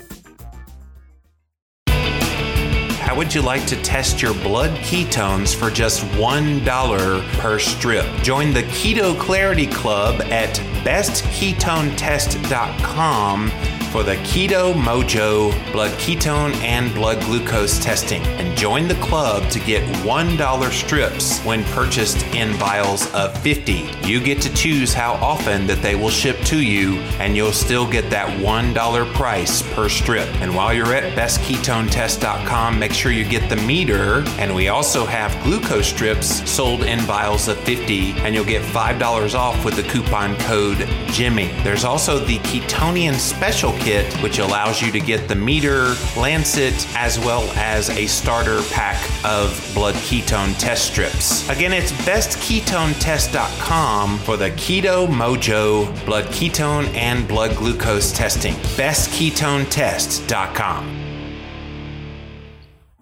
How 3.13 3.19
would 3.19 3.35
you 3.35 3.43
like 3.43 3.67
to 3.67 3.79
test 3.83 4.23
your 4.23 4.33
blood 4.33 4.71
ketones 4.79 5.55
for 5.55 5.69
just 5.69 6.01
$1 6.15 7.37
per 7.37 7.59
strip? 7.59 8.07
Join 8.23 8.53
the 8.53 8.63
Keto 8.63 9.15
Clarity 9.19 9.67
Club 9.67 10.19
at 10.31 10.55
bestketonetest.com 10.83 13.51
for 13.93 14.01
the 14.01 14.15
Keto 14.15 14.73
Mojo 14.73 15.51
blood 15.71 15.91
ketone 15.99 16.55
and 16.63 16.91
blood 16.95 17.21
glucose 17.25 17.77
testing 17.77 18.23
and 18.39 18.57
join 18.57 18.87
the 18.87 18.95
club 18.95 19.47
to 19.51 19.59
get 19.59 19.83
$1 19.97 20.71
strips 20.71 21.39
when 21.41 21.63
purchased 21.65 22.25
in 22.33 22.53
vials 22.53 23.13
of 23.13 23.39
50. 23.43 23.87
You 24.03 24.19
get 24.19 24.41
to 24.41 24.53
choose 24.55 24.95
how 24.95 25.13
often 25.13 25.67
that 25.67 25.83
they 25.83 25.93
will 25.93 26.09
ship 26.09 26.39
to 26.45 26.59
you 26.59 26.95
and 27.19 27.35
you'll 27.35 27.51
still 27.51 27.87
get 27.87 28.09
that 28.09 28.29
$1 28.39 29.13
price 29.13 29.61
per 29.73 29.87
strip. 29.87 30.27
And 30.41 30.55
while 30.55 30.73
you're 30.73 30.95
at 30.95 31.15
bestketonetest.com, 31.15 32.79
make 32.79 32.93
sure 32.93 33.11
you 33.11 33.25
get 33.25 33.47
the 33.47 33.57
meter 33.57 34.23
and 34.39 34.55
we 34.55 34.69
also 34.69 35.05
have 35.05 35.31
glucose 35.43 35.87
strips 35.87 36.49
sold 36.49 36.81
in 36.81 36.99
vials 37.01 37.47
of 37.47 37.59
50 37.59 38.13
and 38.23 38.33
you'll 38.33 38.43
get 38.43 38.63
$5 38.63 39.35
off 39.35 39.63
with 39.63 39.75
the 39.75 39.83
coupon 39.83 40.35
code 40.37 40.89
Jimmy. 41.09 41.51
There's 41.63 41.83
also 41.83 42.17
the 42.17 42.39
Ketonian 42.39 43.13
Special 43.13 43.71
kit, 43.83 44.11
which 44.21 44.39
allows 44.39 44.81
you 44.81 44.91
to 44.91 44.99
get 44.99 45.27
the 45.27 45.35
meter, 45.35 45.93
lancet, 46.17 46.87
as 46.95 47.19
well 47.19 47.43
as 47.55 47.89
a 47.89 48.07
starter 48.07 48.61
pack 48.71 48.97
of 49.25 49.71
blood 49.73 49.95
ketone 49.95 50.57
test 50.59 50.91
strips. 50.91 51.49
Again, 51.49 51.73
it's 51.73 51.91
bestketonetest.com 51.91 54.19
for 54.19 54.37
the 54.37 54.51
Keto 54.51 55.07
Mojo 55.07 56.05
blood 56.05 56.25
ketone 56.25 56.93
and 56.95 57.27
blood 57.27 57.55
glucose 57.55 58.11
testing. 58.11 58.53
Bestketonetest.com. 58.53 61.02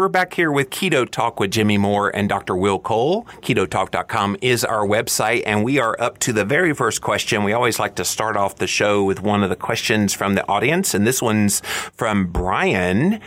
We're 0.02 0.08
back 0.08 0.34
here 0.34 0.52
with 0.52 0.72
Keto 0.72 1.08
Talk 1.08 1.40
with 1.40 1.52
Jimmy 1.52 1.78
Moore 1.78 2.10
and 2.10 2.28
Dr. 2.28 2.56
Will 2.56 2.80
Cole. 2.80 3.28
KetoTalk.com 3.44 4.36
is 4.42 4.66
our 4.66 4.84
website, 4.84 5.44
and 5.46 5.64
we 5.64 5.78
are 5.78 5.96
up 6.00 6.18
to 6.22 6.34
the 6.34 6.44
very 6.44 6.74
first 6.74 7.02
question. 7.02 7.44
We 7.44 7.54
always 7.54 7.78
like 7.78 7.94
to 7.98 8.04
start 8.04 8.36
off 8.36 8.56
the 8.56 8.66
show 8.66 9.04
with 9.04 9.22
one 9.22 9.44
of 9.44 9.52
the 9.52 9.56
questions 9.56 10.16
from 10.16 10.34
the 10.34 10.44
audience, 10.48 10.96
and 10.96 11.06
this 11.06 11.22
one's 11.22 11.60
from 11.94 12.26
Brian. 12.32 13.22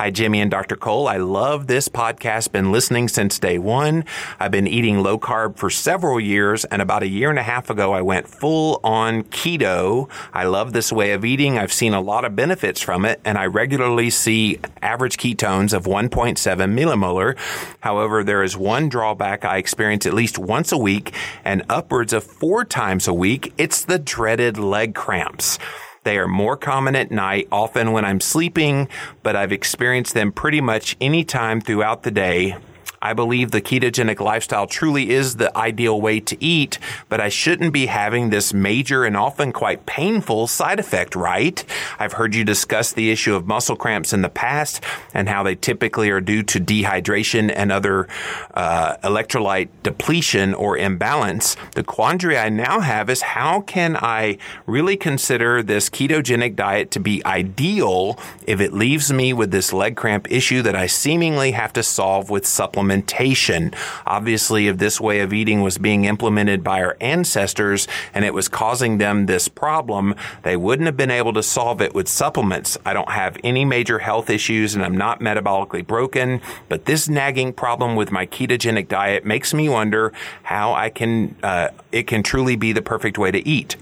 Hi, 0.00 0.08
Jimmy 0.08 0.40
and 0.40 0.50
Dr. 0.50 0.76
Cole. 0.76 1.06
I 1.06 1.18
love 1.18 1.66
this 1.66 1.90
podcast. 1.90 2.52
Been 2.52 2.72
listening 2.72 3.06
since 3.06 3.38
day 3.38 3.58
one. 3.58 4.06
I've 4.38 4.50
been 4.50 4.66
eating 4.66 5.02
low 5.02 5.18
carb 5.18 5.58
for 5.58 5.68
several 5.68 6.18
years, 6.18 6.64
and 6.64 6.80
about 6.80 7.02
a 7.02 7.06
year 7.06 7.28
and 7.28 7.38
a 7.38 7.42
half 7.42 7.68
ago, 7.68 7.92
I 7.92 8.00
went 8.00 8.26
full 8.26 8.80
on 8.82 9.24
keto. 9.24 10.08
I 10.32 10.44
love 10.44 10.72
this 10.72 10.90
way 10.90 11.12
of 11.12 11.22
eating. 11.26 11.58
I've 11.58 11.70
seen 11.70 11.92
a 11.92 12.00
lot 12.00 12.24
of 12.24 12.34
benefits 12.34 12.80
from 12.80 13.04
it, 13.04 13.20
and 13.26 13.36
I 13.36 13.44
regularly 13.44 14.08
see 14.08 14.58
average 14.80 15.18
ketones 15.18 15.74
of 15.74 15.84
1.7 15.84 16.38
millimolar. 16.38 17.36
However, 17.80 18.24
there 18.24 18.42
is 18.42 18.56
one 18.56 18.88
drawback 18.88 19.44
I 19.44 19.58
experience 19.58 20.06
at 20.06 20.14
least 20.14 20.38
once 20.38 20.72
a 20.72 20.78
week 20.78 21.14
and 21.44 21.62
upwards 21.68 22.14
of 22.14 22.24
four 22.24 22.64
times 22.64 23.06
a 23.06 23.12
week. 23.12 23.52
It's 23.58 23.84
the 23.84 23.98
dreaded 23.98 24.56
leg 24.56 24.94
cramps. 24.94 25.58
They 26.02 26.16
are 26.16 26.28
more 26.28 26.56
common 26.56 26.96
at 26.96 27.10
night, 27.10 27.46
often 27.52 27.92
when 27.92 28.06
I'm 28.06 28.20
sleeping, 28.20 28.88
but 29.22 29.36
I've 29.36 29.52
experienced 29.52 30.14
them 30.14 30.32
pretty 30.32 30.62
much 30.62 30.96
any 30.98 31.24
time 31.24 31.60
throughout 31.60 32.04
the 32.04 32.10
day. 32.10 32.56
I 33.02 33.14
believe 33.14 33.50
the 33.50 33.62
ketogenic 33.62 34.20
lifestyle 34.20 34.66
truly 34.66 35.08
is 35.08 35.36
the 35.36 35.56
ideal 35.56 35.98
way 35.98 36.20
to 36.20 36.36
eat, 36.44 36.78
but 37.08 37.18
I 37.18 37.30
shouldn't 37.30 37.72
be 37.72 37.86
having 37.86 38.28
this 38.28 38.52
major 38.52 39.06
and 39.06 39.16
often 39.16 39.52
quite 39.52 39.86
painful 39.86 40.46
side 40.46 40.78
effect, 40.78 41.16
right? 41.16 41.64
I've 41.98 42.12
heard 42.12 42.34
you 42.34 42.44
discuss 42.44 42.92
the 42.92 43.10
issue 43.10 43.34
of 43.34 43.46
muscle 43.46 43.74
cramps 43.74 44.12
in 44.12 44.20
the 44.20 44.28
past 44.28 44.84
and 45.14 45.30
how 45.30 45.42
they 45.42 45.54
typically 45.54 46.10
are 46.10 46.20
due 46.20 46.42
to 46.42 46.60
dehydration 46.60 47.50
and 47.56 47.72
other 47.72 48.06
uh, 48.52 48.98
electrolyte 48.98 49.70
depletion 49.82 50.52
or 50.52 50.76
imbalance. 50.76 51.56
The 51.74 51.84
quandary 51.84 52.36
I 52.36 52.50
now 52.50 52.80
have 52.80 53.08
is 53.08 53.22
how 53.22 53.62
can 53.62 53.96
I 53.96 54.36
really 54.66 54.98
consider 54.98 55.62
this 55.62 55.88
ketogenic 55.88 56.54
diet 56.54 56.90
to 56.90 57.00
be 57.00 57.24
ideal 57.24 58.18
if 58.46 58.60
it 58.60 58.74
leaves 58.74 59.10
me 59.10 59.32
with 59.32 59.52
this 59.52 59.72
leg 59.72 59.96
cramp 59.96 60.30
issue 60.30 60.60
that 60.60 60.76
I 60.76 60.86
seemingly 60.86 61.52
have 61.52 61.72
to 61.72 61.82
solve 61.82 62.28
with 62.28 62.44
supplements? 62.44 62.89
Implementation. 62.90 63.72
Obviously, 64.06 64.66
if 64.66 64.78
this 64.78 65.00
way 65.00 65.20
of 65.20 65.32
eating 65.32 65.62
was 65.62 65.78
being 65.78 66.04
implemented 66.06 66.64
by 66.64 66.82
our 66.82 66.96
ancestors 67.00 67.86
and 68.12 68.24
it 68.24 68.34
was 68.34 68.48
causing 68.48 68.98
them 68.98 69.26
this 69.26 69.48
problem, 69.48 70.14
they 70.42 70.56
wouldn't 70.56 70.86
have 70.86 70.96
been 70.96 71.10
able 71.10 71.32
to 71.32 71.42
solve 71.42 71.80
it 71.80 71.94
with 71.94 72.08
supplements. 72.08 72.76
I 72.84 72.92
don't 72.92 73.10
have 73.10 73.36
any 73.44 73.64
major 73.64 74.00
health 74.00 74.28
issues 74.28 74.74
and 74.74 74.84
I'm 74.84 74.96
not 74.96 75.20
metabolically 75.20 75.86
broken, 75.86 76.40
but 76.68 76.86
this 76.86 77.08
nagging 77.08 77.52
problem 77.52 77.94
with 77.94 78.10
my 78.10 78.26
ketogenic 78.26 78.88
diet 78.88 79.24
makes 79.24 79.54
me 79.54 79.68
wonder 79.68 80.12
how 80.42 80.72
I 80.72 80.90
can, 80.90 81.36
uh, 81.42 81.68
it 81.92 82.08
can 82.08 82.22
truly 82.22 82.56
be 82.56 82.72
the 82.72 82.82
perfect 82.82 83.18
way 83.18 83.30
to 83.30 83.46
eat. 83.46 83.76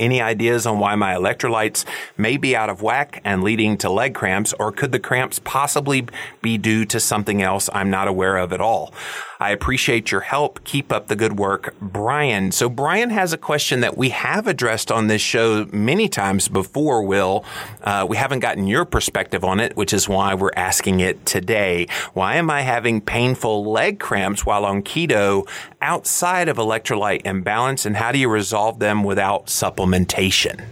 Any 0.00 0.22
ideas 0.22 0.64
on 0.64 0.78
why 0.78 0.94
my 0.94 1.14
electrolytes 1.14 1.84
may 2.16 2.38
be 2.38 2.56
out 2.56 2.70
of 2.70 2.80
whack 2.80 3.20
and 3.22 3.44
leading 3.44 3.76
to 3.78 3.90
leg 3.90 4.14
cramps, 4.14 4.54
or 4.58 4.72
could 4.72 4.92
the 4.92 4.98
cramps 4.98 5.38
possibly 5.44 6.06
be 6.40 6.56
due 6.56 6.86
to 6.86 6.98
something 6.98 7.42
else 7.42 7.68
I'm 7.74 7.90
not 7.90 8.08
aware 8.08 8.38
of 8.38 8.54
at 8.54 8.62
all? 8.62 8.94
I 9.40 9.50
appreciate 9.50 10.10
your 10.12 10.20
help. 10.20 10.62
Keep 10.64 10.92
up 10.92 11.08
the 11.08 11.16
good 11.16 11.38
work, 11.38 11.74
Brian. 11.80 12.52
So 12.52 12.68
Brian 12.68 13.08
has 13.08 13.32
a 13.32 13.38
question 13.38 13.80
that 13.80 13.96
we 13.96 14.10
have 14.10 14.46
addressed 14.46 14.92
on 14.92 15.06
this 15.06 15.22
show 15.22 15.66
many 15.72 16.10
times 16.10 16.48
before, 16.48 17.02
Will. 17.02 17.44
Uh, 17.82 18.06
we 18.08 18.18
haven't 18.18 18.40
gotten 18.40 18.66
your 18.66 18.84
perspective 18.84 19.42
on 19.42 19.58
it, 19.58 19.76
which 19.76 19.94
is 19.94 20.06
why 20.06 20.34
we're 20.34 20.50
asking 20.56 21.00
it 21.00 21.24
today. 21.24 21.86
Why 22.12 22.36
am 22.36 22.50
I 22.50 22.60
having 22.60 23.00
painful 23.00 23.64
leg 23.64 23.98
cramps 23.98 24.44
while 24.44 24.66
on 24.66 24.82
keto 24.82 25.48
outside 25.80 26.48
of 26.48 26.58
electrolyte 26.58 27.22
imbalance, 27.24 27.86
and 27.86 27.96
how 27.96 28.12
do 28.12 28.18
you 28.18 28.28
resolve 28.28 28.78
them 28.78 29.02
without 29.04 29.46
supplementation? 29.46 30.62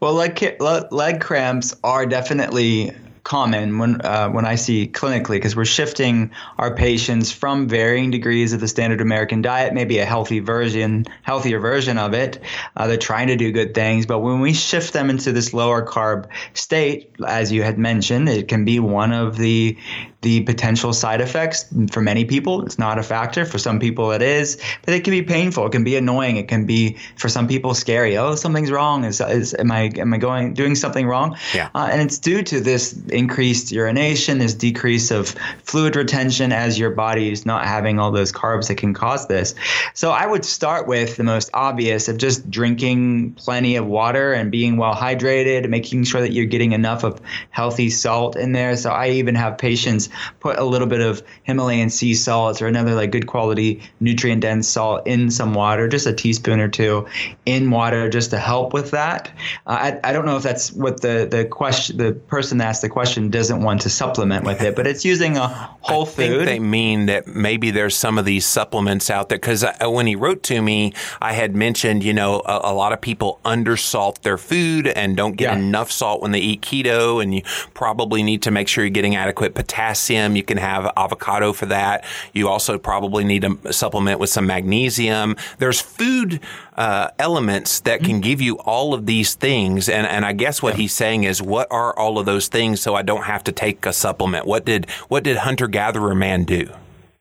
Well, 0.00 0.14
leg, 0.14 0.56
leg 0.90 1.20
cramps 1.20 1.74
are 1.84 2.06
definitely 2.06 2.92
common 3.28 3.76
when 3.76 4.00
uh, 4.00 4.30
when 4.30 4.46
I 4.46 4.54
see 4.54 4.88
clinically 4.88 5.36
because 5.36 5.54
we're 5.54 5.66
shifting 5.66 6.30
our 6.56 6.74
patients 6.74 7.30
from 7.30 7.68
varying 7.68 8.10
degrees 8.10 8.54
of 8.54 8.60
the 8.60 8.68
standard 8.68 9.02
American 9.02 9.42
diet, 9.42 9.74
maybe 9.74 9.98
a 9.98 10.06
healthy 10.06 10.40
version, 10.40 11.04
healthier 11.22 11.60
version 11.60 11.98
of 11.98 12.14
it. 12.14 12.40
Uh, 12.74 12.86
they're 12.86 12.96
trying 12.96 13.26
to 13.26 13.36
do 13.36 13.52
good 13.52 13.74
things, 13.74 14.06
but 14.06 14.20
when 14.20 14.40
we 14.40 14.54
shift 14.54 14.94
them 14.94 15.10
into 15.10 15.32
this 15.32 15.52
lower 15.52 15.84
carb 15.84 16.28
state, 16.54 17.10
as 17.26 17.52
you 17.52 17.62
had 17.62 17.78
mentioned, 17.78 18.30
it 18.30 18.48
can 18.48 18.64
be 18.64 18.80
one 18.80 19.12
of 19.12 19.36
the 19.36 19.76
the 20.22 20.40
potential 20.42 20.92
side 20.92 21.20
effects 21.20 21.72
for 21.92 22.00
many 22.00 22.24
people. 22.24 22.64
It's 22.64 22.78
not 22.78 22.98
a 22.98 23.04
factor. 23.04 23.44
For 23.44 23.58
some 23.58 23.78
people 23.78 24.10
it 24.10 24.22
is 24.22 24.60
but 24.84 24.94
it 24.94 25.04
can 25.04 25.12
be 25.12 25.22
painful. 25.22 25.66
It 25.66 25.72
can 25.72 25.84
be 25.84 25.96
annoying. 25.96 26.36
It 26.36 26.48
can 26.48 26.66
be 26.66 26.96
for 27.16 27.28
some 27.28 27.46
people 27.46 27.72
scary. 27.72 28.16
Oh 28.16 28.34
something's 28.34 28.72
wrong. 28.72 29.04
Is, 29.04 29.20
is 29.20 29.54
am 29.54 29.70
i 29.70 29.92
am 29.96 30.12
i 30.12 30.18
going 30.18 30.54
doing 30.54 30.74
something 30.74 31.06
wrong? 31.06 31.36
Yeah. 31.54 31.70
Uh, 31.74 31.88
and 31.92 32.02
it's 32.02 32.18
due 32.18 32.42
to 32.42 32.60
this 32.60 32.94
increased 33.10 33.70
urination 33.70 34.38
this 34.38 34.54
decrease 34.54 35.12
of 35.12 35.36
fluid 35.62 35.94
retention 35.94 36.50
as 36.52 36.78
your 36.78 36.90
body 36.90 37.30
is 37.30 37.46
not 37.46 37.64
having 37.64 38.00
all 38.00 38.10
those 38.10 38.32
carbs 38.32 38.66
that 38.68 38.76
can 38.76 38.94
cause 38.94 39.28
this. 39.28 39.54
So 39.94 40.10
i 40.10 40.26
would 40.26 40.44
start 40.44 40.88
with 40.88 41.16
the 41.16 41.24
most 41.24 41.48
obvious 41.54 42.08
of 42.08 42.18
just 42.18 42.50
drinking 42.50 43.34
plenty 43.34 43.76
of 43.76 43.86
water 43.86 44.32
and 44.32 44.50
being 44.50 44.78
well 44.78 44.94
hydrated 44.94 45.68
making 45.68 46.02
sure 46.04 46.20
that 46.20 46.32
you're 46.32 46.46
getting 46.46 46.72
enough 46.72 47.04
of 47.04 47.20
healthy 47.50 47.88
salt 47.88 48.34
in 48.34 48.50
there. 48.50 48.76
So 48.76 48.90
i 48.90 49.10
even 49.10 49.36
have 49.36 49.56
patients 49.58 50.07
put 50.40 50.58
a 50.58 50.64
little 50.64 50.86
bit 50.86 51.00
of 51.00 51.22
Himalayan 51.44 51.90
sea 51.90 52.14
salts 52.14 52.62
or 52.62 52.66
another 52.66 52.94
like 52.94 53.10
good 53.10 53.26
quality 53.26 53.82
nutrient 54.00 54.42
dense 54.42 54.68
salt 54.68 55.06
in 55.06 55.30
some 55.30 55.54
water, 55.54 55.88
just 55.88 56.06
a 56.06 56.12
teaspoon 56.12 56.60
or 56.60 56.68
two 56.68 57.06
in 57.46 57.70
water 57.70 58.08
just 58.08 58.30
to 58.30 58.38
help 58.38 58.72
with 58.72 58.90
that. 58.92 59.30
Uh, 59.66 59.92
I, 60.04 60.10
I 60.10 60.12
don't 60.12 60.24
know 60.24 60.36
if 60.36 60.42
that's 60.42 60.72
what 60.72 61.00
the, 61.00 61.26
the 61.30 61.44
question, 61.44 61.96
the 61.96 62.12
person 62.12 62.58
that 62.58 62.68
asked 62.68 62.82
the 62.82 62.88
question 62.88 63.30
doesn't 63.30 63.62
want 63.62 63.82
to 63.82 63.90
supplement 63.90 64.44
with 64.44 64.62
it, 64.62 64.76
but 64.76 64.86
it's 64.86 65.04
using 65.04 65.36
a 65.36 65.48
whole 65.48 66.06
I 66.06 66.10
food. 66.10 66.48
they 66.48 66.58
mean 66.58 67.06
that 67.06 67.26
maybe 67.26 67.70
there's 67.70 67.96
some 67.96 68.18
of 68.18 68.24
these 68.24 68.46
supplements 68.46 69.10
out 69.10 69.28
there 69.28 69.38
because 69.38 69.64
when 69.82 70.06
he 70.06 70.16
wrote 70.16 70.42
to 70.44 70.60
me, 70.60 70.92
I 71.20 71.32
had 71.32 71.56
mentioned, 71.56 72.04
you 72.04 72.12
know, 72.12 72.42
a, 72.44 72.60
a 72.64 72.74
lot 72.74 72.92
of 72.92 73.00
people 73.00 73.40
undersalt 73.44 74.22
their 74.22 74.38
food 74.38 74.86
and 74.88 75.16
don't 75.16 75.36
get 75.36 75.52
yeah. 75.52 75.58
enough 75.58 75.90
salt 75.90 76.22
when 76.22 76.32
they 76.32 76.40
eat 76.40 76.60
keto, 76.62 77.22
and 77.22 77.34
you 77.34 77.42
probably 77.74 78.22
need 78.22 78.42
to 78.42 78.50
make 78.50 78.68
sure 78.68 78.84
you're 78.84 78.90
getting 78.90 79.16
adequate 79.16 79.54
potassium 79.54 79.97
potassium. 79.98 80.36
You 80.36 80.42
can 80.42 80.58
have 80.58 80.90
avocado 80.96 81.52
for 81.52 81.66
that. 81.66 82.04
You 82.32 82.48
also 82.48 82.78
probably 82.78 83.24
need 83.24 83.42
to 83.42 83.72
supplement 83.72 84.20
with 84.20 84.30
some 84.30 84.46
magnesium. 84.46 85.36
There's 85.58 85.80
food 85.80 86.40
uh, 86.76 87.08
elements 87.18 87.80
that 87.80 88.00
can 88.00 88.20
give 88.20 88.40
you 88.40 88.58
all 88.58 88.94
of 88.94 89.06
these 89.06 89.34
things. 89.34 89.88
And, 89.88 90.06
and 90.06 90.24
I 90.24 90.32
guess 90.32 90.62
what 90.62 90.76
he's 90.76 90.92
saying 90.92 91.24
is, 91.24 91.42
what 91.42 91.66
are 91.70 91.96
all 91.98 92.18
of 92.18 92.26
those 92.26 92.48
things 92.48 92.80
so 92.80 92.94
I 92.94 93.02
don't 93.02 93.24
have 93.24 93.44
to 93.44 93.52
take 93.52 93.84
a 93.86 93.92
supplement? 93.92 94.46
What 94.46 94.64
did 94.64 94.88
what 95.08 95.24
did 95.24 95.38
hunter 95.38 95.66
gatherer 95.66 96.14
man 96.14 96.44
do? 96.44 96.70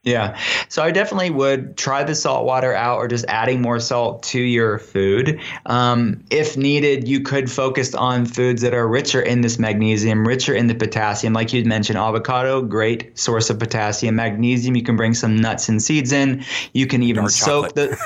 Yeah. 0.08 0.40
So 0.70 0.84
I 0.84 0.92
definitely 0.92 1.32
would 1.32 1.76
try 1.76 2.06
the 2.06 2.16
salt 2.16 2.46
water 2.46 2.74
out 2.74 2.96
or 2.98 3.10
just 3.10 3.26
adding 3.28 3.62
more 3.62 3.78
salt 3.78 4.24
to 4.24 4.40
your 4.40 4.80
food. 4.80 5.42
Um, 5.66 6.24
if 6.30 6.56
needed, 6.56 7.10
you 7.10 7.20
could 7.20 7.52
focus 7.52 7.94
on 7.94 8.26
foods 8.26 8.62
that 8.62 8.74
are 8.74 8.88
richer 8.88 9.22
in 9.22 9.42
this 9.42 9.60
magnesium, 9.60 10.26
richer 10.26 10.56
in 10.56 10.68
the 10.68 10.76
potassium. 10.76 11.34
Like 11.34 11.52
you'd 11.52 11.66
mentioned, 11.66 11.98
avocado, 11.98 12.62
great 12.62 13.20
source 13.20 13.50
of 13.50 13.60
potassium. 13.60 14.16
Magnesium, 14.16 14.78
you 14.78 14.82
can 14.82 14.96
bring 14.96 15.14
some 15.14 15.36
nuts 15.36 15.68
and 15.68 15.82
seeds 15.82 16.14
in. 16.14 16.46
You 16.72 16.88
can 16.88 17.04
even 17.04 17.28
soak 17.28 17.74
the, 17.74 17.98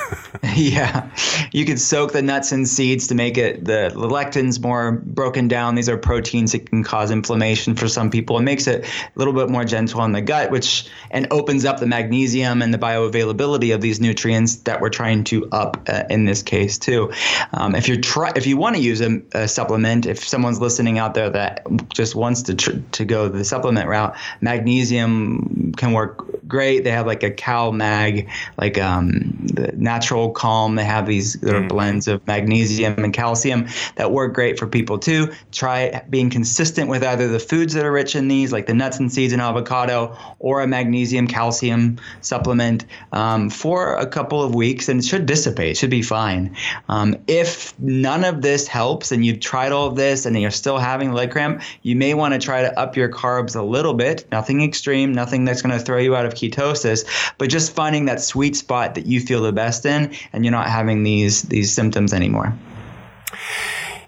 yeah, 0.56 1.08
you 1.52 1.64
can 1.64 1.76
soak 1.76 2.12
the 2.12 2.22
nuts 2.22 2.50
and 2.50 2.66
seeds 2.66 3.06
to 3.08 3.14
make 3.14 3.38
it 3.38 3.64
the, 3.64 3.92
the 3.94 4.08
lectins 4.08 4.60
more 4.60 4.90
broken 4.90 5.46
down. 5.46 5.76
These 5.76 5.88
are 5.88 5.96
proteins 5.96 6.50
that 6.50 6.68
can 6.68 6.82
cause 6.82 7.12
inflammation 7.12 7.76
for 7.76 7.86
some 7.86 8.10
people. 8.10 8.36
It 8.38 8.42
makes 8.42 8.66
it 8.66 8.84
a 8.84 8.88
little 9.14 9.32
bit 9.32 9.48
more 9.48 9.64
gentle 9.64 10.00
on 10.00 10.10
the 10.10 10.20
gut, 10.20 10.50
which 10.50 10.88
and 11.12 11.28
opens 11.30 11.64
up 11.64 11.78
the 11.78 11.91
magnesium 11.92 12.62
and 12.62 12.72
the 12.72 12.78
bioavailability 12.78 13.74
of 13.74 13.82
these 13.82 14.00
nutrients 14.00 14.56
that 14.64 14.80
we're 14.80 14.88
trying 14.88 15.24
to 15.24 15.46
up 15.50 15.76
uh, 15.90 16.04
in 16.08 16.24
this 16.24 16.42
case 16.42 16.78
too. 16.78 17.12
Um, 17.52 17.74
if 17.74 17.86
you're 17.86 18.00
try 18.00 18.32
if 18.34 18.46
you 18.46 18.56
want 18.56 18.76
to 18.76 18.82
use 18.82 19.02
a, 19.02 19.20
a, 19.34 19.46
supplement, 19.46 20.06
if 20.06 20.26
someone's 20.26 20.58
listening 20.58 20.98
out 20.98 21.12
there 21.12 21.28
that 21.28 21.66
just 21.92 22.14
wants 22.14 22.40
to 22.44 22.54
tr- 22.54 22.80
to 22.92 23.04
go 23.04 23.28
the 23.28 23.44
supplement 23.44 23.88
route, 23.88 24.16
magnesium 24.40 25.74
can 25.76 25.92
work 25.92 26.24
great. 26.48 26.84
They 26.84 26.90
have 26.90 27.06
like 27.06 27.22
a 27.22 27.30
Cal 27.30 27.72
Mag, 27.72 28.28
like 28.56 28.78
um, 28.78 29.10
the 29.52 29.72
Natural 29.74 30.30
Calm. 30.30 30.76
They 30.76 30.84
have 30.84 31.06
these 31.06 31.36
mm. 31.36 31.68
blends 31.68 32.08
of 32.08 32.26
magnesium 32.26 32.94
and 33.04 33.12
calcium 33.12 33.68
that 33.96 34.12
work 34.12 34.32
great 34.32 34.58
for 34.58 34.66
people 34.66 34.98
too. 34.98 35.32
Try 35.50 36.02
being 36.08 36.30
consistent 36.30 36.88
with 36.88 37.02
either 37.02 37.28
the 37.28 37.38
foods 37.38 37.74
that 37.74 37.84
are 37.84 37.92
rich 37.92 38.16
in 38.16 38.28
these, 38.28 38.50
like 38.50 38.66
the 38.66 38.74
nuts 38.74 38.98
and 38.98 39.12
seeds 39.12 39.32
and 39.32 39.42
avocado, 39.42 40.16
or 40.38 40.62
a 40.62 40.66
magnesium 40.66 41.26
calcium 41.26 41.81
supplement 42.20 42.84
um, 43.12 43.50
for 43.50 43.96
a 43.96 44.06
couple 44.06 44.42
of 44.42 44.54
weeks 44.54 44.88
and 44.88 45.00
it 45.00 45.04
should 45.04 45.26
dissipate, 45.26 45.76
should 45.76 45.90
be 45.90 46.02
fine. 46.02 46.56
Um, 46.88 47.16
if 47.26 47.78
none 47.78 48.24
of 48.24 48.42
this 48.42 48.66
helps 48.66 49.12
and 49.12 49.24
you've 49.24 49.40
tried 49.40 49.72
all 49.72 49.86
of 49.86 49.96
this 49.96 50.26
and 50.26 50.40
you're 50.40 50.50
still 50.50 50.78
having 50.78 51.12
leg 51.12 51.30
cramp, 51.30 51.62
you 51.82 51.96
may 51.96 52.14
want 52.14 52.34
to 52.34 52.40
try 52.40 52.62
to 52.62 52.78
up 52.78 52.96
your 52.96 53.08
carbs 53.08 53.56
a 53.56 53.62
little 53.62 53.94
bit. 53.94 54.26
Nothing 54.30 54.62
extreme, 54.62 55.12
nothing 55.12 55.44
that's 55.44 55.62
going 55.62 55.76
to 55.76 55.84
throw 55.84 55.98
you 55.98 56.16
out 56.16 56.26
of 56.26 56.34
ketosis, 56.34 57.04
but 57.38 57.48
just 57.48 57.74
finding 57.74 58.06
that 58.06 58.20
sweet 58.20 58.56
spot 58.56 58.94
that 58.94 59.06
you 59.06 59.20
feel 59.20 59.42
the 59.42 59.52
best 59.52 59.86
in 59.86 60.14
and 60.32 60.44
you're 60.44 60.52
not 60.52 60.68
having 60.68 61.02
these 61.02 61.42
these 61.42 61.72
symptoms 61.72 62.12
anymore. 62.12 62.54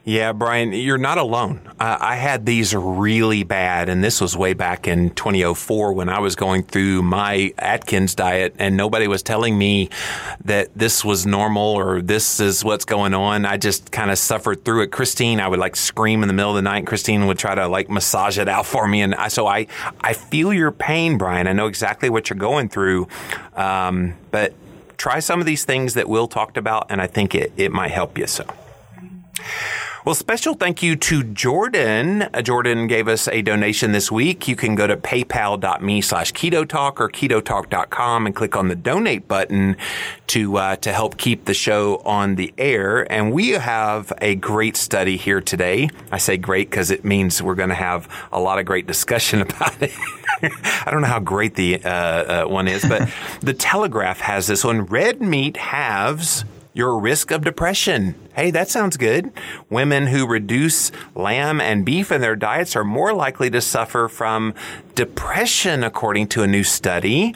Yeah, 0.07 0.35
Brian, 0.35 0.75
you're 0.75 0.99
not 0.99 1.17
alone. 1.17 1.63
Uh, 1.81 1.97
I 1.99 2.17
had 2.17 2.45
these 2.45 2.75
really 2.77 3.43
bad, 3.43 3.89
and 3.89 4.05
this 4.05 4.21
was 4.21 4.37
way 4.37 4.53
back 4.53 4.87
in 4.87 5.09
2004 5.15 5.95
when 5.95 6.11
I 6.11 6.21
was 6.21 6.37
going 6.37 6.63
through 6.63 7.03
my 7.03 7.55
Atkins 7.57 8.15
diet, 8.15 8.55
and 8.59 8.77
nobody 8.77 9.09
was 9.09 9.23
telling 9.23 9.57
me 9.57 9.89
that 10.45 10.69
this 10.77 11.07
was 11.07 11.25
normal 11.25 11.63
or 11.63 12.03
this 12.03 12.39
is 12.39 12.63
what's 12.63 12.85
going 12.85 13.15
on. 13.15 13.47
I 13.47 13.57
just 13.57 13.93
kind 13.93 14.11
of 14.11 14.19
suffered 14.19 14.63
through 14.63 14.83
it. 14.83 14.89
Christine, 14.89 15.41
I 15.41 15.49
would 15.49 15.59
like 15.59 15.75
scream 15.75 16.21
in 16.23 16.29
the 16.29 16.35
middle 16.35 16.51
of 16.51 16.57
the 16.57 16.63
night. 16.63 16.87
Christine 16.87 17.27
would 17.27 17.39
try 17.39 17.55
to 17.55 17.67
like 17.67 17.89
massage 17.89 18.37
it 18.37 18.47
out 18.49 18.67
for 18.67 18.87
me, 18.87 19.01
and 19.01 19.15
I, 19.15 19.29
so 19.29 19.47
I 19.47 19.69
I 20.03 20.13
feel 20.13 20.53
your 20.53 20.71
pain, 20.71 21.17
Brian. 21.17 21.47
I 21.47 21.55
know 21.55 21.67
exactly 21.67 22.11
what 22.11 22.29
you're 22.29 22.39
going 22.39 22.69
through, 22.69 23.09
um, 23.55 24.17
but 24.31 24.53
try 24.99 25.21
some 25.21 25.41
of 25.41 25.47
these 25.47 25.65
things 25.65 25.95
that 25.95 26.11
Will 26.11 26.29
talked 26.29 26.59
about, 26.59 26.89
and 26.91 27.01
I 27.01 27.07
think 27.07 27.35
it 27.35 27.55
it 27.57 27.73
might 27.73 27.91
help 27.91 28.19
you. 28.19 28.27
So. 28.27 28.45
Well, 30.05 30.15
special 30.15 30.53
thank 30.53 30.83
you 30.83 30.97
to 30.97 31.25
Jordan. 31.25 32.23
Uh, 32.23 32.43
Jordan 32.43 32.87
gave 32.89 33.09
us 33.09 33.27
a 33.29 33.41
donation 33.41 33.93
this 33.93 34.13
week. 34.13 34.47
You 34.47 34.55
can 34.55 34.75
go 34.75 34.87
to 34.87 34.99
paypal.me 34.99 36.03
slash 36.03 36.31
keto 36.35 36.69
talk 36.69 37.01
or 37.01 37.09
ketotalk.com 37.09 38.27
and 38.27 38.35
click 38.35 38.55
on 38.55 38.69
the 38.69 38.75
donate 38.75 39.27
button 39.27 39.79
to, 40.27 40.59
uh, 40.59 40.77
to 40.77 40.93
help 40.93 41.17
keep 41.17 41.47
the 41.47 41.55
show 41.55 42.03
on 42.05 42.35
the 42.35 42.53
air. 42.59 43.11
And 43.11 43.33
we 43.33 43.51
have 43.53 44.13
a 44.21 44.35
great 44.35 44.77
study 44.77 45.17
here 45.17 45.41
today. 45.41 45.89
I 46.13 46.19
say 46.19 46.37
great 46.37 46.69
because 46.69 46.91
it 46.91 47.03
means 47.03 47.43
we're 47.43 47.55
going 47.55 47.71
to 47.71 47.75
have 47.75 48.07
a 48.31 48.39
lot 48.39 48.59
of 48.59 48.67
great 48.67 48.87
discussion 48.87 49.41
about 49.41 49.81
it. 49.81 49.93
I 50.43 50.91
don't 50.91 51.01
know 51.01 51.09
how 51.09 51.21
great 51.21 51.55
the 51.55 51.83
uh, 51.83 51.89
uh, 51.91 52.45
one 52.45 52.69
is, 52.69 52.85
but 52.85 53.09
the 53.41 53.55
Telegraph 53.55 54.21
has 54.21 54.47
this 54.47 54.65
one. 54.65 54.83
Red 54.83 55.23
meat 55.23 55.57
halves 55.57 56.45
your 56.75 56.99
risk 56.99 57.31
of 57.31 57.43
depression. 57.43 58.17
Hey, 58.35 58.51
that 58.51 58.69
sounds 58.69 58.97
good. 58.97 59.31
Women 59.71 60.09
who 60.09 60.27
reduce 60.27 60.91
lamb 61.15 61.61
and 61.61 61.85
beef 61.85 62.11
in 62.11 62.21
their 62.21 62.35
diets 62.35 62.75
are 62.75 62.85
more 62.85 63.15
likely 63.15 63.49
to 63.51 63.61
suffer 63.61 64.09
from 64.09 64.55
depression, 64.97 65.85
according 65.85 66.27
to 66.29 66.43
a 66.43 66.49
new 66.49 66.65
study. 66.65 67.35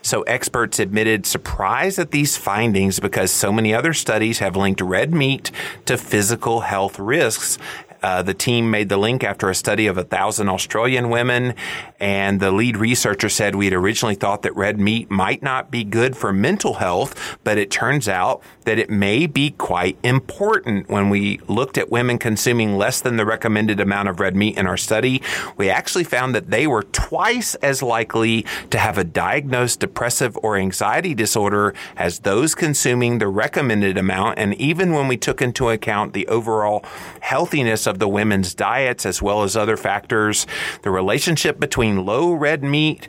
So 0.00 0.22
experts 0.22 0.78
admitted 0.78 1.26
surprise 1.26 1.98
at 1.98 2.12
these 2.12 2.38
findings 2.38 2.98
because 2.98 3.30
so 3.30 3.52
many 3.52 3.74
other 3.74 3.92
studies 3.92 4.38
have 4.38 4.56
linked 4.56 4.80
red 4.80 5.12
meat 5.12 5.50
to 5.84 5.98
physical 5.98 6.60
health 6.60 6.98
risks 6.98 7.58
Uh, 8.02 8.22
the 8.22 8.34
team 8.34 8.70
made 8.70 8.88
the 8.88 8.96
link 8.96 9.24
after 9.24 9.50
a 9.50 9.54
study 9.54 9.86
of 9.86 9.98
a 9.98 10.04
thousand 10.04 10.48
Australian 10.48 11.10
women, 11.10 11.54
and 11.98 12.40
the 12.40 12.50
lead 12.50 12.76
researcher 12.76 13.28
said 13.28 13.54
we 13.54 13.66
had 13.66 13.74
originally 13.74 14.14
thought 14.14 14.42
that 14.42 14.54
red 14.54 14.78
meat 14.78 15.10
might 15.10 15.42
not 15.42 15.70
be 15.70 15.84
good 15.84 16.16
for 16.16 16.32
mental 16.32 16.74
health, 16.74 17.38
but 17.44 17.58
it 17.58 17.70
turns 17.70 18.08
out 18.08 18.42
that 18.64 18.78
it 18.78 18.90
may 18.90 19.26
be 19.26 19.50
quite 19.50 19.98
important. 20.02 20.88
When 20.88 21.10
we 21.10 21.40
looked 21.48 21.76
at 21.76 21.90
women 21.90 22.18
consuming 22.18 22.76
less 22.76 23.00
than 23.00 23.16
the 23.16 23.26
recommended 23.26 23.80
amount 23.80 24.08
of 24.08 24.20
red 24.20 24.36
meat 24.36 24.56
in 24.56 24.66
our 24.66 24.76
study, 24.76 25.22
we 25.56 25.68
actually 25.68 26.04
found 26.04 26.34
that 26.34 26.50
they 26.50 26.66
were 26.66 26.84
twice 26.84 27.54
as 27.56 27.82
likely 27.82 28.44
to 28.70 28.78
have 28.78 28.98
a 28.98 29.04
diagnosed 29.04 29.80
depressive 29.80 30.36
or 30.42 30.56
anxiety 30.56 31.14
disorder 31.14 31.74
as 31.96 32.20
those 32.20 32.54
consuming 32.54 33.18
the 33.18 33.26
recommended 33.28 33.98
amount. 33.98 34.38
And 34.38 34.54
even 34.54 34.92
when 34.92 35.08
we 35.08 35.16
took 35.16 35.42
into 35.42 35.70
account 35.70 36.12
the 36.12 36.28
overall 36.28 36.84
healthiness 37.20 37.87
of 37.88 37.98
the 37.98 38.08
women's 38.08 38.54
diets 38.54 39.04
as 39.04 39.20
well 39.20 39.42
as 39.42 39.56
other 39.56 39.76
factors, 39.76 40.46
the 40.82 40.90
relationship 40.90 41.58
between 41.58 42.06
low 42.06 42.32
red 42.32 42.62
meat 42.62 43.08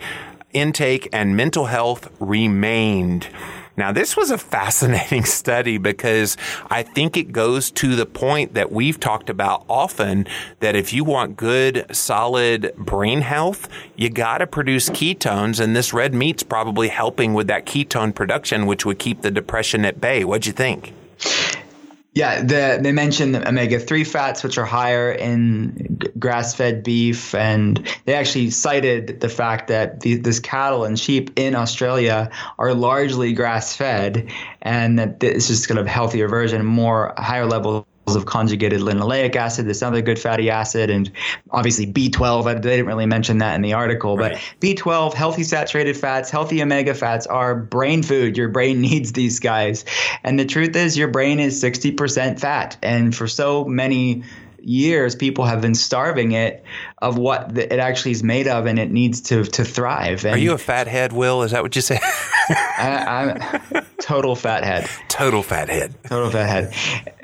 intake 0.52 1.08
and 1.14 1.38
mental 1.38 1.66
health 1.66 2.10
remained. 2.20 3.28
Now, 3.80 3.94
this 3.94 4.18
was 4.18 4.30
a 4.30 4.38
fascinating 4.38 5.24
study 5.40 5.78
because 5.78 6.36
I 6.70 6.84
think 6.84 7.16
it 7.16 7.32
goes 7.32 7.72
to 7.72 7.96
the 7.96 8.06
point 8.06 8.54
that 8.56 8.74
we've 8.74 9.00
talked 9.00 9.30
about 9.30 9.64
often 9.70 10.28
that 10.60 10.76
if 10.76 10.92
you 10.92 11.06
want 11.06 11.38
good, 11.38 11.86
solid 11.96 12.74
brain 12.76 13.22
health, 13.22 13.70
you 13.96 14.10
got 14.10 14.40
to 14.40 14.48
produce 14.48 14.90
ketones, 14.90 15.62
and 15.62 15.78
this 15.78 15.94
red 15.94 16.14
meat's 16.14 16.44
probably 16.44 16.90
helping 16.90 17.34
with 17.34 17.48
that 17.48 17.66
ketone 17.66 18.14
production, 18.14 18.66
which 18.66 18.86
would 18.86 19.00
keep 19.00 19.22
the 19.22 19.32
depression 19.32 19.86
at 19.86 20.02
bay. 20.02 20.26
What'd 20.26 20.46
you 20.46 20.54
think? 20.54 20.94
Yeah, 22.14 22.42
the, 22.42 22.80
they 22.82 22.92
mentioned 22.92 23.36
the 23.36 23.48
omega 23.48 23.80
3 23.80 24.04
fats, 24.04 24.44
which 24.44 24.58
are 24.58 24.66
higher 24.66 25.12
in 25.12 26.00
grass 26.18 26.56
fed 26.56 26.84
beef. 26.84 27.36
And 27.36 27.88
they 28.06 28.16
actually 28.16 28.50
cited 28.50 29.20
the 29.20 29.30
fact 29.30 29.68
that 29.68 30.02
the, 30.02 30.16
this 30.16 30.40
cattle 30.40 30.86
and 30.86 31.00
sheep 31.00 31.38
in 31.38 31.56
Australia 31.56 32.32
are 32.58 32.74
largely 32.74 33.34
grass 33.34 33.76
fed, 33.76 34.32
and 34.62 34.98
that 34.98 35.20
this 35.20 35.52
is 35.52 35.68
kind 35.68 35.80
of 35.80 35.86
healthier 35.86 36.28
version, 36.28 36.66
more 36.66 37.14
higher 37.16 37.46
level 37.46 37.88
of 38.16 38.26
conjugated 38.26 38.82
linoleic 38.82 39.36
acid, 39.36 39.66
this 39.66 39.82
other 39.82 40.02
good 40.02 40.20
fatty 40.20 40.50
acid, 40.50 40.90
and 40.90 41.12
obviously 41.52 41.86
B12. 41.86 42.62
They 42.62 42.78
didn't 42.78 42.86
really 42.86 43.06
mention 43.06 43.40
that 43.40 43.56
in 43.56 43.62
the 43.62 43.74
article, 43.74 44.18
right. 44.18 44.34
but 44.34 44.42
B12, 44.66 45.14
healthy 45.14 45.44
saturated 45.44 45.98
fats, 45.98 46.30
healthy 46.30 46.62
omega 46.62 46.94
fats 46.94 47.28
are 47.28 47.56
brain 47.56 48.04
food. 48.04 48.38
Your 48.38 48.50
brain 48.50 48.82
needs 48.90 49.14
these 49.14 49.40
guys. 49.40 49.86
And 50.24 50.40
the 50.40 50.46
truth 50.46 50.76
is, 50.76 50.98
your 50.98 51.08
brain 51.08 51.40
is 51.40 51.62
60% 51.62 52.40
fat. 52.40 52.78
And 52.82 53.16
for 53.16 53.28
so 53.28 53.66
many 53.66 54.24
years, 54.64 55.16
people 55.16 55.46
have 55.46 55.62
been 55.62 55.76
starving 55.76 56.32
it 56.32 56.64
of 57.00 57.18
what 57.18 57.56
the, 57.56 57.74
it 57.74 57.80
actually 57.80 58.12
is 58.12 58.24
made 58.24 58.48
of, 58.48 58.66
and 58.66 58.80
it 58.80 58.92
needs 58.92 59.22
to 59.22 59.44
to 59.44 59.64
thrive. 59.64 60.26
And 60.26 60.36
Are 60.36 60.40
you 60.40 60.54
a 60.54 60.58
fathead, 60.58 61.14
Will? 61.14 61.44
Is 61.44 61.52
that 61.52 61.64
what 61.64 61.76
you 61.76 61.82
say? 61.82 62.00
I, 62.50 63.38
am 63.74 63.86
total 64.02 64.36
fathead. 64.36 64.90
Total 65.08 65.44
fathead. 65.44 65.94
Total 66.04 66.30
fathead. 66.30 66.74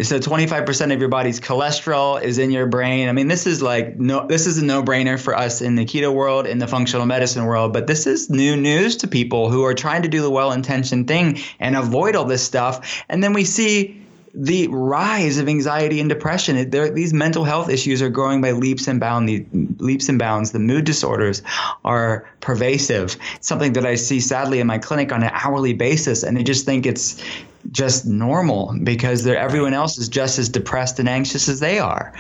So 0.06 0.20
25% 0.20 0.94
of 0.94 1.00
your 1.00 1.10
body's 1.10 1.40
cholesterol 1.40 2.22
is 2.22 2.38
in 2.38 2.52
your 2.52 2.68
brain. 2.68 3.10
I 3.10 3.12
mean, 3.12 3.28
this 3.28 3.48
is 3.48 3.62
like 3.62 3.98
no, 3.98 4.28
this 4.28 4.46
is 4.46 4.58
a 4.58 4.66
no-brainer 4.66 5.20
for 5.20 5.36
us 5.36 5.62
in 5.62 5.76
the 5.76 5.86
keto 5.86 6.14
world, 6.14 6.46
in 6.46 6.60
the 6.60 6.68
functional 6.68 7.06
medicine 7.06 7.46
world. 7.46 7.74
But 7.74 7.88
this 7.88 8.06
is 8.08 8.30
new 8.30 8.56
news 8.56 8.98
to 8.98 9.08
people 9.08 9.50
who 9.50 9.64
are 9.64 9.74
trying 9.74 10.04
to 10.04 10.10
do 10.10 10.22
the 10.22 10.30
well-intentioned 10.30 11.08
thing 11.08 11.40
and 11.60 11.76
avoid 11.76 12.16
all 12.16 12.26
this 12.26 12.44
stuff. 12.44 13.04
And 13.10 13.24
then 13.24 13.34
we 13.34 13.46
see 13.46 14.05
the 14.36 14.68
rise 14.68 15.38
of 15.38 15.48
anxiety 15.48 16.00
and 16.00 16.10
depression. 16.10 16.70
these 16.70 17.14
mental 17.14 17.46
health 17.46 17.70
issues 17.70 18.02
are 18.02 18.10
growing 18.10 18.42
by 18.42 18.52
leaps 18.52 18.88
and 18.88 19.00
bounds. 19.00 19.28
The 19.28 19.46
leaps 19.78 20.10
and 20.10 20.20
bounds. 20.20 20.52
The 20.52 20.60
mood 20.60 20.86
disorders 20.86 21.42
are 21.86 22.30
pervasive. 22.42 23.18
It's 23.36 23.48
something 23.48 23.74
that 23.74 23.86
I 23.86 23.96
see 23.96 24.20
sadly 24.20 24.60
in 24.60 24.68
my 24.68 24.78
clinic 24.78 25.12
on 25.12 25.24
an 25.24 25.32
hourly 25.34 25.74
basis, 25.74 26.24
and 26.24 26.38
I 26.38 26.44
just 26.44 26.66
think 26.66 26.86
it's 26.86 27.24
just 27.72 28.06
normal 28.06 28.76
because 28.84 29.26
everyone 29.26 29.74
else 29.74 29.98
is 29.98 30.08
just 30.08 30.40
as 30.40 30.50
depressed 30.50 31.00
and 31.00 31.10
anxious 31.10 31.50
as 31.50 31.60
they 31.60 31.80
are. 31.80 32.14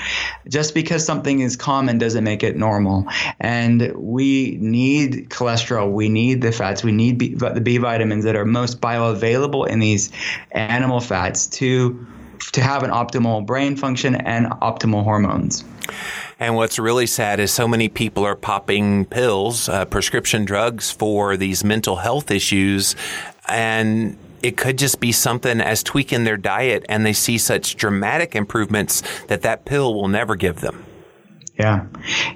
Just 0.47 0.73
because 0.73 1.05
something 1.05 1.39
is 1.39 1.55
common 1.55 1.97
doesn't 1.97 2.23
make 2.23 2.43
it 2.43 2.55
normal. 2.55 3.05
And 3.39 3.93
we 3.95 4.57
need 4.59 5.29
cholesterol, 5.29 5.91
we 5.91 6.09
need 6.09 6.41
the 6.41 6.51
fats, 6.51 6.83
we 6.83 6.91
need 6.91 7.17
B, 7.17 7.35
the 7.35 7.61
B 7.61 7.77
vitamins 7.77 8.23
that 8.23 8.35
are 8.35 8.45
most 8.45 8.81
bioavailable 8.81 9.67
in 9.67 9.79
these 9.79 10.11
animal 10.51 10.99
fats 10.99 11.47
to 11.47 12.05
to 12.51 12.61
have 12.61 12.83
an 12.83 12.91
optimal 12.91 13.45
brain 13.45 13.75
function 13.75 14.15
and 14.15 14.47
optimal 14.61 15.03
hormones. 15.03 15.63
And 16.39 16.55
what's 16.55 16.77
really 16.77 17.07
sad 17.07 17.39
is 17.39 17.51
so 17.51 17.67
many 17.67 17.87
people 17.87 18.25
are 18.25 18.35
popping 18.35 19.05
pills, 19.05 19.69
uh, 19.69 19.85
prescription 19.85 20.43
drugs 20.43 20.91
for 20.91 21.37
these 21.37 21.63
mental 21.63 21.97
health 21.97 22.29
issues, 22.29 22.95
and 23.47 24.17
it 24.45 24.57
could 24.57 24.77
just 24.77 24.99
be 24.99 25.11
something 25.11 25.59
as 25.59 25.81
tweaking 25.81 26.23
their 26.23 26.37
diet 26.37 26.85
and 26.87 27.03
they 27.03 27.13
see 27.13 27.35
such 27.35 27.75
dramatic 27.75 28.35
improvements 28.35 29.01
that 29.25 29.41
that 29.41 29.65
pill 29.65 29.95
will 29.95 30.07
never 30.07 30.35
give 30.35 30.61
them. 30.61 30.84
Yeah, 31.57 31.85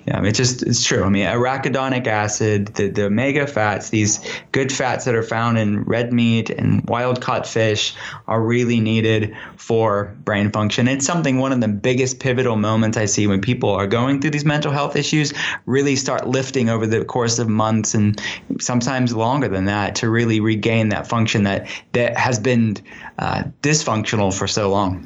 yeah, 0.07 0.23
it's 0.23 0.37
just 0.37 0.63
it's 0.63 0.81
true. 0.81 1.03
I 1.03 1.09
mean, 1.09 1.25
arachidonic 1.25 2.07
acid, 2.07 2.67
the, 2.67 2.87
the 2.87 3.05
omega 3.07 3.47
fats, 3.47 3.89
these 3.89 4.21
good 4.53 4.71
fats 4.71 5.03
that 5.03 5.13
are 5.13 5.23
found 5.23 5.57
in 5.57 5.83
red 5.83 6.13
meat 6.13 6.49
and 6.49 6.87
wild 6.87 7.19
caught 7.19 7.45
fish 7.45 7.93
are 8.27 8.41
really 8.41 8.79
needed 8.79 9.35
for 9.57 10.15
brain 10.23 10.51
function. 10.51 10.87
It's 10.87 11.05
something 11.05 11.37
one 11.37 11.51
of 11.51 11.59
the 11.59 11.67
biggest 11.67 12.21
pivotal 12.21 12.55
moments 12.55 12.97
I 12.97 13.05
see 13.05 13.27
when 13.27 13.41
people 13.41 13.71
are 13.71 13.87
going 13.87 14.21
through 14.21 14.31
these 14.31 14.45
mental 14.45 14.71
health 14.71 14.95
issues 14.95 15.33
really 15.65 15.97
start 15.97 16.25
lifting 16.25 16.69
over 16.69 16.87
the 16.87 17.03
course 17.03 17.39
of 17.39 17.49
months 17.49 17.93
and 17.95 18.21
sometimes 18.61 19.13
longer 19.13 19.49
than 19.49 19.65
that 19.65 19.95
to 19.95 20.09
really 20.09 20.39
regain 20.39 20.89
that 20.89 21.07
function 21.07 21.43
that 21.43 21.67
that 21.91 22.15
has 22.15 22.39
been 22.39 22.77
uh, 23.17 23.43
dysfunctional 23.61 24.33
for 24.33 24.47
so 24.47 24.69
long 24.69 25.05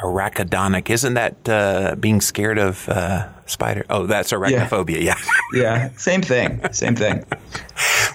arachidonic. 0.00 0.90
Isn't 0.90 1.14
that 1.14 1.48
uh, 1.48 1.96
being 1.98 2.20
scared 2.20 2.58
of 2.58 2.88
uh, 2.88 3.28
spider? 3.46 3.84
Oh, 3.88 4.06
that's 4.06 4.32
arachnophobia. 4.32 5.02
Yeah. 5.02 5.14
Yeah. 5.14 5.14
yeah. 5.62 5.90
Same 5.96 6.22
thing. 6.22 6.60
Same 6.72 6.94
thing. 6.96 7.24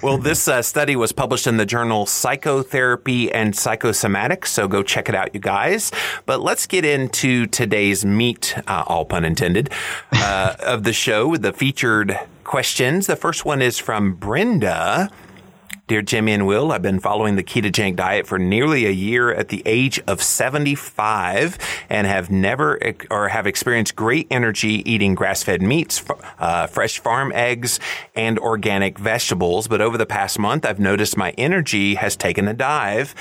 well, 0.04 0.18
this 0.18 0.48
uh, 0.48 0.62
study 0.62 0.96
was 0.96 1.12
published 1.12 1.48
in 1.48 1.58
the 1.58 1.66
journal 1.66 2.06
Psychotherapy 2.06 3.32
and 3.32 3.54
Psychosomatics, 3.54 4.48
so 4.48 4.68
go 4.68 4.84
check 4.84 5.10
it 5.10 5.16
out, 5.16 5.34
you 5.34 5.40
guys. 5.40 5.92
But 6.26 6.42
let's 6.42 6.68
get 6.68 6.86
into 6.86 7.48
today's 7.48 8.06
meat, 8.06 8.56
uh, 8.68 8.84
all 8.88 9.06
pun 9.06 9.26
intended, 9.26 9.70
uh, 10.14 10.56
of 10.60 10.84
the 10.84 10.94
show 10.94 11.28
with 11.28 11.42
the 11.42 11.54
featured 11.54 12.18
questions. 12.44 13.08
The 13.08 13.16
first 13.16 13.46
one 13.46 13.62
is 13.62 13.78
from 13.78 14.16
Brenda. 14.16 15.10
Dear 15.92 16.02
Jimmy 16.02 16.32
and 16.32 16.48
Will, 16.48 16.72
I've 16.72 16.82
been 16.82 17.02
following 17.02 17.36
the 17.36 17.44
ketogenic 17.44 17.98
diet 17.98 18.26
for 18.26 18.40
nearly 18.40 18.86
a 18.86 18.92
year 18.92 19.34
at 19.34 19.50
the 19.50 19.62
age 19.66 20.00
of 20.08 20.24
75 20.24 21.58
and 21.90 22.08
have 22.08 22.32
never 22.32 22.80
or 23.10 23.28
have 23.28 23.46
experienced 23.46 23.98
great 23.98 24.26
energy 24.32 24.90
eating 24.90 25.16
grass-fed 25.16 25.62
meats, 25.62 26.02
uh, 26.40 26.68
fresh 26.68 27.00
farm 27.00 27.34
eggs, 27.36 27.78
and 28.16 28.40
organic 28.40 28.98
vegetables. 29.00 29.68
But 29.68 29.82
over 29.82 29.98
the 29.98 30.06
past 30.06 30.40
month, 30.40 30.66
I've 30.66 30.80
noticed 30.80 31.18
my 31.18 31.32
energy 31.32 31.96
has 31.96 32.16
taken 32.16 32.48
a 32.48 32.54
dive 32.54 33.14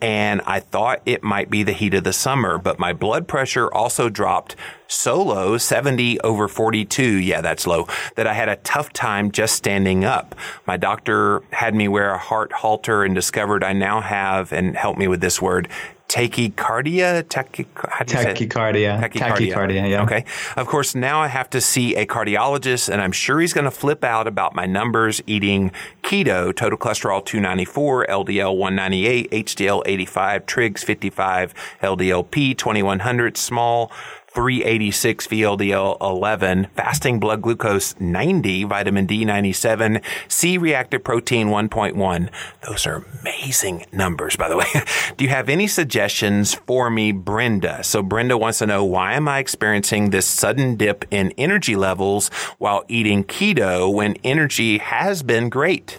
and 0.00 0.40
I 0.46 0.58
thought 0.58 1.02
it 1.06 1.22
might 1.22 1.48
be 1.48 1.62
the 1.62 1.72
heat 1.72 1.94
of 1.94 2.02
the 2.02 2.12
summer, 2.12 2.58
but 2.58 2.80
my 2.80 2.92
blood 2.92 3.28
pressure 3.28 3.72
also 3.72 4.08
dropped 4.08 4.56
so 4.88 5.22
low, 5.22 5.58
70 5.58 6.20
over 6.20 6.48
42. 6.48 7.02
Yeah, 7.02 7.40
that's 7.40 7.66
low. 7.66 7.86
That 8.14 8.26
I 8.26 8.34
had 8.34 8.48
a 8.48 8.56
tough 8.56 8.92
time 8.92 9.30
just 9.30 9.54
standing 9.54 10.04
up. 10.04 10.34
My 10.66 10.76
doctor 10.76 11.42
had 11.50 11.74
me 11.74 11.88
wear 11.88 12.10
a 12.10 12.18
heart 12.18 12.52
Holter 12.52 13.04
and 13.04 13.14
discovered 13.14 13.64
I 13.64 13.72
now 13.72 14.00
have, 14.00 14.52
and 14.52 14.76
help 14.76 14.98
me 14.98 15.08
with 15.08 15.20
this 15.20 15.40
word, 15.42 15.68
tachycardia, 16.08 17.28
tachy, 17.28 17.64
tachycardia, 17.64 19.00
tachycardia, 19.00 19.00
tachycardia. 19.00 19.90
Yeah. 19.90 20.02
Okay. 20.02 20.24
Of 20.56 20.66
course, 20.66 20.94
now 20.94 21.20
I 21.20 21.26
have 21.26 21.50
to 21.50 21.60
see 21.60 21.96
a 21.96 22.06
cardiologist, 22.06 22.88
and 22.88 23.00
I'm 23.00 23.12
sure 23.12 23.40
he's 23.40 23.52
going 23.52 23.64
to 23.64 23.70
flip 23.70 24.04
out 24.04 24.26
about 24.28 24.54
my 24.54 24.66
numbers 24.66 25.20
eating 25.26 25.72
keto, 26.02 26.54
total 26.54 26.78
cholesterol 26.78 27.24
294, 27.24 28.06
LDL 28.06 28.56
198, 28.56 29.30
HDL 29.30 29.82
85, 29.84 30.46
trigs 30.46 30.84
55, 30.84 31.54
LDLP 31.82 32.56
2100, 32.56 33.36
small 33.36 33.90
386 34.36 35.28
VLDL 35.28 35.96
11, 35.98 36.66
fasting 36.76 37.18
blood 37.18 37.40
glucose 37.40 37.98
90, 37.98 38.64
vitamin 38.64 39.06
D 39.06 39.24
97, 39.24 40.02
C 40.28 40.58
reactive 40.58 41.02
protein 41.02 41.48
1.1. 41.48 42.28
Those 42.68 42.86
are 42.86 43.02
amazing 43.22 43.86
numbers, 43.92 44.36
by 44.36 44.50
the 44.50 44.58
way. 44.58 44.66
Do 45.16 45.24
you 45.24 45.30
have 45.30 45.48
any 45.48 45.66
suggestions 45.66 46.52
for 46.52 46.90
me, 46.90 47.12
Brenda? 47.12 47.82
So 47.82 48.02
Brenda 48.02 48.36
wants 48.36 48.58
to 48.58 48.66
know 48.66 48.84
why 48.84 49.14
am 49.14 49.26
I 49.26 49.38
experiencing 49.38 50.10
this 50.10 50.26
sudden 50.26 50.76
dip 50.76 51.06
in 51.10 51.32
energy 51.38 51.74
levels 51.74 52.28
while 52.58 52.84
eating 52.88 53.24
keto 53.24 53.90
when 53.90 54.16
energy 54.22 54.76
has 54.76 55.22
been 55.22 55.48
great? 55.48 55.98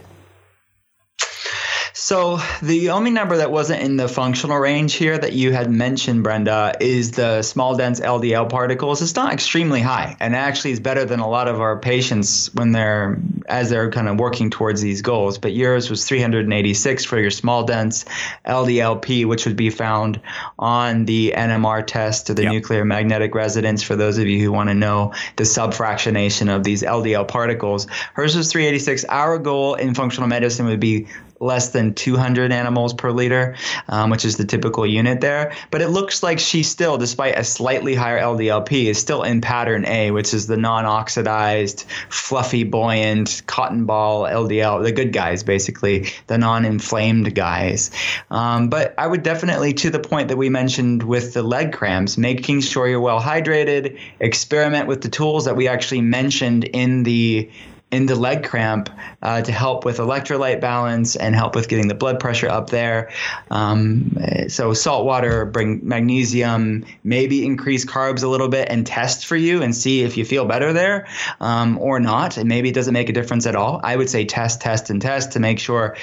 So 2.00 2.39
the 2.62 2.91
only 2.91 3.10
number 3.10 3.38
that 3.38 3.50
wasn't 3.50 3.82
in 3.82 3.98
the 3.98 4.08
functional 4.08 4.60
range 4.60 4.93
here 4.93 5.18
that 5.18 5.34
you 5.34 5.52
had 5.52 5.72
mentioned, 5.72 6.24
Brenda, 6.24 6.76
is 6.80 7.14
the 7.14 7.41
small 7.41 7.76
dense 7.76 8.00
LDL 8.00 8.52
particles. 8.52 9.02
It's 9.02 9.16
not 9.16 9.34
extremely 9.34 9.82
high, 9.82 10.16
and 10.20 10.36
actually 10.36 10.74
is 10.74 10.80
better 10.80 11.06
than 11.06 11.20
a 11.20 11.28
lot 11.28 11.48
of 11.48 11.60
our 11.60 11.80
patients 11.80 12.54
when 12.54 12.72
they're 12.72 13.20
as 13.48 13.72
they're 13.72 13.89
kind 13.89 14.08
of 14.08 14.20
working 14.20 14.52
towards 14.52 14.80
these 14.80 15.02
goals. 15.02 15.39
But 15.39 15.54
yours 15.54 15.89
was 15.89 16.06
386 16.06 17.04
for 17.04 17.20
your 17.20 17.32
small 17.32 17.64
dense 17.64 18.06
LDLP, 18.45 19.26
which 19.26 19.48
would 19.48 19.56
be 19.56 19.72
found 19.72 20.22
on 20.60 21.06
the 21.06 21.34
NMR 21.36 21.86
test 21.88 22.30
or 22.30 22.36
the 22.36 22.43
yep. 22.43 22.52
nuclear 22.52 22.86
magnetic 22.86 23.34
resonance. 23.34 23.82
For 23.82 23.95
those 23.95 24.20
of 24.20 24.28
you 24.28 24.39
who 24.39 24.52
want 24.52 24.70
to 24.70 24.76
know 24.76 25.14
the 25.36 25.45
subfractionation 25.45 26.54
of 26.54 26.64
these 26.64 26.84
LDL 26.84 27.28
particles, 27.28 27.88
hers 28.14 28.36
was 28.36 28.52
386. 28.52 29.06
Our 29.06 29.39
goal 29.39 29.74
in 29.74 29.95
functional 29.95 30.28
medicine 30.28 30.68
would 30.68 30.80
be 30.80 31.08
less 31.40 31.70
than 31.70 31.94
200 31.94 32.52
nanomoles 32.52 32.98
per 32.98 33.12
liter, 33.12 33.56
um, 33.88 34.10
which 34.10 34.26
is 34.26 34.38
the 34.38 34.46
typical 34.46 34.86
unit 34.86 35.22
there. 35.22 35.54
But 35.72 35.82
it 35.82 35.90
looks 35.90 36.24
like 36.24 36.40
she 36.40 36.64
still, 36.64 36.98
despite 36.98 37.38
a 37.38 37.44
slightly 37.44 37.96
higher 37.96 38.20
LDLP, 38.20 38.86
is 38.86 38.98
still 38.98 39.24
in 39.24 39.42
pattern 39.42 39.86
A, 39.86 40.12
which 40.12 40.34
is 40.34 40.48
the 40.48 40.58
non 40.58 40.86
oxidized, 40.86 41.86
fluffy, 42.10 42.64
buoyant, 42.64 43.42
cotton 43.48 43.86
ball 43.86 44.24
LDL, 44.24 44.84
the 44.84 44.92
good 44.92 45.14
guys, 45.14 45.44
basically, 45.44 46.08
the 46.28 46.38
non 46.38 46.66
inflamed 46.66 47.34
guys. 47.36 47.92
Um, 48.32 48.70
but 48.70 48.94
I 48.98 49.08
would 49.08 49.24
definitely, 49.24 49.74
to 49.74 49.90
the 49.90 50.00
point 50.00 50.30
that 50.30 50.38
we 50.38 50.50
mentioned 50.50 51.04
with 51.04 51.34
the 51.34 51.44
leg 51.44 51.74
cramps, 51.74 52.18
making 52.18 52.62
sure 52.62 52.88
you're 52.88 53.02
well 53.02 53.22
hydrated, 53.22 54.00
experiment 54.20 54.88
with 54.88 55.02
the 55.02 55.10
tools 55.10 55.46
that 55.46 55.56
we 55.56 55.68
actually 55.68 56.02
mentioned 56.02 56.64
in 56.66 57.04
the 57.04 57.50
in 57.90 58.06
the 58.06 58.16
leg 58.16 58.44
cramp 58.44 58.90
uh, 59.22 59.42
to 59.42 59.52
help 59.52 59.86
with 59.86 59.98
electrolyte 59.98 60.60
balance 60.60 61.16
and 61.16 61.34
help 61.34 61.56
with 61.56 61.70
getting 61.70 61.88
the 61.88 61.96
blood 61.96 62.20
pressure 62.20 62.50
up 62.50 62.70
there. 62.70 63.10
Um, 63.50 64.18
so 64.50 64.74
salt 64.74 65.06
water, 65.06 65.46
bring 65.46 65.88
magnesium, 65.88 66.86
maybe 67.06 67.46
increase 67.46 67.86
carbs 67.86 68.24
a 68.24 68.28
little 68.28 68.50
bit 68.50 68.68
and 68.70 68.86
test 68.86 69.26
for 69.26 69.38
you 69.38 69.64
and 69.64 69.74
see 69.74 70.04
if 70.04 70.18
you 70.18 70.26
feel 70.26 70.44
better 70.44 70.74
there 70.74 71.08
um, 71.40 71.78
or 71.80 72.02
not. 72.02 72.36
And 72.36 72.50
maybe 72.50 72.70
it 72.70 72.76
doesn't 72.76 72.94
make 72.94 73.08
a 73.08 73.14
difference 73.14 73.46
at 73.46 73.56
all. 73.56 73.80
I 73.86 73.96
would 73.96 74.10
say 74.10 74.26
test, 74.26 74.60
test, 74.60 74.90
and 74.90 75.02
test 75.02 75.32
to 75.32 75.40
make 75.40 75.58
sure 75.58 75.96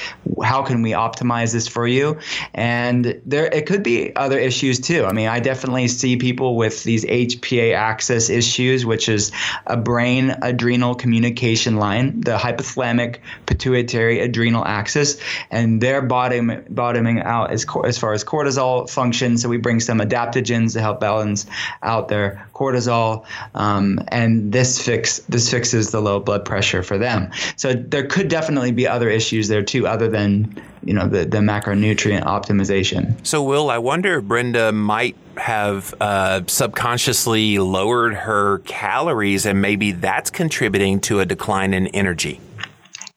how 0.42 0.62
can 0.62 0.80
we 0.80 0.92
optimize 0.92 1.52
this 1.52 1.68
for 1.68 1.86
you. 1.86 2.18
And 2.54 3.20
there, 3.26 3.44
it 3.46 3.66
could 3.66 3.82
be 3.82 4.16
other 4.16 4.38
issues 4.38 4.80
too. 4.80 5.04
I 5.04 5.12
mean, 5.12 5.28
I 5.28 5.38
definitely 5.38 5.88
see 5.88 6.16
people 6.16 6.56
with 6.56 6.82
these 6.82 7.04
HPA 7.04 7.74
axis 7.74 8.30
issues, 8.30 8.86
which 8.86 9.10
is 9.10 9.32
a 9.66 9.76
brain 9.76 10.34
adrenal 10.40 10.94
communication 10.94 11.73
line, 11.76 12.20
the 12.20 12.36
hypothalamic 12.36 13.18
pituitary 13.46 14.20
adrenal 14.20 14.64
axis, 14.64 15.20
and 15.50 15.80
they're 15.80 16.02
bottom, 16.02 16.64
bottoming 16.70 17.20
out 17.20 17.50
as, 17.50 17.66
as 17.84 17.98
far 17.98 18.12
as 18.12 18.24
cortisol 18.24 18.88
function. 18.88 19.38
So 19.38 19.48
we 19.48 19.56
bring 19.56 19.80
some 19.80 19.98
adaptogens 20.00 20.72
to 20.74 20.80
help 20.80 21.00
balance 21.00 21.46
out 21.82 22.08
their 22.08 22.46
cortisol, 22.54 23.24
um, 23.54 24.00
and 24.08 24.52
this 24.52 24.80
fix 24.80 25.18
this 25.28 25.50
fixes 25.50 25.90
the 25.90 26.00
low 26.00 26.20
blood 26.20 26.44
pressure 26.44 26.82
for 26.82 26.98
them. 26.98 27.30
So 27.56 27.72
there 27.72 28.06
could 28.06 28.28
definitely 28.28 28.72
be 28.72 28.86
other 28.86 29.08
issues 29.08 29.48
there 29.48 29.62
too, 29.62 29.86
other 29.86 30.08
than 30.08 30.62
you 30.86 30.94
know 30.94 31.08
the, 31.08 31.24
the 31.24 31.38
macronutrient 31.38 32.24
optimization. 32.24 33.14
So, 33.26 33.42
Will, 33.42 33.70
I 33.70 33.78
wonder 33.78 34.18
if 34.18 34.24
Brenda 34.24 34.72
might 34.72 35.16
have 35.36 35.94
uh, 36.00 36.42
subconsciously 36.46 37.58
lowered 37.58 38.14
her 38.14 38.58
calories, 38.60 39.46
and 39.46 39.60
maybe 39.60 39.92
that's 39.92 40.30
contributing 40.30 41.00
to 41.00 41.20
a 41.20 41.26
decline 41.26 41.74
in 41.74 41.88
energy. 41.88 42.40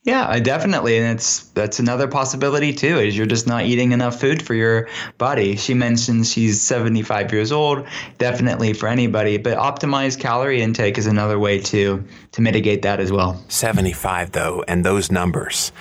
Yeah, 0.08 0.38
definitely, 0.38 0.96
and 0.96 1.18
it's 1.18 1.40
that's 1.50 1.80
another 1.80 2.08
possibility 2.08 2.72
too. 2.72 2.98
Is 2.98 3.14
you're 3.14 3.26
just 3.26 3.46
not 3.46 3.66
eating 3.66 3.92
enough 3.92 4.18
food 4.18 4.40
for 4.40 4.54
your 4.54 4.88
body. 5.18 5.56
She 5.56 5.74
mentions 5.74 6.32
she's 6.32 6.62
75 6.62 7.30
years 7.30 7.52
old. 7.52 7.86
Definitely 8.16 8.72
for 8.72 8.88
anybody, 8.88 9.36
but 9.36 9.58
optimized 9.58 10.18
calorie 10.18 10.62
intake 10.62 10.96
is 10.96 11.06
another 11.06 11.38
way 11.38 11.58
to 11.60 12.02
to 12.32 12.40
mitigate 12.40 12.82
that 12.82 13.00
as 13.00 13.12
well. 13.12 13.44
75 13.48 14.32
though, 14.32 14.64
and 14.66 14.82
those 14.82 15.12
numbers. 15.12 15.72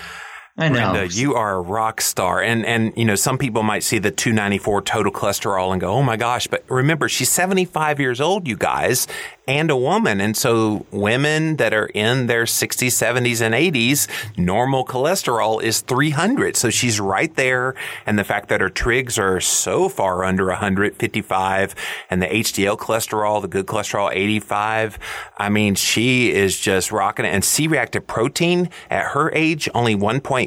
I 0.60 0.70
know. 0.70 0.92
Brenda, 0.92 1.14
you 1.14 1.36
are 1.36 1.56
a 1.58 1.62
rock 1.62 2.02
star. 2.02 2.42
And, 2.42 2.66
and, 2.66 2.92
you 2.98 3.06
know, 3.06 3.14
some 3.14 3.38
people 3.38 3.62
might 3.62 3.84
see 3.84 4.00
the 4.00 4.10
294 4.10 4.82
total 4.82 5.12
cholesterol 5.12 5.72
and 5.72 5.80
go, 5.80 5.92
oh 5.94 6.02
my 6.02 6.18
gosh. 6.18 6.48
But 6.48 6.64
remember, 6.68 7.08
she's 7.08 7.30
75 7.30 8.00
years 8.00 8.20
old, 8.20 8.48
you 8.48 8.58
guys, 8.58 9.06
and 9.48 9.70
a 9.70 9.78
woman. 9.78 10.20
And 10.20 10.36
so 10.36 10.88
women 10.92 11.58
that 11.58 11.74
are 11.74 11.86
in 11.94 12.26
their 12.26 12.46
60s, 12.46 12.88
70s, 12.88 13.40
and 13.40 13.54
80s, 13.54 14.08
normal 14.36 14.84
cholesterol 14.84 15.62
is 15.62 15.82
300. 15.82 16.58
So 16.58 16.72
she's 16.72 17.00
right 17.00 17.34
there. 17.36 17.76
And 18.08 18.18
the 18.18 18.24
fact 18.24 18.50
that 18.50 18.60
her 18.60 18.70
trigs 18.70 19.20
are 19.20 19.40
so 19.40 19.90
far 19.90 20.24
under 20.24 20.48
155 20.48 21.76
and 22.10 22.22
the 22.22 22.28
HDL 22.28 22.78
cholesterol, 22.80 23.44
the 23.44 23.48
good 23.48 23.68
cholesterol, 23.68 24.10
85. 24.12 24.98
I 25.38 25.50
mean, 25.50 25.76
she 25.76 26.32
is 26.32 26.60
just 26.60 26.92
rocking 26.92 27.26
it. 27.26 27.30
And 27.30 27.46
C 27.46 27.68
reactive 27.68 28.08
protein 28.08 28.70
at 28.90 29.12
her 29.12 29.32
age, 29.34 29.70
only 29.76 29.94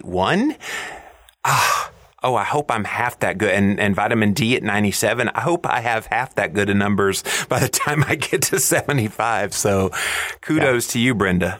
1.1. 0.03 0.57
Ah 1.44 1.90
oh, 2.22 2.34
I 2.34 2.44
hope 2.44 2.70
I'm 2.70 2.84
half 2.84 3.18
that 3.20 3.38
good. 3.38 3.51
And, 3.51 3.80
and 3.80 3.94
vitamin 3.94 4.32
D 4.32 4.57
at 4.57 4.62
97, 4.62 5.28
I 5.28 5.40
hope 5.40 5.66
I 5.66 5.80
have 5.80 6.07
half 6.07 6.34
that 6.34 6.53
good 6.53 6.70
in 6.70 6.78
numbers 6.78 7.24
by 7.48 7.59
the 7.59 7.68
time 7.68 8.05
I 8.07 8.14
get 8.14 8.42
to 8.42 8.61
75. 8.61 9.55
So 9.55 9.90
kudos 10.40 10.88
yeah. 10.88 10.92
to 10.92 10.98
you, 10.98 11.14
Brenda. 11.14 11.59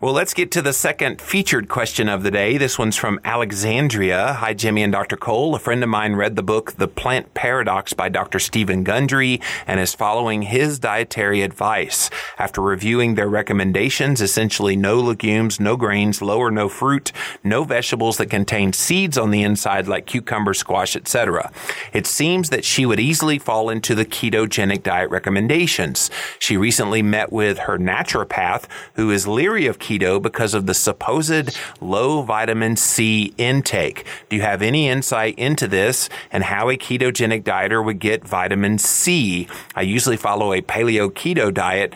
Well, 0.00 0.14
let's 0.14 0.32
get 0.32 0.52
to 0.52 0.62
the 0.62 0.72
second 0.72 1.20
featured 1.20 1.68
question 1.68 2.08
of 2.08 2.22
the 2.22 2.30
day. 2.30 2.56
This 2.56 2.78
one's 2.78 2.94
from 2.94 3.18
Alexandria. 3.24 4.34
Hi, 4.34 4.54
Jimmy 4.54 4.84
and 4.84 4.92
Dr. 4.92 5.16
Cole. 5.16 5.56
A 5.56 5.58
friend 5.58 5.82
of 5.82 5.88
mine 5.88 6.14
read 6.14 6.36
the 6.36 6.42
book 6.44 6.74
The 6.74 6.86
Plant 6.86 7.34
Paradox 7.34 7.94
by 7.94 8.08
Dr. 8.08 8.38
Steven 8.38 8.84
Gundry 8.84 9.40
and 9.66 9.80
is 9.80 9.96
following 9.96 10.42
his 10.42 10.78
dietary 10.78 11.42
advice. 11.42 12.10
After 12.38 12.60
reviewing 12.60 13.16
their 13.16 13.26
recommendations, 13.26 14.20
essentially 14.20 14.76
no 14.76 15.00
legumes, 15.00 15.58
no 15.58 15.76
grains, 15.76 16.22
low 16.22 16.38
or 16.38 16.52
no 16.52 16.68
fruit, 16.68 17.10
no 17.42 17.64
vegetables 17.64 18.18
that 18.18 18.30
contain 18.30 18.72
seeds 18.72 19.18
on 19.18 19.32
the 19.32 19.42
inside 19.42 19.88
like 19.88 20.06
cucumber, 20.06 20.54
squash, 20.54 20.94
etc. 20.94 21.50
It 21.92 22.06
seems 22.06 22.50
that 22.50 22.64
she 22.64 22.86
would 22.86 23.00
easily 23.00 23.40
fall 23.40 23.68
into 23.68 23.96
the 23.96 24.06
ketogenic 24.06 24.84
diet 24.84 25.10
recommendations. 25.10 26.08
She 26.38 26.56
recently 26.56 27.02
met 27.02 27.32
with 27.32 27.58
her 27.58 27.78
naturopath 27.78 28.66
who 28.94 29.10
is 29.10 29.26
leery 29.26 29.66
of 29.66 29.80
keto 29.88 30.20
because 30.20 30.52
of 30.52 30.66
the 30.66 30.74
supposed 30.74 31.56
low 31.80 32.22
vitamin 32.22 32.76
C 32.76 33.32
intake. 33.38 34.04
Do 34.28 34.36
you 34.36 34.42
have 34.42 34.60
any 34.60 34.88
insight 34.88 35.38
into 35.38 35.66
this 35.66 36.08
and 36.30 36.44
how 36.44 36.68
a 36.68 36.76
ketogenic 36.76 37.42
dieter 37.42 37.82
would 37.82 37.98
get 37.98 38.24
vitamin 38.26 38.78
C? 38.78 39.48
I 39.74 39.82
usually 39.82 40.16
follow 40.18 40.52
a 40.52 40.60
paleo 40.60 41.10
keto 41.10 41.52
diet 41.52 41.94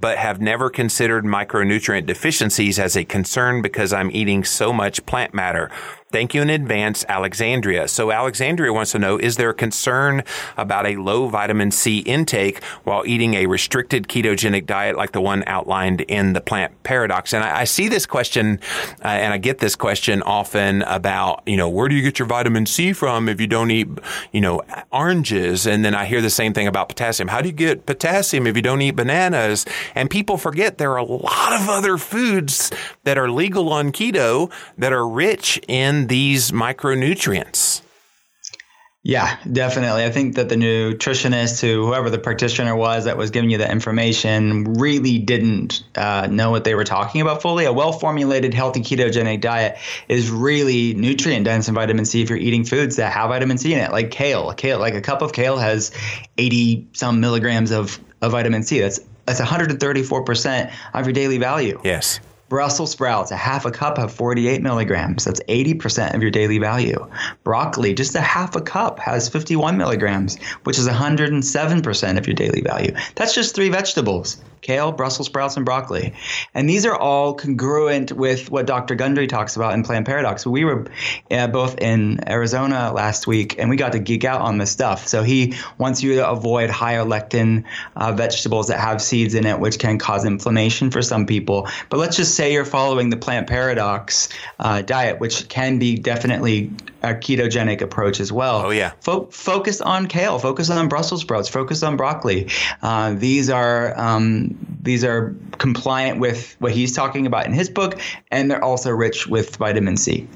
but 0.00 0.18
have 0.18 0.40
never 0.40 0.70
considered 0.70 1.24
micronutrient 1.24 2.06
deficiencies 2.06 2.78
as 2.78 2.96
a 2.96 3.04
concern 3.04 3.62
because 3.62 3.92
I'm 3.92 4.10
eating 4.12 4.44
so 4.44 4.72
much 4.72 5.04
plant 5.06 5.34
matter. 5.34 5.70
Thank 6.10 6.32
you 6.32 6.40
in 6.40 6.48
advance, 6.48 7.04
Alexandria. 7.06 7.86
So 7.86 8.10
Alexandria 8.10 8.72
wants 8.72 8.92
to 8.92 8.98
know, 8.98 9.18
is 9.18 9.36
there 9.36 9.50
a 9.50 9.54
concern 9.54 10.24
about 10.56 10.86
a 10.86 10.96
low 10.96 11.28
vitamin 11.28 11.70
C 11.70 11.98
intake 11.98 12.64
while 12.84 13.04
eating 13.04 13.34
a 13.34 13.44
restricted 13.44 14.08
ketogenic 14.08 14.64
diet 14.64 14.96
like 14.96 15.12
the 15.12 15.20
one 15.20 15.44
outlined 15.46 16.00
in 16.00 16.32
the 16.32 16.40
plant 16.40 16.82
paradox? 16.82 17.34
And 17.34 17.44
I, 17.44 17.60
I 17.60 17.64
see 17.64 17.88
this 17.88 18.06
question, 18.06 18.58
uh, 19.04 19.08
and 19.08 19.34
I 19.34 19.36
get 19.36 19.58
this 19.58 19.76
question 19.76 20.22
often 20.22 20.80
about, 20.84 21.42
you 21.44 21.58
know, 21.58 21.68
where 21.68 21.90
do 21.90 21.94
you 21.94 22.00
get 22.00 22.18
your 22.18 22.26
vitamin 22.26 22.64
C 22.64 22.94
from 22.94 23.28
if 23.28 23.38
you 23.38 23.46
don't 23.46 23.70
eat, 23.70 23.88
you 24.32 24.40
know, 24.40 24.62
oranges? 24.90 25.66
And 25.66 25.84
then 25.84 25.94
I 25.94 26.06
hear 26.06 26.22
the 26.22 26.30
same 26.30 26.54
thing 26.54 26.66
about 26.66 26.88
potassium. 26.88 27.28
How 27.28 27.42
do 27.42 27.48
you 27.48 27.54
get 27.54 27.84
potassium 27.84 28.46
if 28.46 28.56
you 28.56 28.62
don't 28.62 28.80
eat 28.80 28.92
bananas? 28.92 29.66
And 29.94 30.08
people 30.08 30.38
forget 30.38 30.78
there 30.78 30.92
are 30.92 30.96
a 30.96 31.04
lot 31.04 31.52
of 31.52 31.68
other 31.68 31.98
foods 31.98 32.72
that 33.04 33.18
are 33.18 33.30
legal 33.30 33.70
on 33.70 33.92
keto 33.92 34.50
that 34.78 34.94
are 34.94 35.06
rich 35.06 35.60
in 35.68 35.97
these 36.06 36.50
micronutrients. 36.52 37.82
Yeah, 39.04 39.38
definitely. 39.50 40.04
I 40.04 40.10
think 40.10 40.34
that 40.34 40.48
the 40.48 40.56
nutritionist, 40.56 41.62
who 41.62 41.86
whoever 41.86 42.10
the 42.10 42.18
practitioner 42.18 42.76
was 42.76 43.04
that 43.04 43.16
was 43.16 43.30
giving 43.30 43.48
you 43.48 43.56
the 43.56 43.70
information, 43.70 44.74
really 44.74 45.18
didn't 45.18 45.84
uh, 45.94 46.26
know 46.30 46.50
what 46.50 46.64
they 46.64 46.74
were 46.74 46.84
talking 46.84 47.22
about 47.22 47.40
fully. 47.40 47.64
A 47.64 47.72
well-formulated, 47.72 48.52
healthy 48.52 48.80
ketogenic 48.80 49.40
diet 49.40 49.78
is 50.08 50.30
really 50.30 50.94
nutrient 50.94 51.44
dense 51.44 51.68
in 51.68 51.74
vitamin 51.74 52.04
C 52.04 52.22
if 52.22 52.28
you're 52.28 52.38
eating 52.38 52.64
foods 52.64 52.96
that 52.96 53.12
have 53.12 53.30
vitamin 53.30 53.56
C 53.56 53.72
in 53.72 53.78
it, 53.78 53.92
like 53.92 54.10
kale. 54.10 54.52
Kale, 54.52 54.78
like 54.78 54.94
a 54.94 55.00
cup 55.00 55.22
of 55.22 55.32
kale, 55.32 55.56
has 55.56 55.92
80 56.36 56.88
some 56.92 57.20
milligrams 57.20 57.70
of, 57.70 57.98
of 58.20 58.32
vitamin 58.32 58.62
C. 58.62 58.80
That's 58.80 59.00
that's 59.26 59.40
134 59.40 60.24
percent 60.24 60.70
of 60.92 61.06
your 61.06 61.12
daily 61.12 61.38
value. 61.38 61.80
Yes. 61.84 62.20
Brussels 62.48 62.92
sprouts, 62.92 63.30
a 63.30 63.36
half 63.36 63.64
a 63.64 63.70
cup 63.70 63.98
have 63.98 64.12
48 64.12 64.62
milligrams. 64.62 65.24
That's 65.24 65.40
80% 65.48 66.14
of 66.14 66.22
your 66.22 66.30
daily 66.30 66.58
value. 66.58 67.06
Broccoli, 67.44 67.94
just 67.94 68.14
a 68.14 68.20
half 68.20 68.56
a 68.56 68.60
cup, 68.60 68.98
has 68.98 69.28
51 69.28 69.76
milligrams, 69.76 70.38
which 70.64 70.78
is 70.78 70.88
107% 70.88 72.18
of 72.18 72.26
your 72.26 72.34
daily 72.34 72.62
value. 72.62 72.94
That's 73.14 73.34
just 73.34 73.54
three 73.54 73.68
vegetables 73.68 74.38
kale, 74.60 74.92
Brussels 74.92 75.26
sprouts, 75.26 75.56
and 75.56 75.64
broccoli. 75.64 76.14
And 76.54 76.68
these 76.68 76.86
are 76.86 76.96
all 76.96 77.34
congruent 77.34 78.12
with 78.12 78.50
what 78.50 78.66
Dr. 78.66 78.94
Gundry 78.94 79.26
talks 79.26 79.56
about 79.56 79.74
in 79.74 79.82
Plant 79.82 80.06
Paradox. 80.06 80.46
We 80.46 80.64
were 80.64 80.86
uh, 81.30 81.46
both 81.48 81.78
in 81.78 82.28
Arizona 82.28 82.92
last 82.92 83.26
week 83.26 83.56
and 83.58 83.70
we 83.70 83.76
got 83.76 83.92
to 83.92 83.98
geek 83.98 84.24
out 84.24 84.40
on 84.40 84.58
this 84.58 84.70
stuff. 84.70 85.08
So 85.08 85.22
he 85.22 85.54
wants 85.78 86.02
you 86.02 86.16
to 86.16 86.28
avoid 86.28 86.70
higher 86.70 87.04
lectin 87.04 87.64
uh, 87.96 88.12
vegetables 88.12 88.68
that 88.68 88.80
have 88.80 89.00
seeds 89.00 89.34
in 89.34 89.46
it, 89.46 89.58
which 89.58 89.78
can 89.78 89.98
cause 89.98 90.24
inflammation 90.24 90.90
for 90.90 91.02
some 91.02 91.26
people. 91.26 91.68
But 91.88 91.98
let's 91.98 92.16
just 92.16 92.34
say 92.38 92.52
you're 92.52 92.64
following 92.64 93.10
the 93.10 93.16
Plant 93.16 93.48
Paradox 93.48 94.28
uh, 94.60 94.80
diet, 94.80 95.18
which 95.18 95.48
can 95.48 95.80
be 95.80 95.96
definitely 95.96 96.70
a 97.02 97.08
ketogenic 97.08 97.80
approach 97.80 98.20
as 98.20 98.32
well. 98.32 98.66
Oh, 98.66 98.70
yeah. 98.70 98.92
Fo- 99.00 99.26
focus 99.26 99.80
on 99.80 100.06
kale, 100.06 100.38
focus 100.38 100.70
on 100.70 100.88
Brussels 100.88 101.22
sprouts, 101.22 101.48
focus 101.48 101.82
on 101.82 101.96
broccoli. 101.96 102.48
Uh, 102.80 103.14
these 103.14 103.50
are 103.50 103.92
um, 103.98 104.56
these 104.80 105.02
are 105.02 105.34
compliant 105.58 106.20
with 106.20 106.54
what 106.60 106.70
he's 106.70 106.94
talking 106.94 107.26
about 107.26 107.44
in 107.46 107.52
his 107.52 107.68
book, 107.68 107.98
and 108.30 108.48
they're 108.48 108.64
also 108.64 108.90
rich 108.90 109.26
with 109.26 109.56
vitamin 109.56 109.96
C. 109.96 110.28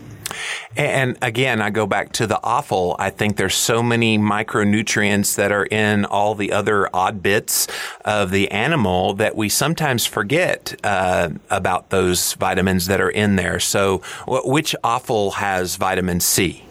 And 0.77 1.17
again, 1.23 1.61
I 1.61 1.71
go 1.71 1.87
back 1.87 2.13
to 2.15 2.27
the 2.27 2.41
offal. 2.43 2.97
I 2.99 3.11
think 3.11 3.37
there's 3.37 3.55
so 3.55 3.83
many 3.83 4.19
micronutrients 4.19 5.37
that 5.37 5.53
are 5.53 5.67
in 5.67 6.05
all 6.05 6.35
the 6.35 6.53
other 6.53 6.89
odd 6.95 7.23
bits 7.23 7.69
of 8.05 8.31
the 8.31 8.51
animal 8.51 9.15
that 9.15 9.37
we 9.37 9.49
sometimes 9.49 10.07
forget 10.07 10.75
uh, 10.85 11.31
about 11.51 11.91
those 11.91 12.35
vitamins 12.35 12.87
that 12.87 13.01
are 13.01 13.11
in 13.11 13.37
there. 13.37 13.61
So, 13.61 14.03
which 14.27 14.75
offal 14.83 15.33
has 15.33 15.77
vitamin 15.77 16.21
C? 16.21 16.65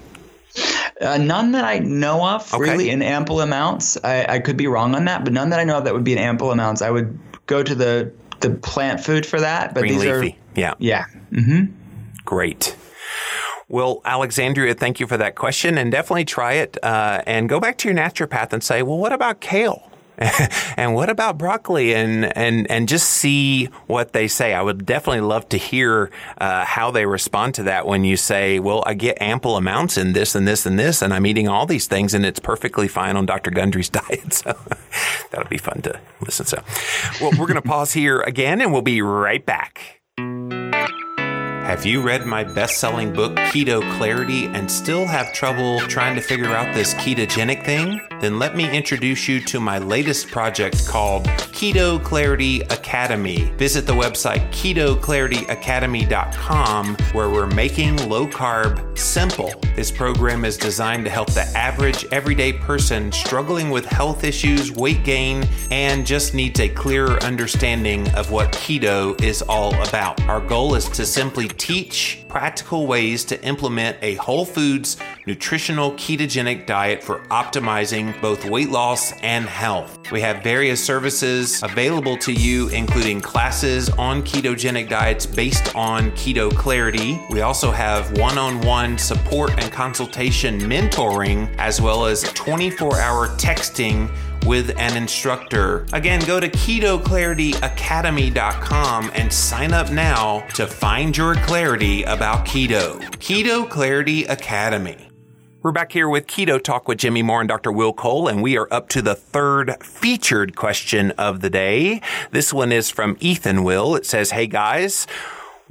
Uh, 0.99 1.17
none 1.17 1.53
that 1.53 1.63
I 1.63 1.79
know 1.79 2.25
of, 2.25 2.53
okay. 2.53 2.61
really, 2.61 2.89
in 2.89 3.01
ample 3.01 3.41
amounts. 3.41 3.97
I, 4.03 4.25
I, 4.35 4.39
could 4.39 4.57
be 4.57 4.67
wrong 4.67 4.93
on 4.95 5.05
that, 5.05 5.23
but 5.23 5.33
none 5.33 5.49
that 5.49 5.59
I 5.59 5.63
know 5.63 5.77
of 5.77 5.85
that 5.85 5.93
would 5.93 6.03
be 6.03 6.11
in 6.11 6.19
ample 6.19 6.51
amounts. 6.51 6.81
I 6.81 6.91
would 6.91 7.17
go 7.47 7.63
to 7.63 7.73
the 7.73 8.11
the 8.41 8.49
plant 8.51 8.99
food 8.99 9.25
for 9.25 9.39
that. 9.39 9.73
But 9.73 9.81
Green 9.81 9.93
these 9.93 10.03
leafy. 10.03 10.31
are 10.33 10.59
yeah, 10.59 10.73
yeah. 10.79 11.05
Mm-hmm. 11.31 11.73
Great. 12.25 12.75
Well, 13.71 14.01
Alexandria, 14.03 14.73
thank 14.73 14.99
you 14.99 15.07
for 15.07 15.15
that 15.15 15.35
question, 15.35 15.77
and 15.77 15.93
definitely 15.93 16.25
try 16.25 16.55
it. 16.55 16.77
Uh, 16.83 17.21
and 17.25 17.47
go 17.47 17.61
back 17.61 17.77
to 17.77 17.87
your 17.87 17.97
naturopath 17.97 18.51
and 18.51 18.61
say, 18.61 18.83
well, 18.83 18.97
what 18.97 19.13
about 19.13 19.39
kale? 19.39 19.87
and 20.77 20.93
what 20.93 21.09
about 21.09 21.37
broccoli 21.37 21.95
and 21.95 22.25
and 22.37 22.69
and 22.69 22.87
just 22.87 23.09
see 23.09 23.65
what 23.87 24.13
they 24.13 24.27
say 24.27 24.53
i 24.53 24.61
would 24.61 24.85
definitely 24.85 25.21
love 25.21 25.47
to 25.49 25.57
hear 25.57 26.11
uh, 26.37 26.63
how 26.63 26.91
they 26.91 27.07
respond 27.07 27.55
to 27.55 27.63
that 27.63 27.87
when 27.87 28.03
you 28.03 28.15
say 28.15 28.59
well 28.59 28.83
i 28.85 28.93
get 28.93 29.19
ample 29.19 29.57
amounts 29.57 29.97
in 29.97 30.13
this 30.13 30.35
and 30.35 30.47
this 30.47 30.65
and 30.65 30.77
this 30.77 31.01
and 31.01 31.11
i'm 31.11 31.25
eating 31.25 31.47
all 31.47 31.65
these 31.65 31.87
things 31.87 32.13
and 32.13 32.23
it's 32.23 32.39
perfectly 32.39 32.87
fine 32.87 33.15
on 33.15 33.25
dr 33.25 33.49
gundry's 33.51 33.89
diet 33.89 34.33
so 34.33 34.55
that'll 35.31 35.49
be 35.49 35.57
fun 35.57 35.81
to 35.81 35.99
listen 36.19 36.45
to 36.45 36.63
well 37.19 37.31
we're 37.39 37.47
going 37.47 37.55
to 37.55 37.61
pause 37.61 37.93
here 37.93 38.21
again 38.21 38.61
and 38.61 38.71
we'll 38.71 38.83
be 38.83 39.01
right 39.01 39.45
back 39.45 40.01
have 41.71 41.85
you 41.85 42.01
read 42.01 42.25
my 42.25 42.43
best 42.43 42.81
selling 42.81 43.13
book, 43.13 43.33
Keto 43.33 43.79
Clarity, 43.95 44.47
and 44.47 44.69
still 44.69 45.05
have 45.05 45.31
trouble 45.31 45.79
trying 45.87 46.15
to 46.15 46.21
figure 46.21 46.53
out 46.53 46.75
this 46.75 46.93
ketogenic 46.95 47.63
thing? 47.63 48.01
Then 48.19 48.37
let 48.37 48.57
me 48.57 48.69
introduce 48.69 49.29
you 49.29 49.39
to 49.45 49.61
my 49.61 49.79
latest 49.79 50.27
project 50.27 50.85
called 50.85 51.23
Keto 51.53 52.03
Clarity 52.03 52.59
Academy. 52.63 53.53
Visit 53.55 53.87
the 53.87 53.93
website 53.93 54.51
ketoclarityacademy.com 54.51 56.97
where 57.13 57.29
we're 57.29 57.47
making 57.47 58.09
low 58.09 58.27
carb 58.27 58.97
simple. 58.97 59.53
This 59.75 59.91
program 59.91 60.43
is 60.43 60.57
designed 60.57 61.05
to 61.05 61.09
help 61.09 61.31
the 61.31 61.49
average 61.55 62.05
everyday 62.11 62.51
person 62.51 63.13
struggling 63.13 63.69
with 63.69 63.85
health 63.85 64.25
issues, 64.25 64.73
weight 64.73 65.05
gain, 65.05 65.47
and 65.71 66.05
just 66.05 66.33
needs 66.33 66.59
a 66.59 66.67
clearer 66.67 67.17
understanding 67.23 68.09
of 68.09 68.29
what 68.29 68.51
keto 68.51 69.17
is 69.23 69.41
all 69.41 69.73
about. 69.87 70.21
Our 70.23 70.41
goal 70.41 70.75
is 70.75 70.89
to 70.89 71.05
simply 71.05 71.47
teach 71.61 72.23
practical 72.27 72.87
ways 72.87 73.23
to 73.23 73.39
implement 73.45 73.95
a 74.01 74.15
whole 74.15 74.45
foods, 74.45 74.97
nutritional 75.27 75.91
ketogenic 75.91 76.65
diet 76.65 77.03
for 77.03 77.19
optimizing 77.25 78.19
both 78.19 78.43
weight 78.45 78.71
loss 78.71 79.11
and 79.21 79.45
health. 79.45 80.11
We 80.11 80.21
have 80.21 80.41
various 80.41 80.83
services 80.83 81.61
available 81.61 82.17
to 82.17 82.33
you, 82.33 82.69
including 82.69 83.21
classes 83.21 83.91
on 83.91 84.23
ketogenic 84.23 84.89
diets 84.89 85.27
based 85.27 85.75
on 85.75 86.09
keto 86.13 86.49
clarity. 86.51 87.21
We 87.29 87.41
also 87.41 87.69
have 87.69 88.17
one 88.17 88.39
on 88.39 88.59
one 88.61 88.97
support 88.97 89.51
and 89.51 89.71
consultation 89.71 90.59
mentoring, 90.61 91.55
as 91.59 91.79
well 91.79 92.07
as 92.07 92.23
24 92.33 92.99
hour 92.99 93.27
texting 93.37 94.09
with 94.45 94.77
an 94.77 94.95
instructor. 94.97 95.85
Again, 95.93 96.19
go 96.25 96.39
to 96.39 96.49
ketoclarityacademy.com 96.49 99.11
and 99.13 99.31
sign 99.31 99.73
up 99.73 99.91
now 99.91 100.39
to 100.55 100.65
find 100.67 101.15
your 101.15 101.35
clarity 101.35 102.01
about 102.03 102.45
keto. 102.45 102.99
Keto 103.17 103.69
Clarity 103.69 104.25
Academy. 104.25 105.07
We're 105.63 105.71
back 105.71 105.91
here 105.91 106.09
with 106.09 106.25
Keto 106.25 106.59
Talk 106.59 106.87
with 106.87 106.97
Jimmy 106.97 107.21
Moore 107.21 107.41
and 107.41 107.47
Dr. 107.47 107.71
Will 107.71 107.93
Cole, 107.93 108.27
and 108.27 108.41
we 108.41 108.57
are 108.57 108.67
up 108.71 108.89
to 108.89 109.01
the 109.03 109.13
third 109.13 109.75
featured 109.83 110.55
question 110.55 111.11
of 111.11 111.41
the 111.41 111.51
day. 111.51 112.01
This 112.31 112.51
one 112.51 112.71
is 112.71 112.89
from 112.89 113.15
Ethan 113.19 113.63
Will. 113.63 113.95
It 113.95 114.07
says, 114.07 114.31
Hey 114.31 114.47
guys, 114.47 115.05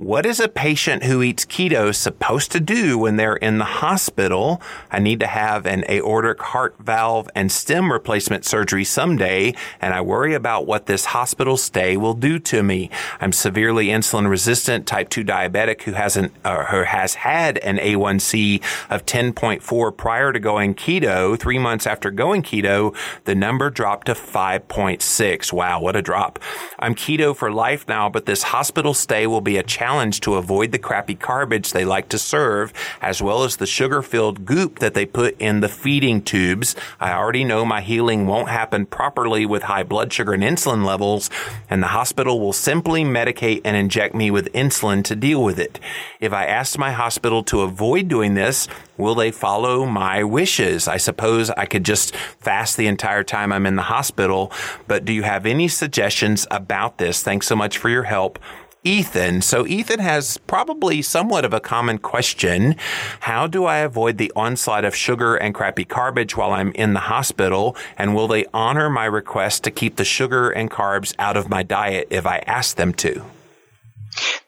what 0.00 0.24
is 0.24 0.40
a 0.40 0.48
patient 0.48 1.04
who 1.04 1.22
eats 1.22 1.44
keto 1.44 1.94
supposed 1.94 2.50
to 2.52 2.58
do 2.58 2.96
when 2.96 3.16
they're 3.16 3.36
in 3.36 3.58
the 3.58 3.64
hospital? 3.66 4.62
I 4.90 4.98
need 4.98 5.20
to 5.20 5.26
have 5.26 5.66
an 5.66 5.84
aortic 5.90 6.40
heart 6.40 6.74
valve 6.78 7.28
and 7.34 7.52
stem 7.52 7.92
replacement 7.92 8.46
surgery 8.46 8.84
someday, 8.84 9.54
and 9.78 9.92
I 9.92 10.00
worry 10.00 10.32
about 10.32 10.66
what 10.66 10.86
this 10.86 11.04
hospital 11.04 11.58
stay 11.58 11.98
will 11.98 12.14
do 12.14 12.38
to 12.38 12.62
me. 12.62 12.88
I'm 13.20 13.32
severely 13.32 13.88
insulin 13.88 14.30
resistant, 14.30 14.86
type 14.86 15.10
2 15.10 15.22
diabetic 15.22 15.82
who 15.82 15.92
hasn't 15.92 16.32
uh, 16.46 16.64
who 16.64 16.84
has 16.84 17.16
had 17.16 17.58
an 17.58 17.76
A1C 17.76 18.62
of 18.88 19.04
10.4 19.04 19.94
prior 19.94 20.32
to 20.32 20.40
going 20.40 20.74
keto. 20.74 21.38
Three 21.38 21.58
months 21.58 21.86
after 21.86 22.10
going 22.10 22.42
keto, 22.42 22.96
the 23.24 23.34
number 23.34 23.68
dropped 23.68 24.06
to 24.06 24.14
5.6. 24.14 25.52
Wow, 25.52 25.82
what 25.82 25.94
a 25.94 26.00
drop. 26.00 26.38
I'm 26.78 26.94
keto 26.94 27.36
for 27.36 27.52
life 27.52 27.86
now, 27.86 28.08
but 28.08 28.24
this 28.24 28.44
hospital 28.44 28.94
stay 28.94 29.26
will 29.26 29.42
be 29.42 29.58
a 29.58 29.62
challenge 29.62 29.89
challenge 29.90 30.20
to 30.20 30.36
avoid 30.36 30.70
the 30.70 30.78
crappy 30.78 31.14
garbage 31.14 31.72
they 31.72 31.84
like 31.84 32.08
to 32.08 32.16
serve, 32.16 32.72
as 33.02 33.20
well 33.20 33.42
as 33.42 33.56
the 33.56 33.66
sugar 33.66 34.02
filled 34.02 34.44
goop 34.44 34.78
that 34.78 34.94
they 34.94 35.04
put 35.04 35.36
in 35.40 35.58
the 35.58 35.68
feeding 35.68 36.22
tubes. 36.22 36.76
I 37.00 37.12
already 37.12 37.42
know 37.42 37.64
my 37.64 37.80
healing 37.80 38.28
won't 38.28 38.48
happen 38.48 38.86
properly 38.86 39.44
with 39.44 39.64
high 39.64 39.82
blood 39.82 40.12
sugar 40.12 40.32
and 40.32 40.44
insulin 40.44 40.86
levels, 40.86 41.28
and 41.68 41.82
the 41.82 41.88
hospital 41.88 42.38
will 42.38 42.52
simply 42.52 43.02
medicate 43.02 43.62
and 43.64 43.76
inject 43.76 44.14
me 44.14 44.30
with 44.30 44.52
insulin 44.52 45.02
to 45.02 45.16
deal 45.16 45.42
with 45.42 45.58
it. 45.58 45.80
If 46.20 46.32
I 46.32 46.46
asked 46.46 46.78
my 46.78 46.92
hospital 46.92 47.42
to 47.44 47.62
avoid 47.62 48.06
doing 48.06 48.34
this, 48.34 48.68
will 48.96 49.16
they 49.16 49.32
follow 49.32 49.86
my 49.86 50.22
wishes? 50.22 50.86
I 50.86 50.98
suppose 50.98 51.50
I 51.50 51.66
could 51.66 51.84
just 51.84 52.14
fast 52.14 52.76
the 52.76 52.86
entire 52.86 53.24
time 53.24 53.52
I'm 53.52 53.66
in 53.66 53.74
the 53.74 53.90
hospital, 53.90 54.52
but 54.86 55.04
do 55.04 55.12
you 55.12 55.24
have 55.24 55.46
any 55.46 55.66
suggestions 55.66 56.46
about 56.48 56.98
this? 56.98 57.24
Thanks 57.24 57.48
so 57.48 57.56
much 57.56 57.76
for 57.76 57.88
your 57.88 58.04
help. 58.04 58.38
Ethan. 58.84 59.42
So 59.42 59.66
Ethan 59.66 60.00
has 60.00 60.38
probably 60.38 61.02
somewhat 61.02 61.44
of 61.44 61.52
a 61.52 61.60
common 61.60 61.98
question. 61.98 62.76
How 63.20 63.46
do 63.46 63.66
I 63.66 63.78
avoid 63.78 64.16
the 64.16 64.32
onslaught 64.34 64.84
of 64.84 64.94
sugar 64.94 65.36
and 65.36 65.54
crappy 65.54 65.84
garbage 65.84 66.36
while 66.36 66.52
I'm 66.52 66.72
in 66.72 66.94
the 66.94 67.00
hospital? 67.00 67.76
And 67.98 68.14
will 68.14 68.28
they 68.28 68.46
honor 68.54 68.88
my 68.88 69.04
request 69.04 69.64
to 69.64 69.70
keep 69.70 69.96
the 69.96 70.04
sugar 70.04 70.50
and 70.50 70.70
carbs 70.70 71.14
out 71.18 71.36
of 71.36 71.50
my 71.50 71.62
diet 71.62 72.08
if 72.10 72.26
I 72.26 72.38
ask 72.46 72.76
them 72.76 72.94
to? 72.94 73.22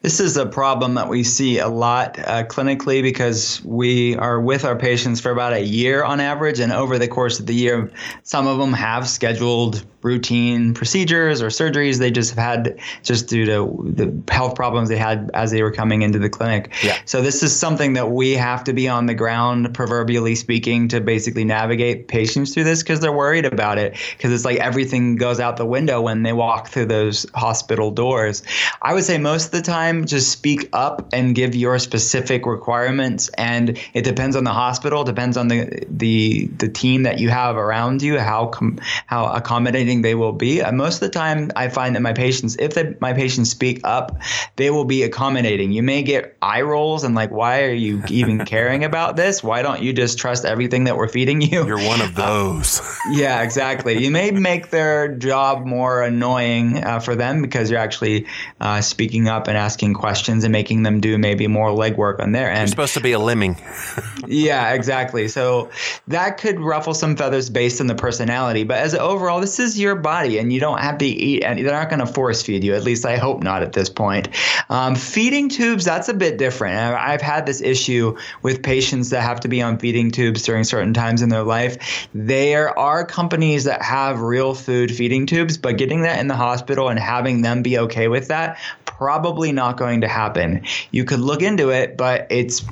This 0.01 0.19
is 0.19 0.35
a 0.35 0.45
problem 0.45 0.95
that 0.95 1.07
we 1.07 1.23
see 1.23 1.59
a 1.59 1.69
lot 1.69 2.19
uh, 2.19 2.43
clinically 2.43 3.01
because 3.01 3.63
we 3.63 4.17
are 4.17 4.41
with 4.41 4.65
our 4.65 4.75
patients 4.75 5.21
for 5.21 5.31
about 5.31 5.53
a 5.53 5.61
year 5.61 6.03
on 6.03 6.19
average. 6.19 6.59
And 6.59 6.73
over 6.73 6.99
the 6.99 7.07
course 7.07 7.39
of 7.39 7.45
the 7.45 7.55
year, 7.55 7.89
some 8.23 8.45
of 8.45 8.57
them 8.57 8.73
have 8.73 9.07
scheduled 9.07 9.85
routine 10.01 10.73
procedures 10.73 11.41
or 11.41 11.47
surgeries 11.47 11.97
they 11.97 12.11
just 12.11 12.31
have 12.31 12.43
had 12.43 12.77
just 13.03 13.29
due 13.29 13.45
to 13.45 13.85
the 13.95 14.33
health 14.33 14.55
problems 14.55 14.89
they 14.89 14.97
had 14.97 15.31
as 15.33 15.51
they 15.51 15.63
were 15.63 15.71
coming 15.71 16.01
into 16.01 16.19
the 16.19 16.29
clinic. 16.29 16.73
Yeah. 16.83 16.97
So 17.05 17.21
this 17.21 17.41
is 17.41 17.57
something 17.57 17.93
that 17.93 18.11
we 18.11 18.33
have 18.33 18.65
to 18.65 18.73
be 18.73 18.89
on 18.89 19.05
the 19.05 19.13
ground, 19.13 19.73
proverbially 19.73 20.35
speaking, 20.35 20.89
to 20.89 20.99
basically 20.99 21.45
navigate 21.45 22.09
patients 22.09 22.53
through 22.53 22.65
this 22.65 22.83
because 22.83 22.99
they're 22.99 23.13
worried 23.13 23.45
about 23.45 23.77
it 23.77 23.95
because 24.17 24.33
it's 24.33 24.43
like 24.43 24.57
everything 24.57 25.15
goes 25.15 25.39
out 25.39 25.55
the 25.55 25.65
window 25.65 26.01
when 26.01 26.23
they 26.23 26.33
walk 26.33 26.67
through 26.67 26.87
those 26.87 27.25
hospital 27.33 27.89
doors. 27.89 28.43
I 28.81 28.93
would 28.93 29.05
say 29.05 29.17
most 29.17 29.52
the 29.53 29.61
time, 29.61 30.05
just 30.05 30.31
speak 30.31 30.69
up 30.73 31.13
and 31.13 31.33
give 31.33 31.55
your 31.55 31.79
specific 31.79 32.45
requirements. 32.45 33.29
And 33.37 33.79
it 33.93 34.03
depends 34.03 34.35
on 34.35 34.43
the 34.43 34.51
hospital, 34.51 35.03
depends 35.03 35.37
on 35.37 35.47
the 35.47 35.85
the 35.89 36.47
the 36.47 36.67
team 36.67 37.03
that 37.03 37.19
you 37.19 37.29
have 37.29 37.55
around 37.55 38.01
you, 38.01 38.19
how 38.19 38.47
com- 38.47 38.79
how 39.05 39.27
accommodating 39.27 40.01
they 40.01 40.15
will 40.15 40.33
be. 40.33 40.59
And 40.59 40.77
most 40.77 40.95
of 40.95 41.01
the 41.01 41.09
time, 41.09 41.51
I 41.55 41.69
find 41.69 41.95
that 41.95 42.01
my 42.01 42.13
patients, 42.13 42.57
if 42.59 42.73
they, 42.73 42.95
my 42.99 43.13
patients 43.13 43.49
speak 43.51 43.81
up, 43.83 44.17
they 44.57 44.69
will 44.69 44.85
be 44.85 45.03
accommodating. 45.03 45.71
You 45.71 45.83
may 45.83 46.03
get 46.03 46.35
eye 46.41 46.61
rolls 46.61 47.03
and 47.03 47.15
like, 47.15 47.31
why 47.31 47.63
are 47.63 47.73
you 47.73 48.03
even 48.09 48.45
caring 48.45 48.83
about 48.83 49.15
this? 49.15 49.43
Why 49.43 49.61
don't 49.61 49.81
you 49.81 49.93
just 49.93 50.17
trust 50.17 50.45
everything 50.45 50.85
that 50.85 50.97
we're 50.97 51.07
feeding 51.07 51.41
you? 51.41 51.65
You're 51.65 51.85
one 51.85 52.01
of 52.01 52.15
those. 52.15 52.81
yeah, 53.11 53.41
exactly. 53.41 54.03
You 54.03 54.11
may 54.11 54.31
make 54.31 54.69
their 54.69 55.15
job 55.15 55.65
more 55.65 56.01
annoying 56.01 56.83
uh, 56.83 56.99
for 56.99 57.15
them 57.15 57.41
because 57.41 57.69
you're 57.69 57.79
actually 57.79 58.27
uh, 58.59 58.81
speaking 58.81 59.27
up 59.27 59.42
and 59.47 59.57
asking 59.57 59.93
questions 59.93 60.43
and 60.43 60.51
making 60.51 60.83
them 60.83 60.99
do 60.99 61.17
maybe 61.17 61.47
more 61.47 61.69
legwork 61.69 62.19
on 62.19 62.31
their 62.31 62.49
end. 62.49 62.59
You're 62.59 62.67
supposed 62.67 62.93
to 62.95 63.01
be 63.01 63.11
a 63.11 63.19
lemming. 63.19 63.57
yeah, 64.27 64.73
exactly. 64.73 65.27
So 65.27 65.69
that 66.07 66.37
could 66.37 66.59
ruffle 66.59 66.93
some 66.93 67.15
feathers 67.15 67.49
based 67.49 67.81
on 67.81 67.87
the 67.87 67.95
personality. 67.95 68.63
But 68.63 68.77
as 68.77 68.93
overall, 68.93 69.39
this 69.41 69.59
is 69.59 69.79
your 69.79 69.95
body, 69.95 70.37
and 70.37 70.51
you 70.51 70.59
don't 70.59 70.79
have 70.79 70.97
to 70.99 71.05
eat, 71.05 71.43
and 71.43 71.59
they're 71.59 71.73
not 71.73 71.89
going 71.89 71.99
to 71.99 72.05
force 72.05 72.41
feed 72.41 72.63
you. 72.63 72.73
At 72.73 72.83
least 72.83 73.05
I 73.05 73.17
hope 73.17 73.43
not 73.43 73.63
at 73.63 73.73
this 73.73 73.89
point. 73.89 74.29
Um, 74.69 74.95
feeding 74.95 75.49
tubes, 75.49 75.85
that's 75.85 76.09
a 76.09 76.13
bit 76.13 76.37
different. 76.37 76.75
I've 76.77 77.21
had 77.21 77.45
this 77.45 77.61
issue 77.61 78.17
with 78.41 78.63
patients 78.63 79.09
that 79.09 79.21
have 79.21 79.39
to 79.41 79.47
be 79.47 79.61
on 79.61 79.77
feeding 79.77 80.11
tubes 80.11 80.43
during 80.43 80.63
certain 80.63 80.93
times 80.93 81.21
in 81.21 81.29
their 81.29 81.43
life. 81.43 82.07
There 82.13 82.77
are 82.77 83.05
companies 83.05 83.63
that 83.65 83.81
have 83.81 84.21
real 84.21 84.53
food 84.53 84.93
feeding 84.93 85.25
tubes, 85.25 85.57
but 85.57 85.77
getting 85.77 86.01
that 86.01 86.19
in 86.19 86.27
the 86.27 86.35
hospital 86.35 86.89
and 86.89 86.99
having 86.99 87.41
them 87.41 87.61
be 87.61 87.77
okay 87.79 88.07
with 88.07 88.27
that, 88.29 88.57
probably 88.97 89.51
not 89.51 89.77
going 89.77 90.01
to 90.01 90.07
happen. 90.07 90.63
You 90.91 91.03
could 91.05 91.19
look 91.19 91.41
into 91.41 91.69
it, 91.69 91.97
but 91.97 92.27
it's 92.29 92.63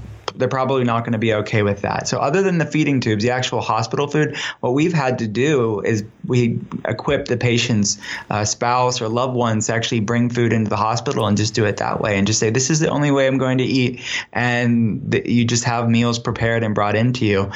they're 0.42 0.50
probably 0.50 0.84
not 0.84 1.02
going 1.02 1.14
to 1.14 1.20
be 1.20 1.34
okay 1.36 1.62
with 1.62 1.82
that. 1.82 2.08
So, 2.08 2.18
other 2.18 2.42
than 2.42 2.58
the 2.58 2.66
feeding 2.66 3.00
tubes, 3.00 3.24
the 3.24 3.30
actual 3.30 3.62
hospital 3.62 4.08
food, 4.08 4.36
what 4.60 4.74
we've 4.74 4.92
had 4.94 5.20
to 5.20 5.28
do 5.28 5.82
is 5.82 6.04
we 6.26 6.60
equip 6.86 7.28
the 7.28 7.38
patient's 7.38 8.00
uh, 8.30 8.44
spouse 8.44 9.02
or 9.02 9.08
loved 9.08 9.36
ones 9.36 9.68
to 9.68 9.74
actually 9.74 10.00
bring 10.00 10.30
food 10.30 10.52
into 10.52 10.70
the 10.70 10.78
hospital 10.78 11.28
and 11.28 11.38
just 11.38 11.54
do 11.54 11.66
it 11.66 11.78
that 11.78 12.02
way 12.02 12.18
and 12.18 12.26
just 12.26 12.40
say, 12.40 12.50
This 12.50 12.72
is 12.72 12.80
the 12.80 12.90
only 12.90 13.12
way 13.12 13.28
I'm 13.28 13.38
going 13.38 13.60
to 13.60 13.64
eat. 13.64 14.02
And 14.34 15.12
th- 15.12 15.28
you 15.28 15.46
just 15.46 15.64
have 15.66 15.88
meals 15.88 16.18
prepared 16.18 16.64
and 16.64 16.74
brought 16.74 16.96
into 16.96 17.26
you. 17.26 17.52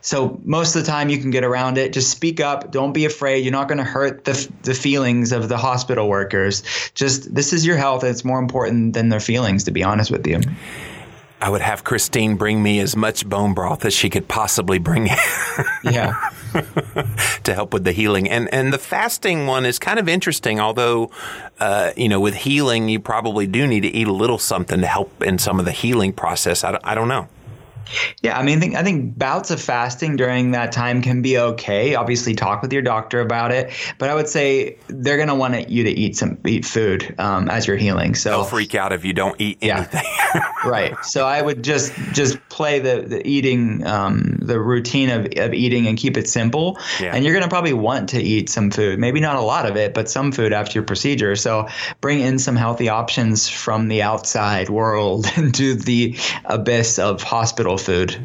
So, 0.00 0.40
most 0.42 0.74
of 0.74 0.84
the 0.84 0.90
time, 0.90 1.10
you 1.10 1.18
can 1.18 1.30
get 1.30 1.44
around 1.44 1.76
it. 1.76 1.92
Just 1.92 2.10
speak 2.10 2.40
up. 2.40 2.72
Don't 2.72 2.92
be 2.92 3.04
afraid. 3.04 3.44
You're 3.44 3.52
not 3.52 3.68
going 3.68 3.78
to 3.78 3.84
hurt 3.84 4.24
the, 4.24 4.50
the 4.62 4.74
feelings 4.74 5.32
of 5.32 5.50
the 5.50 5.58
hospital 5.58 6.08
workers. 6.08 6.62
Just 6.94 7.34
this 7.34 7.52
is 7.52 7.66
your 7.66 7.76
health. 7.76 8.02
And 8.02 8.10
it's 8.10 8.24
more 8.24 8.38
important 8.38 8.94
than 8.94 9.10
their 9.10 9.20
feelings, 9.20 9.64
to 9.64 9.70
be 9.70 9.84
honest 9.84 10.10
with 10.10 10.26
you. 10.26 10.40
I 11.40 11.48
would 11.48 11.62
have 11.62 11.84
Christine 11.84 12.36
bring 12.36 12.62
me 12.62 12.80
as 12.80 12.94
much 12.94 13.28
bone 13.28 13.54
broth 13.54 13.84
as 13.84 13.94
she 13.94 14.10
could 14.10 14.28
possibly 14.28 14.78
bring. 14.78 15.06
yeah. 15.84 16.30
to 17.44 17.54
help 17.54 17.72
with 17.72 17.84
the 17.84 17.92
healing. 17.92 18.28
And 18.28 18.52
and 18.52 18.72
the 18.72 18.78
fasting 18.78 19.46
one 19.46 19.64
is 19.64 19.78
kind 19.78 19.98
of 19.98 20.08
interesting, 20.08 20.58
although 20.58 21.10
uh, 21.60 21.92
you 21.96 22.08
know, 22.08 22.20
with 22.20 22.34
healing 22.34 22.88
you 22.88 22.98
probably 22.98 23.46
do 23.46 23.66
need 23.66 23.80
to 23.80 23.88
eat 23.88 24.08
a 24.08 24.12
little 24.12 24.38
something 24.38 24.80
to 24.80 24.86
help 24.86 25.22
in 25.22 25.38
some 25.38 25.58
of 25.58 25.64
the 25.64 25.72
healing 25.72 26.12
process. 26.12 26.64
I, 26.64 26.78
I 26.82 26.94
don't 26.94 27.08
know. 27.08 27.28
Yeah, 28.22 28.38
I 28.38 28.42
mean, 28.42 28.58
I 28.58 28.60
think, 28.60 28.74
I 28.76 28.82
think 28.82 29.18
bouts 29.18 29.50
of 29.50 29.60
fasting 29.60 30.16
during 30.16 30.50
that 30.52 30.72
time 30.72 31.02
can 31.02 31.22
be 31.22 31.38
okay. 31.38 31.94
Obviously, 31.94 32.34
talk 32.34 32.62
with 32.62 32.72
your 32.72 32.82
doctor 32.82 33.20
about 33.20 33.52
it, 33.52 33.72
but 33.98 34.10
I 34.10 34.14
would 34.14 34.28
say 34.28 34.76
they're 34.88 35.16
going 35.16 35.28
to 35.28 35.34
want 35.34 35.68
you 35.68 35.84
to 35.84 35.90
eat 35.90 36.16
some 36.16 36.38
eat 36.46 36.64
food 36.64 37.14
um, 37.18 37.48
as 37.48 37.66
you're 37.66 37.76
healing. 37.76 38.14
So 38.14 38.30
they'll 38.30 38.44
freak 38.44 38.74
out 38.74 38.92
if 38.92 39.04
you 39.04 39.12
don't 39.12 39.40
eat 39.40 39.58
anything. 39.62 40.02
Yeah. 40.04 40.52
right. 40.64 40.94
So 41.04 41.26
I 41.26 41.42
would 41.42 41.62
just 41.62 41.92
just 42.12 42.38
play 42.48 42.78
the 42.78 43.02
the 43.06 43.26
eating 43.26 43.86
um, 43.86 44.38
the 44.40 44.60
routine 44.60 45.10
of, 45.10 45.26
of 45.36 45.54
eating 45.54 45.86
and 45.86 45.98
keep 45.98 46.16
it 46.16 46.28
simple. 46.28 46.78
Yeah. 47.00 47.14
And 47.14 47.24
you're 47.24 47.32
going 47.32 47.44
to 47.44 47.48
probably 47.48 47.72
want 47.72 48.08
to 48.10 48.20
eat 48.20 48.50
some 48.50 48.70
food, 48.70 48.98
maybe 48.98 49.20
not 49.20 49.36
a 49.36 49.40
lot 49.40 49.66
of 49.66 49.76
it, 49.76 49.94
but 49.94 50.10
some 50.10 50.32
food 50.32 50.52
after 50.52 50.74
your 50.74 50.84
procedure. 50.84 51.36
So 51.36 51.68
bring 52.00 52.20
in 52.20 52.38
some 52.38 52.56
healthy 52.56 52.88
options 52.88 53.48
from 53.48 53.88
the 53.88 54.02
outside 54.02 54.68
world 54.68 55.26
into 55.36 55.74
the 55.74 56.16
abyss 56.44 56.98
of 56.98 57.22
hospital 57.22 57.78
food. 57.80 58.24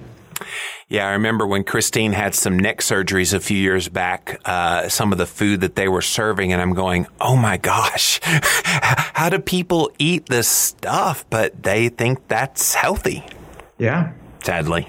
Yeah, 0.87 1.07
I 1.07 1.13
remember 1.13 1.47
when 1.47 1.63
Christine 1.63 2.13
had 2.13 2.35
some 2.35 2.59
neck 2.59 2.79
surgeries 2.79 3.33
a 3.33 3.39
few 3.39 3.57
years 3.57 3.89
back, 3.89 4.39
uh, 4.45 4.87
some 4.87 5.11
of 5.11 5.17
the 5.17 5.25
food 5.25 5.61
that 5.61 5.75
they 5.75 5.87
were 5.87 6.01
serving, 6.01 6.53
and 6.53 6.61
I'm 6.61 6.73
going, 6.73 7.07
oh 7.19 7.35
my 7.35 7.57
gosh, 7.57 8.19
how 8.23 9.29
do 9.29 9.39
people 9.39 9.91
eat 9.97 10.27
this 10.27 10.47
stuff? 10.47 11.27
But 11.31 11.63
they 11.63 11.89
think 11.89 12.27
that's 12.27 12.75
healthy. 12.75 13.25
Yeah. 13.79 14.11
Sadly. 14.43 14.87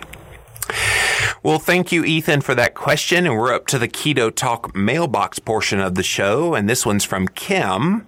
Well, 1.43 1.59
thank 1.59 1.93
you, 1.93 2.05
Ethan, 2.05 2.43
for 2.43 2.55
that 2.57 2.75
question. 2.75 3.25
And 3.27 3.39
we're 3.39 3.55
up 3.55 3.67
to 3.69 3.79
the 3.79 3.89
Keto 3.89 4.35
Talk 4.35 4.75
mailbox 4.77 5.39
portion 5.39 5.81
of 5.81 5.95
the 5.95 6.03
show. 6.03 6.55
And 6.55 6.69
this 6.69 6.85
one's 6.85 7.05
from 7.05 7.29
Kim. 7.29 8.07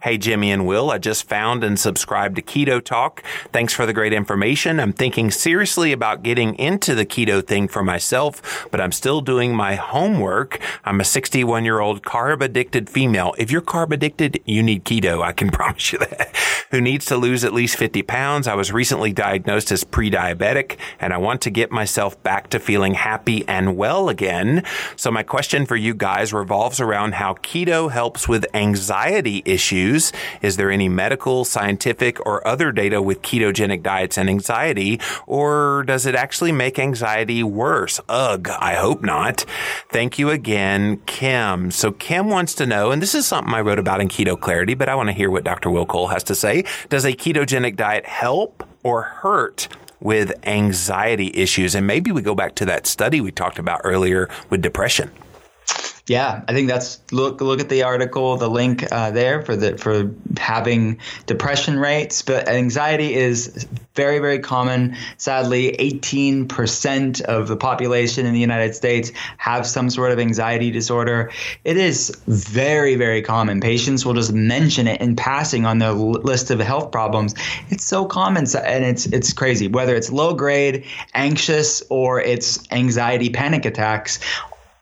Hey, 0.00 0.16
Jimmy 0.16 0.52
and 0.52 0.64
Will, 0.64 0.92
I 0.92 0.98
just 0.98 1.28
found 1.28 1.64
and 1.64 1.76
subscribed 1.76 2.36
to 2.36 2.42
Keto 2.42 2.80
Talk. 2.80 3.20
Thanks 3.52 3.74
for 3.74 3.84
the 3.84 3.92
great 3.92 4.12
information. 4.12 4.78
I'm 4.78 4.92
thinking 4.92 5.32
seriously 5.32 5.90
about 5.90 6.22
getting 6.22 6.54
into 6.54 6.94
the 6.94 7.04
keto 7.04 7.44
thing 7.44 7.66
for 7.66 7.82
myself, 7.82 8.68
but 8.70 8.80
I'm 8.80 8.92
still 8.92 9.20
doing 9.20 9.56
my 9.56 9.74
homework. 9.74 10.60
I'm 10.84 11.00
a 11.00 11.04
61 11.04 11.64
year 11.64 11.80
old 11.80 12.04
carb 12.04 12.42
addicted 12.42 12.88
female. 12.88 13.34
If 13.38 13.50
you're 13.50 13.60
carb 13.60 13.90
addicted, 13.90 14.40
you 14.44 14.62
need 14.62 14.84
keto. 14.84 15.20
I 15.20 15.32
can 15.32 15.50
promise 15.58 15.92
you 15.92 15.98
that. 15.98 16.32
Who 16.70 16.80
needs 16.80 17.06
to 17.06 17.16
lose 17.16 17.42
at 17.42 17.52
least 17.52 17.76
50 17.76 18.02
pounds. 18.02 18.46
I 18.46 18.54
was 18.54 18.70
recently 18.70 19.12
diagnosed 19.12 19.72
as 19.72 19.82
pre-diabetic 19.82 20.76
and 21.00 21.12
I 21.12 21.16
want 21.16 21.40
to 21.40 21.50
get 21.50 21.72
myself 21.72 22.22
back 22.22 22.50
to 22.50 22.60
feeling 22.60 22.94
happy 22.94 23.44
and 23.48 23.76
well 23.76 24.08
again. 24.08 24.62
So 24.94 25.10
my 25.10 25.24
question 25.24 25.66
for 25.66 25.74
you 25.74 25.92
guys 25.92 26.32
revolves 26.32 26.78
around 26.78 27.14
how 27.14 27.34
keto 27.34 27.90
helps 27.90 28.28
with 28.28 28.46
anxiety 28.54 29.42
issues 29.44 29.87
use? 29.88 30.12
Is 30.42 30.56
there 30.56 30.70
any 30.70 30.88
medical, 30.88 31.44
scientific, 31.44 32.24
or 32.26 32.46
other 32.46 32.72
data 32.72 33.00
with 33.00 33.22
ketogenic 33.22 33.82
diets 33.82 34.18
and 34.18 34.28
anxiety? 34.28 35.00
Or 35.26 35.84
does 35.86 36.06
it 36.06 36.14
actually 36.14 36.52
make 36.52 36.78
anxiety 36.78 37.42
worse? 37.42 38.00
Ugh, 38.08 38.48
I 38.58 38.74
hope 38.74 39.02
not. 39.02 39.44
Thank 39.90 40.18
you 40.18 40.30
again, 40.30 41.00
Kim. 41.06 41.70
So 41.70 41.92
Kim 41.92 42.28
wants 42.28 42.54
to 42.54 42.66
know, 42.66 42.90
and 42.90 43.00
this 43.02 43.14
is 43.14 43.26
something 43.26 43.54
I 43.54 43.60
wrote 43.60 43.78
about 43.78 44.00
in 44.00 44.08
Keto 44.08 44.38
Clarity, 44.38 44.74
but 44.74 44.88
I 44.88 44.94
want 44.94 45.08
to 45.08 45.14
hear 45.14 45.30
what 45.30 45.44
Dr. 45.44 45.70
Will 45.70 45.86
Cole 45.86 46.08
has 46.08 46.24
to 46.24 46.34
say. 46.34 46.64
Does 46.88 47.04
a 47.04 47.12
ketogenic 47.12 47.76
diet 47.76 48.06
help 48.06 48.64
or 48.82 49.02
hurt 49.02 49.68
with 50.00 50.32
anxiety 50.46 51.30
issues? 51.34 51.74
And 51.74 51.86
maybe 51.86 52.12
we 52.12 52.22
go 52.22 52.34
back 52.34 52.54
to 52.56 52.66
that 52.66 52.86
study 52.86 53.20
we 53.20 53.32
talked 53.32 53.58
about 53.58 53.80
earlier 53.84 54.28
with 54.50 54.62
depression. 54.62 55.10
Yeah, 56.08 56.42
I 56.48 56.54
think 56.54 56.68
that's 56.68 57.00
look 57.12 57.42
look 57.42 57.60
at 57.60 57.68
the 57.68 57.82
article, 57.82 58.38
the 58.38 58.48
link 58.48 58.82
uh, 58.90 59.10
there 59.10 59.42
for 59.42 59.54
the 59.56 59.76
for 59.76 60.10
having 60.38 60.98
depression 61.26 61.78
rates, 61.78 62.22
but 62.22 62.48
anxiety 62.48 63.14
is 63.14 63.68
very 63.94 64.18
very 64.18 64.38
common. 64.38 64.96
Sadly, 65.18 65.76
18% 65.78 67.20
of 67.22 67.48
the 67.48 67.58
population 67.58 68.24
in 68.24 68.32
the 68.32 68.40
United 68.40 68.74
States 68.74 69.12
have 69.36 69.66
some 69.66 69.90
sort 69.90 70.10
of 70.10 70.18
anxiety 70.18 70.70
disorder. 70.70 71.30
It 71.64 71.76
is 71.76 72.18
very 72.26 72.94
very 72.94 73.20
common. 73.20 73.60
Patients 73.60 74.06
will 74.06 74.14
just 74.14 74.32
mention 74.32 74.88
it 74.88 75.02
in 75.02 75.14
passing 75.14 75.66
on 75.66 75.76
their 75.76 75.92
list 75.92 76.50
of 76.50 76.58
health 76.58 76.90
problems. 76.90 77.34
It's 77.68 77.84
so 77.84 78.06
common 78.06 78.46
and 78.64 78.82
it's 78.82 79.04
it's 79.06 79.34
crazy 79.34 79.68
whether 79.68 79.94
it's 79.94 80.10
low 80.10 80.32
grade 80.32 80.86
anxious 81.12 81.82
or 81.90 82.18
it's 82.18 82.66
anxiety 82.72 83.28
panic 83.28 83.66
attacks 83.66 84.18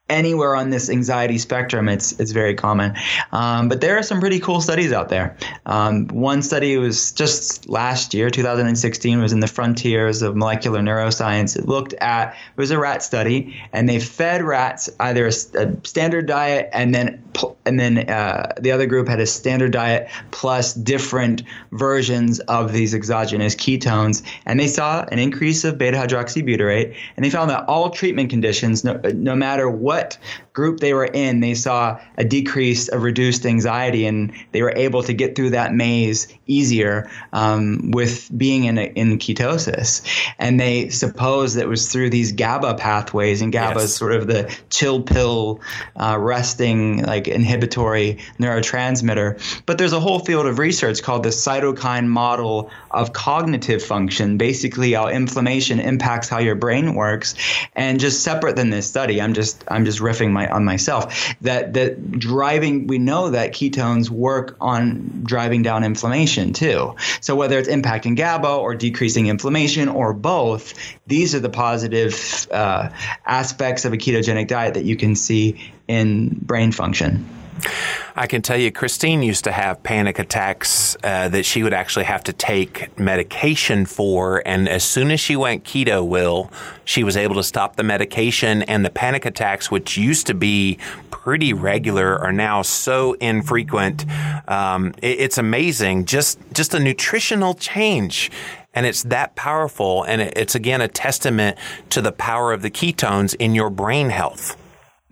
anywhere 0.09 0.55
on 0.55 0.71
this 0.71 0.89
anxiety 0.89 1.39
spectrum, 1.39 1.89
it's 1.89 2.13
it's 2.21 2.31
very 2.31 2.55
common. 2.55 2.95
Um, 3.33 3.69
but 3.69 3.81
there 3.81 3.99
are 3.99 4.03
some 4.03 4.21
pretty 4.21 4.39
cool 4.39 4.61
studies 4.61 4.93
out 4.93 5.09
there. 5.09 5.37
Um, 5.67 6.07
one 6.09 6.43
study 6.43 6.77
was 6.77 7.13
just 7.13 7.69
last 7.69 8.15
year, 8.15 8.31
2016, 8.31 9.21
was 9.21 9.33
in 9.33 9.41
the 9.41 9.47
Frontiers 9.47 10.23
of 10.23 10.37
Molecular 10.37 10.81
Neuroscience. 10.81 11.57
It 11.57 11.67
looked 11.67 11.95
at 11.95 12.31
it 12.31 12.61
was 12.61 12.71
a 12.71 12.79
rat 12.79 13.03
study, 13.03 13.57
and 13.73 13.89
they 13.89 13.99
fed 13.99 14.43
rats 14.43 14.89
either 15.01 15.27
a, 15.27 15.33
a 15.59 15.87
standard 15.87 16.27
diet 16.27 16.69
and 16.73 16.95
then 16.95 17.23
and 17.67 17.79
then 17.81 18.09
uh, 18.09 18.53
the 18.61 18.73
other 18.73 18.87
group 18.87 19.09
had 19.09 19.21
a 19.21 19.27
standard 19.27 19.73
diet 19.73 20.09
plus 20.31 20.73
different 20.73 21.43
versions 21.73 22.39
of 22.41 22.73
these 22.73 22.95
exogenous 22.95 23.55
ketones, 23.55 24.23
and 24.47 24.61
they 24.61 24.69
saw 24.69 25.05
an 25.11 25.19
increase 25.19 25.65
of 25.65 25.77
beta 25.77 25.97
hydroxybutyrate, 25.97 26.95
and 27.17 27.25
they 27.25 27.31
found 27.31 27.51
that 27.51 27.69
all 27.69 27.91
treatment 27.91 28.31
conditions, 28.31 28.85
no, 28.85 29.01
no 29.15 29.35
matter 29.35 29.69
what 29.69 29.96
what 29.97 30.19
group 30.57 30.81
they 30.81 30.95
were 30.95 31.05
in, 31.05 31.41
they 31.41 31.55
saw 31.55 32.01
a 32.17 32.25
decrease 32.25 32.89
of 32.89 33.03
reduced 33.03 33.45
anxiety, 33.45 34.07
and 34.07 34.33
they 34.53 34.63
were 34.63 34.73
able 34.75 35.03
to 35.03 35.13
get 35.13 35.37
through 35.37 35.51
that 35.51 35.75
maze 35.75 36.27
easier 36.47 37.11
um, 37.35 37.91
with 37.93 38.31
being 38.37 38.65
in 38.65 38.79
a, 38.79 38.85
in 38.85 39.19
ketosis. 39.19 40.03
And 40.39 40.59
they 40.59 40.89
suppose 40.89 41.55
that 41.55 41.65
it 41.65 41.69
was 41.69 41.93
through 41.93 42.09
these 42.09 42.33
GABA 42.33 42.77
pathways, 42.77 43.43
and 43.43 43.53
GABA 43.53 43.81
yes. 43.81 43.85
is 43.85 43.95
sort 43.95 44.13
of 44.13 44.27
the 44.27 44.53
chill 44.71 45.03
pill, 45.03 45.61
uh, 45.97 46.17
resting 46.19 47.03
like 47.03 47.29
inhibitory 47.29 48.19
neurotransmitter. 48.41 49.63
But 49.67 49.77
there's 49.77 49.93
a 49.93 50.01
whole 50.01 50.21
field 50.21 50.47
of 50.47 50.59
research 50.59 51.03
called 51.03 51.23
the 51.23 51.29
cytokine 51.29 52.07
model 52.07 52.71
of 52.93 53.13
cognitive 53.13 53.83
function, 53.83 54.39
basically 54.39 54.95
how 54.95 55.09
inflammation 55.09 55.81
impacts 55.81 56.31
how 56.31 56.39
your 56.39 56.55
brain 56.55 56.95
works. 56.95 57.35
And 57.75 58.01
just 58.01 58.23
separate 58.23 58.57
than 58.57 58.71
this 58.71 58.87
study, 58.87 59.21
I'm 59.21 59.35
just 59.35 59.63
I'm 59.69 59.85
just 59.85 59.99
riffing 59.99 60.31
my 60.31 60.46
on 60.51 60.65
myself 60.65 61.35
that 61.41 61.75
that 61.75 62.11
driving 62.13 62.87
we 62.87 62.99
know 62.99 63.31
that 63.31 63.53
ketones 63.53 64.11
work 64.11 64.57
on 64.61 65.23
driving 65.25 65.63
down 65.63 65.85
inflammation 65.85 66.53
too. 66.53 66.95
So 67.21 67.35
whether 67.35 67.59
it's 67.59 67.69
impacting 67.69 68.17
GABA 68.17 68.49
or 68.49 68.75
decreasing 68.75 69.27
inflammation 69.27 69.89
or 69.89 70.13
both, 70.13 70.75
these 71.07 71.35
are 71.35 71.41
the 71.41 71.51
positive 71.51 72.47
uh, 72.51 72.91
aspects 73.25 73.85
of 73.85 73.93
a 73.93 73.97
ketogenic 73.97 74.49
diet 74.49 74.75
that 74.75 74.85
you 74.85 74.97
can 74.97 75.15
see 75.15 75.73
in 75.89 76.29
brain 76.29 76.73
function. 76.73 77.27
I 78.15 78.27
can 78.27 78.43
tell 78.43 78.57
you, 78.57 78.73
Christine 78.73 79.23
used 79.23 79.45
to 79.45 79.53
have 79.53 79.83
panic 79.83 80.19
attacks 80.19 80.97
uh, 81.05 81.29
that 81.29 81.45
she 81.45 81.63
would 81.63 81.75
actually 81.75 82.07
have 82.07 82.25
to 82.25 82.33
take 82.33 82.99
medication 82.99 83.85
for. 83.85 84.43
And 84.47 84.69
as 84.69 84.85
soon 84.85 85.11
as 85.11 85.21
she 85.21 85.37
went 85.37 85.65
keto, 85.65 86.07
Will, 86.07 86.51
she 86.85 87.05
was 87.05 87.17
able 87.17 87.35
to 87.37 87.43
stop 87.43 87.77
the 87.77 87.83
medication. 87.83 88.63
And 88.63 88.85
the 88.85 88.91
panic 88.91 89.27
attacks, 89.27 89.71
which 89.71 89.97
used 89.97 90.27
to 90.29 90.35
be 90.35 90.79
pretty 91.11 91.53
regular, 91.53 92.19
are 92.19 92.33
now 92.33 92.63
so 92.63 93.15
infrequent. 93.15 94.07
Um, 94.49 94.95
it, 95.03 95.21
it's 95.21 95.39
amazing. 95.39 96.07
Just, 96.07 96.39
just 96.53 96.75
a 96.75 96.79
nutritional 96.79 97.55
change 97.55 98.31
and 98.77 98.85
it's 98.85 99.05
that 99.05 99.35
powerful. 99.35 100.05
And 100.05 100.21
it's 100.21 100.55
again 100.55 100.83
a 100.83 100.89
testament 100.89 101.59
to 101.91 102.03
the 102.03 102.13
power 102.13 102.53
of 102.53 102.61
the 102.61 102.71
ketones 102.71 103.35
in 103.35 103.55
your 103.55 103.71
brain 103.71 104.11
health. 104.11 104.57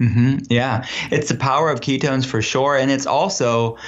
Mm-hmm. 0.01 0.39
Yeah, 0.51 0.87
it's 1.11 1.29
the 1.29 1.37
power 1.37 1.71
of 1.71 1.81
ketones 1.81 2.27
for 2.27 2.43
sure, 2.43 2.77
and 2.77 2.91
it's 2.91 3.07
also 3.07 3.79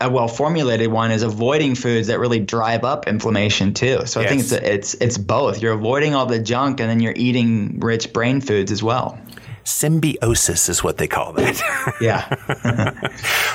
a 0.00 0.08
well 0.08 0.28
formulated 0.28 0.88
one 0.88 1.10
is 1.10 1.22
avoiding 1.22 1.74
foods 1.74 2.06
that 2.06 2.20
really 2.20 2.38
drive 2.38 2.84
up 2.84 3.08
inflammation 3.08 3.74
too. 3.74 4.06
So 4.06 4.20
yes. 4.20 4.26
I 4.26 4.28
think 4.28 4.40
it's 4.42 4.52
a, 4.52 4.74
it's 4.74 4.94
it's 4.94 5.18
both. 5.18 5.60
You're 5.60 5.72
avoiding 5.72 6.14
all 6.14 6.26
the 6.26 6.38
junk, 6.38 6.80
and 6.80 6.88
then 6.88 7.00
you're 7.00 7.14
eating 7.16 7.80
rich 7.80 8.12
brain 8.12 8.40
foods 8.40 8.70
as 8.70 8.82
well. 8.82 9.18
Symbiosis 9.68 10.68
is 10.68 10.82
what 10.82 10.96
they 10.96 11.06
call 11.06 11.32
that. 11.34 11.94
yeah. 12.00 12.28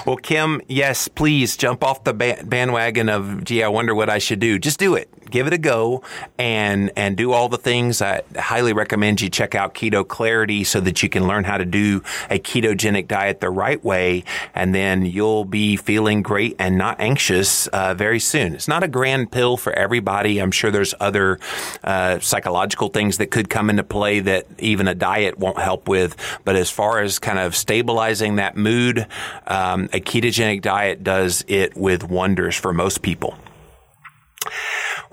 well, 0.06 0.18
Kim, 0.18 0.62
yes, 0.68 1.08
please 1.08 1.58
jump 1.58 1.84
off 1.84 2.04
the 2.04 2.14
bandwagon 2.14 3.10
of, 3.10 3.44
gee, 3.44 3.64
I 3.64 3.68
wonder 3.68 3.96
what 3.96 4.10
I 4.10 4.20
should 4.20 4.40
do. 4.40 4.60
Just 4.60 4.80
do 4.80 4.96
it 4.96 5.10
give 5.34 5.48
it 5.48 5.54
a 5.54 5.58
go 5.58 6.04
and 6.38 6.92
and 6.96 7.18
do 7.18 7.32
all 7.32 7.50
the 7.50 7.58
things. 7.58 8.02
I 8.02 8.22
highly 8.38 8.72
recommend 8.72 9.20
you 9.20 9.30
check 9.30 9.56
out 9.56 9.74
Keto 9.74 10.08
Clarity 10.08 10.64
so 10.64 10.80
that 10.82 11.02
you 11.02 11.10
can 11.10 11.28
learn 11.28 11.44
how 11.44 11.58
to 11.58 11.66
do 11.66 12.04
a 12.30 12.38
ketogenic 12.38 13.08
diet 13.08 13.42
the 13.42 13.50
right 13.50 13.84
way, 13.84 14.24
and 14.54 14.76
then 14.76 15.06
you'll 15.06 15.44
be 15.44 15.76
feeling 15.76 16.22
great 16.22 16.56
and 16.60 16.78
not 16.78 17.00
anxious 17.00 17.68
uh, 17.68 17.96
very 17.96 18.20
soon. 18.20 18.54
It's 18.54 18.68
not 18.68 18.84
a 18.84 18.88
grand 18.88 19.32
pill 19.32 19.58
for 19.58 19.74
everybody. 19.74 20.40
I'm 20.40 20.52
sure 20.52 20.70
there's 20.70 20.94
other 21.00 21.40
uh, 21.84 22.20
psychological 22.20 22.90
things 22.90 23.18
that 23.18 23.32
could 23.32 23.50
come 23.50 23.72
into 23.72 23.84
play 23.84 24.20
that 24.20 24.46
even 24.60 24.88
a 24.88 24.96
diet 24.96 25.40
won't 25.40 25.60
help 25.60 25.90
with. 25.90 26.03
But 26.44 26.56
as 26.56 26.70
far 26.70 27.00
as 27.00 27.20
kind 27.20 27.40
of 27.40 27.56
stabilizing 27.56 28.36
that 28.36 28.58
mood, 28.58 29.08
um, 29.48 29.90
a 29.94 30.00
ketogenic 30.00 30.62
diet 30.62 31.04
does 31.04 31.44
it 31.48 31.76
with 31.76 32.04
wonders 32.04 32.56
for 32.56 32.74
most 32.74 33.02
people. 33.02 33.38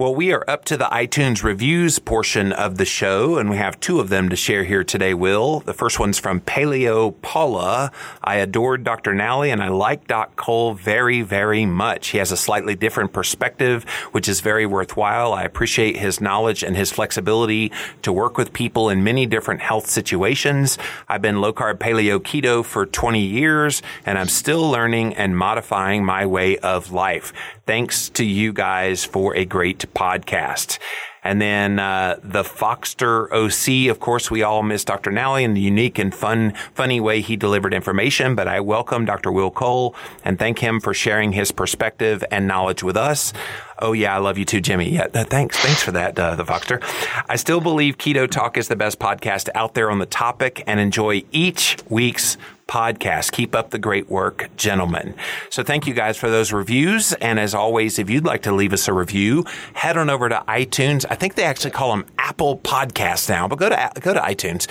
Well, 0.00 0.14
we 0.14 0.32
are 0.32 0.48
up 0.48 0.64
to 0.64 0.78
the 0.78 0.86
iTunes 0.86 1.42
reviews 1.42 1.98
portion 1.98 2.54
of 2.54 2.78
the 2.78 2.86
show, 2.86 3.36
and 3.36 3.50
we 3.50 3.58
have 3.58 3.78
two 3.80 4.00
of 4.00 4.08
them 4.08 4.30
to 4.30 4.34
share 4.34 4.64
here 4.64 4.82
today, 4.82 5.12
Will. 5.12 5.60
The 5.60 5.74
first 5.74 6.00
one's 6.00 6.18
from 6.18 6.40
Paleo 6.40 7.20
Paula. 7.20 7.92
I 8.24 8.36
adored 8.36 8.82
Dr. 8.82 9.14
Nally 9.14 9.50
and 9.50 9.62
I 9.62 9.68
like 9.68 10.06
Doc 10.06 10.36
Cole 10.36 10.72
very, 10.72 11.20
very 11.20 11.66
much. 11.66 12.08
He 12.08 12.16
has 12.16 12.32
a 12.32 12.36
slightly 12.38 12.74
different 12.74 13.12
perspective, 13.12 13.84
which 14.12 14.26
is 14.26 14.40
very 14.40 14.64
worthwhile. 14.64 15.34
I 15.34 15.42
appreciate 15.42 15.98
his 15.98 16.18
knowledge 16.18 16.62
and 16.62 16.78
his 16.78 16.90
flexibility 16.90 17.70
to 18.00 18.10
work 18.10 18.38
with 18.38 18.54
people 18.54 18.88
in 18.88 19.04
many 19.04 19.26
different 19.26 19.60
health 19.60 19.86
situations. 19.86 20.78
I've 21.10 21.20
been 21.20 21.42
low 21.42 21.52
carb 21.52 21.76
paleo 21.76 22.20
keto 22.20 22.64
for 22.64 22.86
20 22.86 23.20
years, 23.20 23.82
and 24.06 24.16
I'm 24.16 24.28
still 24.28 24.66
learning 24.70 25.12
and 25.16 25.36
modifying 25.36 26.06
my 26.06 26.24
way 26.24 26.56
of 26.56 26.90
life. 26.90 27.34
Thanks 27.70 28.08
to 28.08 28.24
you 28.24 28.52
guys 28.52 29.04
for 29.04 29.36
a 29.36 29.44
great 29.44 29.78
podcast. 29.94 30.80
And 31.22 31.40
then 31.40 31.78
uh, 31.78 32.18
the 32.20 32.42
Foxter 32.42 33.32
OC, 33.32 33.88
of 33.88 34.00
course, 34.00 34.28
we 34.28 34.42
all 34.42 34.64
miss 34.64 34.84
Dr. 34.84 35.12
Nally 35.12 35.44
and 35.44 35.56
the 35.56 35.60
unique 35.60 35.96
and 35.96 36.12
fun, 36.12 36.52
funny 36.74 36.98
way 36.98 37.20
he 37.20 37.36
delivered 37.36 37.72
information. 37.72 38.34
But 38.34 38.48
I 38.48 38.58
welcome 38.58 39.04
Dr. 39.04 39.30
Will 39.30 39.52
Cole 39.52 39.94
and 40.24 40.36
thank 40.36 40.58
him 40.58 40.80
for 40.80 40.92
sharing 40.92 41.30
his 41.30 41.52
perspective 41.52 42.24
and 42.32 42.48
knowledge 42.48 42.82
with 42.82 42.96
us. 42.96 43.32
Oh 43.80 43.92
yeah, 43.92 44.14
I 44.14 44.18
love 44.18 44.36
you 44.38 44.44
too, 44.44 44.60
Jimmy. 44.60 44.90
Yeah, 44.90 45.06
thanks, 45.08 45.58
thanks 45.58 45.82
for 45.82 45.92
that, 45.92 46.18
uh, 46.18 46.36
the 46.36 46.44
Foxter. 46.44 46.80
I 47.28 47.36
still 47.36 47.60
believe 47.60 47.96
Keto 47.98 48.30
Talk 48.30 48.56
is 48.56 48.68
the 48.68 48.76
best 48.76 48.98
podcast 48.98 49.48
out 49.54 49.74
there 49.74 49.90
on 49.90 49.98
the 49.98 50.06
topic, 50.06 50.62
and 50.66 50.78
enjoy 50.78 51.24
each 51.32 51.76
week's 51.88 52.36
podcast. 52.70 53.32
Keep 53.32 53.54
up 53.56 53.70
the 53.70 53.78
great 53.78 54.08
work, 54.08 54.48
gentlemen. 54.56 55.14
So 55.48 55.64
thank 55.64 55.88
you 55.88 55.94
guys 55.94 56.16
for 56.16 56.30
those 56.30 56.52
reviews. 56.52 57.12
And 57.14 57.40
as 57.40 57.52
always, 57.52 57.98
if 57.98 58.08
you'd 58.08 58.24
like 58.24 58.42
to 58.42 58.52
leave 58.52 58.72
us 58.72 58.86
a 58.86 58.92
review, 58.92 59.44
head 59.74 59.96
on 59.96 60.08
over 60.08 60.28
to 60.28 60.44
iTunes. 60.46 61.04
I 61.10 61.16
think 61.16 61.34
they 61.34 61.42
actually 61.42 61.72
call 61.72 61.90
them 61.90 62.06
Apple 62.30 62.58
Podcasts 62.58 63.28
now, 63.28 63.48
but 63.48 63.58
go 63.58 63.68
to 63.68 63.90
go 64.00 64.14
to 64.14 64.20
iTunes 64.20 64.68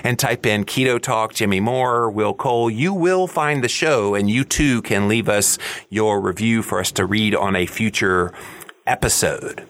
and 0.04 0.18
type 0.18 0.44
in 0.44 0.64
Keto 0.64 1.00
Talk, 1.00 1.32
Jimmy 1.32 1.60
Moore, 1.60 2.10
Will 2.10 2.34
Cole. 2.34 2.68
You 2.68 2.92
will 2.92 3.28
find 3.28 3.62
the 3.62 3.68
show, 3.68 4.16
and 4.16 4.28
you 4.28 4.42
too 4.42 4.82
can 4.82 5.06
leave 5.06 5.28
us 5.28 5.58
your 5.90 6.20
review 6.20 6.60
for 6.60 6.80
us 6.80 6.90
to 6.92 7.06
read 7.06 7.36
on 7.36 7.54
a 7.54 7.66
future 7.66 8.32
episode. 8.84 9.64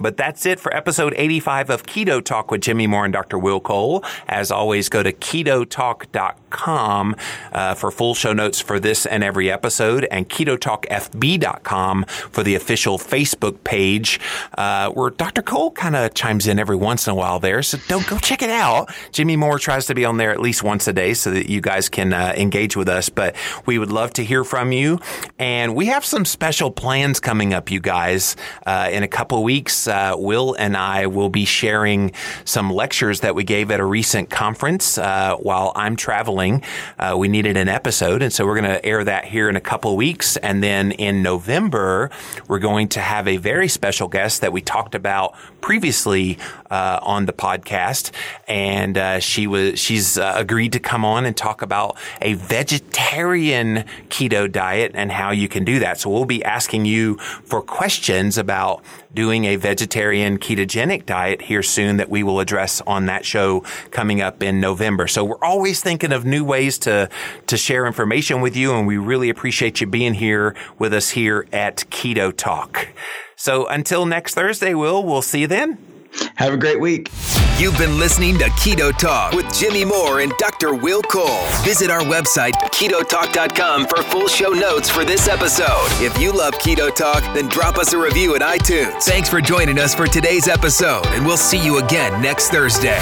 But 0.00 0.16
that's 0.16 0.46
it 0.46 0.58
for 0.58 0.74
episode 0.74 1.12
85 1.16 1.68
of 1.68 1.82
Keto 1.84 2.24
Talk 2.24 2.50
with 2.50 2.62
Jimmy 2.62 2.86
Moore 2.86 3.04
and 3.04 3.12
Dr. 3.12 3.38
Will 3.38 3.60
Cole. 3.60 4.02
As 4.26 4.50
always, 4.50 4.88
go 4.88 5.02
to 5.02 5.12
ketotalk.com 5.12 7.16
uh, 7.52 7.74
for 7.74 7.90
full 7.90 8.14
show 8.14 8.32
notes 8.32 8.58
for 8.58 8.80
this 8.80 9.04
and 9.04 9.22
every 9.22 9.50
episode, 9.50 10.06
and 10.10 10.30
ketotalkfb.com 10.30 12.04
for 12.04 12.42
the 12.42 12.54
official 12.54 12.98
Facebook 12.98 13.62
page, 13.64 14.18
uh, 14.56 14.88
where 14.90 15.10
Dr. 15.10 15.42
Cole 15.42 15.72
kind 15.72 15.94
of 15.94 16.14
chimes 16.14 16.46
in 16.46 16.58
every 16.58 16.76
once 16.76 17.06
in 17.06 17.12
a 17.12 17.14
while 17.14 17.38
there. 17.38 17.62
So 17.62 17.76
don't 17.88 18.06
go 18.06 18.18
check 18.18 18.40
it 18.40 18.50
out. 18.50 18.90
Jimmy 19.12 19.36
Moore 19.36 19.58
tries 19.58 19.84
to 19.86 19.94
be 19.94 20.06
on 20.06 20.16
there 20.16 20.30
at 20.30 20.40
least 20.40 20.62
once 20.62 20.88
a 20.88 20.94
day 20.94 21.12
so 21.12 21.30
that 21.32 21.50
you 21.50 21.60
guys 21.60 21.90
can 21.90 22.14
uh, 22.14 22.32
engage 22.36 22.76
with 22.76 22.88
us. 22.88 23.10
But 23.10 23.36
we 23.66 23.78
would 23.78 23.92
love 23.92 24.14
to 24.14 24.24
hear 24.24 24.42
from 24.42 24.72
you. 24.72 25.00
And 25.38 25.74
we 25.74 25.86
have 25.86 26.04
some 26.04 26.24
special 26.24 26.70
plans 26.70 27.20
coming 27.20 27.52
up, 27.52 27.70
you 27.70 27.80
guys, 27.80 28.36
uh, 28.64 28.88
in 28.90 29.02
a 29.02 29.08
couple 29.08 29.42
weeks 29.42 29.81
uh, 29.88 30.14
Will 30.16 30.54
and 30.54 30.76
I 30.76 31.06
will 31.06 31.28
be 31.28 31.44
sharing 31.44 32.12
some 32.44 32.70
lectures 32.70 33.20
that 33.20 33.34
we 33.34 33.44
gave 33.44 33.70
at 33.70 33.80
a 33.80 33.84
recent 33.84 34.30
conference 34.30 34.98
uh, 34.98 35.36
while 35.36 35.72
I'm 35.76 35.96
traveling. 35.96 36.62
Uh, 36.98 37.14
we 37.18 37.28
needed 37.28 37.56
an 37.56 37.68
episode, 37.68 38.22
and 38.22 38.32
so 38.32 38.46
we're 38.46 38.60
going 38.60 38.72
to 38.72 38.84
air 38.84 39.04
that 39.04 39.24
here 39.24 39.48
in 39.48 39.56
a 39.56 39.60
couple 39.60 39.96
weeks. 39.96 40.36
And 40.36 40.62
then 40.62 40.92
in 40.92 41.22
November, 41.22 42.10
we're 42.48 42.58
going 42.58 42.88
to 42.88 43.00
have 43.00 43.26
a 43.28 43.36
very 43.36 43.68
special 43.68 44.08
guest 44.08 44.40
that 44.40 44.52
we 44.52 44.60
talked 44.60 44.94
about 44.94 45.34
previously 45.60 46.38
uh, 46.70 46.98
on 47.02 47.26
the 47.26 47.32
podcast, 47.32 48.10
and 48.48 48.96
uh, 48.96 49.20
she 49.20 49.46
was 49.46 49.78
she's 49.78 50.18
uh, 50.18 50.32
agreed 50.36 50.72
to 50.72 50.80
come 50.80 51.04
on 51.04 51.24
and 51.24 51.36
talk 51.36 51.62
about 51.62 51.96
a 52.20 52.34
vegetarian 52.34 53.84
keto 54.08 54.50
diet 54.50 54.92
and 54.94 55.12
how 55.12 55.30
you 55.30 55.48
can 55.48 55.64
do 55.64 55.78
that. 55.78 55.98
So 56.00 56.10
we'll 56.10 56.24
be 56.24 56.44
asking 56.44 56.86
you 56.86 57.16
for 57.18 57.62
questions 57.62 58.38
about 58.38 58.82
doing 59.14 59.44
a 59.44 59.56
vegetarian 59.72 60.36
ketogenic 60.36 61.06
diet 61.06 61.40
here 61.40 61.62
soon 61.62 61.96
that 61.96 62.10
we 62.10 62.22
will 62.22 62.40
address 62.40 62.82
on 62.82 63.06
that 63.06 63.24
show 63.24 63.60
coming 63.90 64.20
up 64.20 64.42
in 64.42 64.60
November. 64.60 65.06
So 65.06 65.24
we're 65.24 65.42
always 65.42 65.80
thinking 65.80 66.12
of 66.12 66.26
new 66.26 66.44
ways 66.44 66.76
to, 66.80 67.08
to 67.46 67.56
share 67.56 67.86
information 67.86 68.42
with 68.42 68.54
you. 68.54 68.74
And 68.74 68.86
we 68.86 68.98
really 68.98 69.30
appreciate 69.30 69.80
you 69.80 69.86
being 69.86 70.12
here 70.12 70.54
with 70.78 70.92
us 70.92 71.08
here 71.08 71.46
at 71.54 71.76
Keto 71.88 72.36
Talk. 72.36 72.88
So 73.34 73.66
until 73.66 74.04
next 74.04 74.34
Thursday, 74.34 74.74
Will, 74.74 75.02
we'll 75.02 75.22
see 75.22 75.40
you 75.40 75.46
then. 75.46 75.91
Have 76.36 76.52
a 76.52 76.56
great 76.56 76.80
week. 76.80 77.10
You've 77.58 77.78
been 77.78 77.98
listening 77.98 78.38
to 78.38 78.44
Keto 78.44 78.96
Talk 78.96 79.34
with 79.34 79.52
Jimmy 79.54 79.84
Moore 79.84 80.20
and 80.20 80.32
Dr. 80.38 80.74
Will 80.74 81.02
Cole. 81.02 81.44
Visit 81.62 81.90
our 81.90 82.00
website, 82.00 82.52
ketotalk.com, 82.52 83.86
for 83.86 84.02
full 84.04 84.26
show 84.26 84.48
notes 84.50 84.90
for 84.90 85.04
this 85.04 85.28
episode. 85.28 85.86
If 86.02 86.18
you 86.18 86.32
love 86.32 86.54
Keto 86.54 86.92
Talk, 86.94 87.22
then 87.34 87.48
drop 87.48 87.76
us 87.76 87.92
a 87.92 87.98
review 87.98 88.34
at 88.34 88.40
iTunes. 88.42 89.02
Thanks 89.02 89.28
for 89.28 89.40
joining 89.40 89.78
us 89.78 89.94
for 89.94 90.06
today's 90.06 90.48
episode, 90.48 91.06
and 91.08 91.24
we'll 91.24 91.36
see 91.36 91.62
you 91.62 91.78
again 91.78 92.20
next 92.20 92.48
Thursday. 92.48 92.98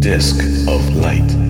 Disc 0.00 0.38
of 0.68 0.96
Light. 0.96 1.47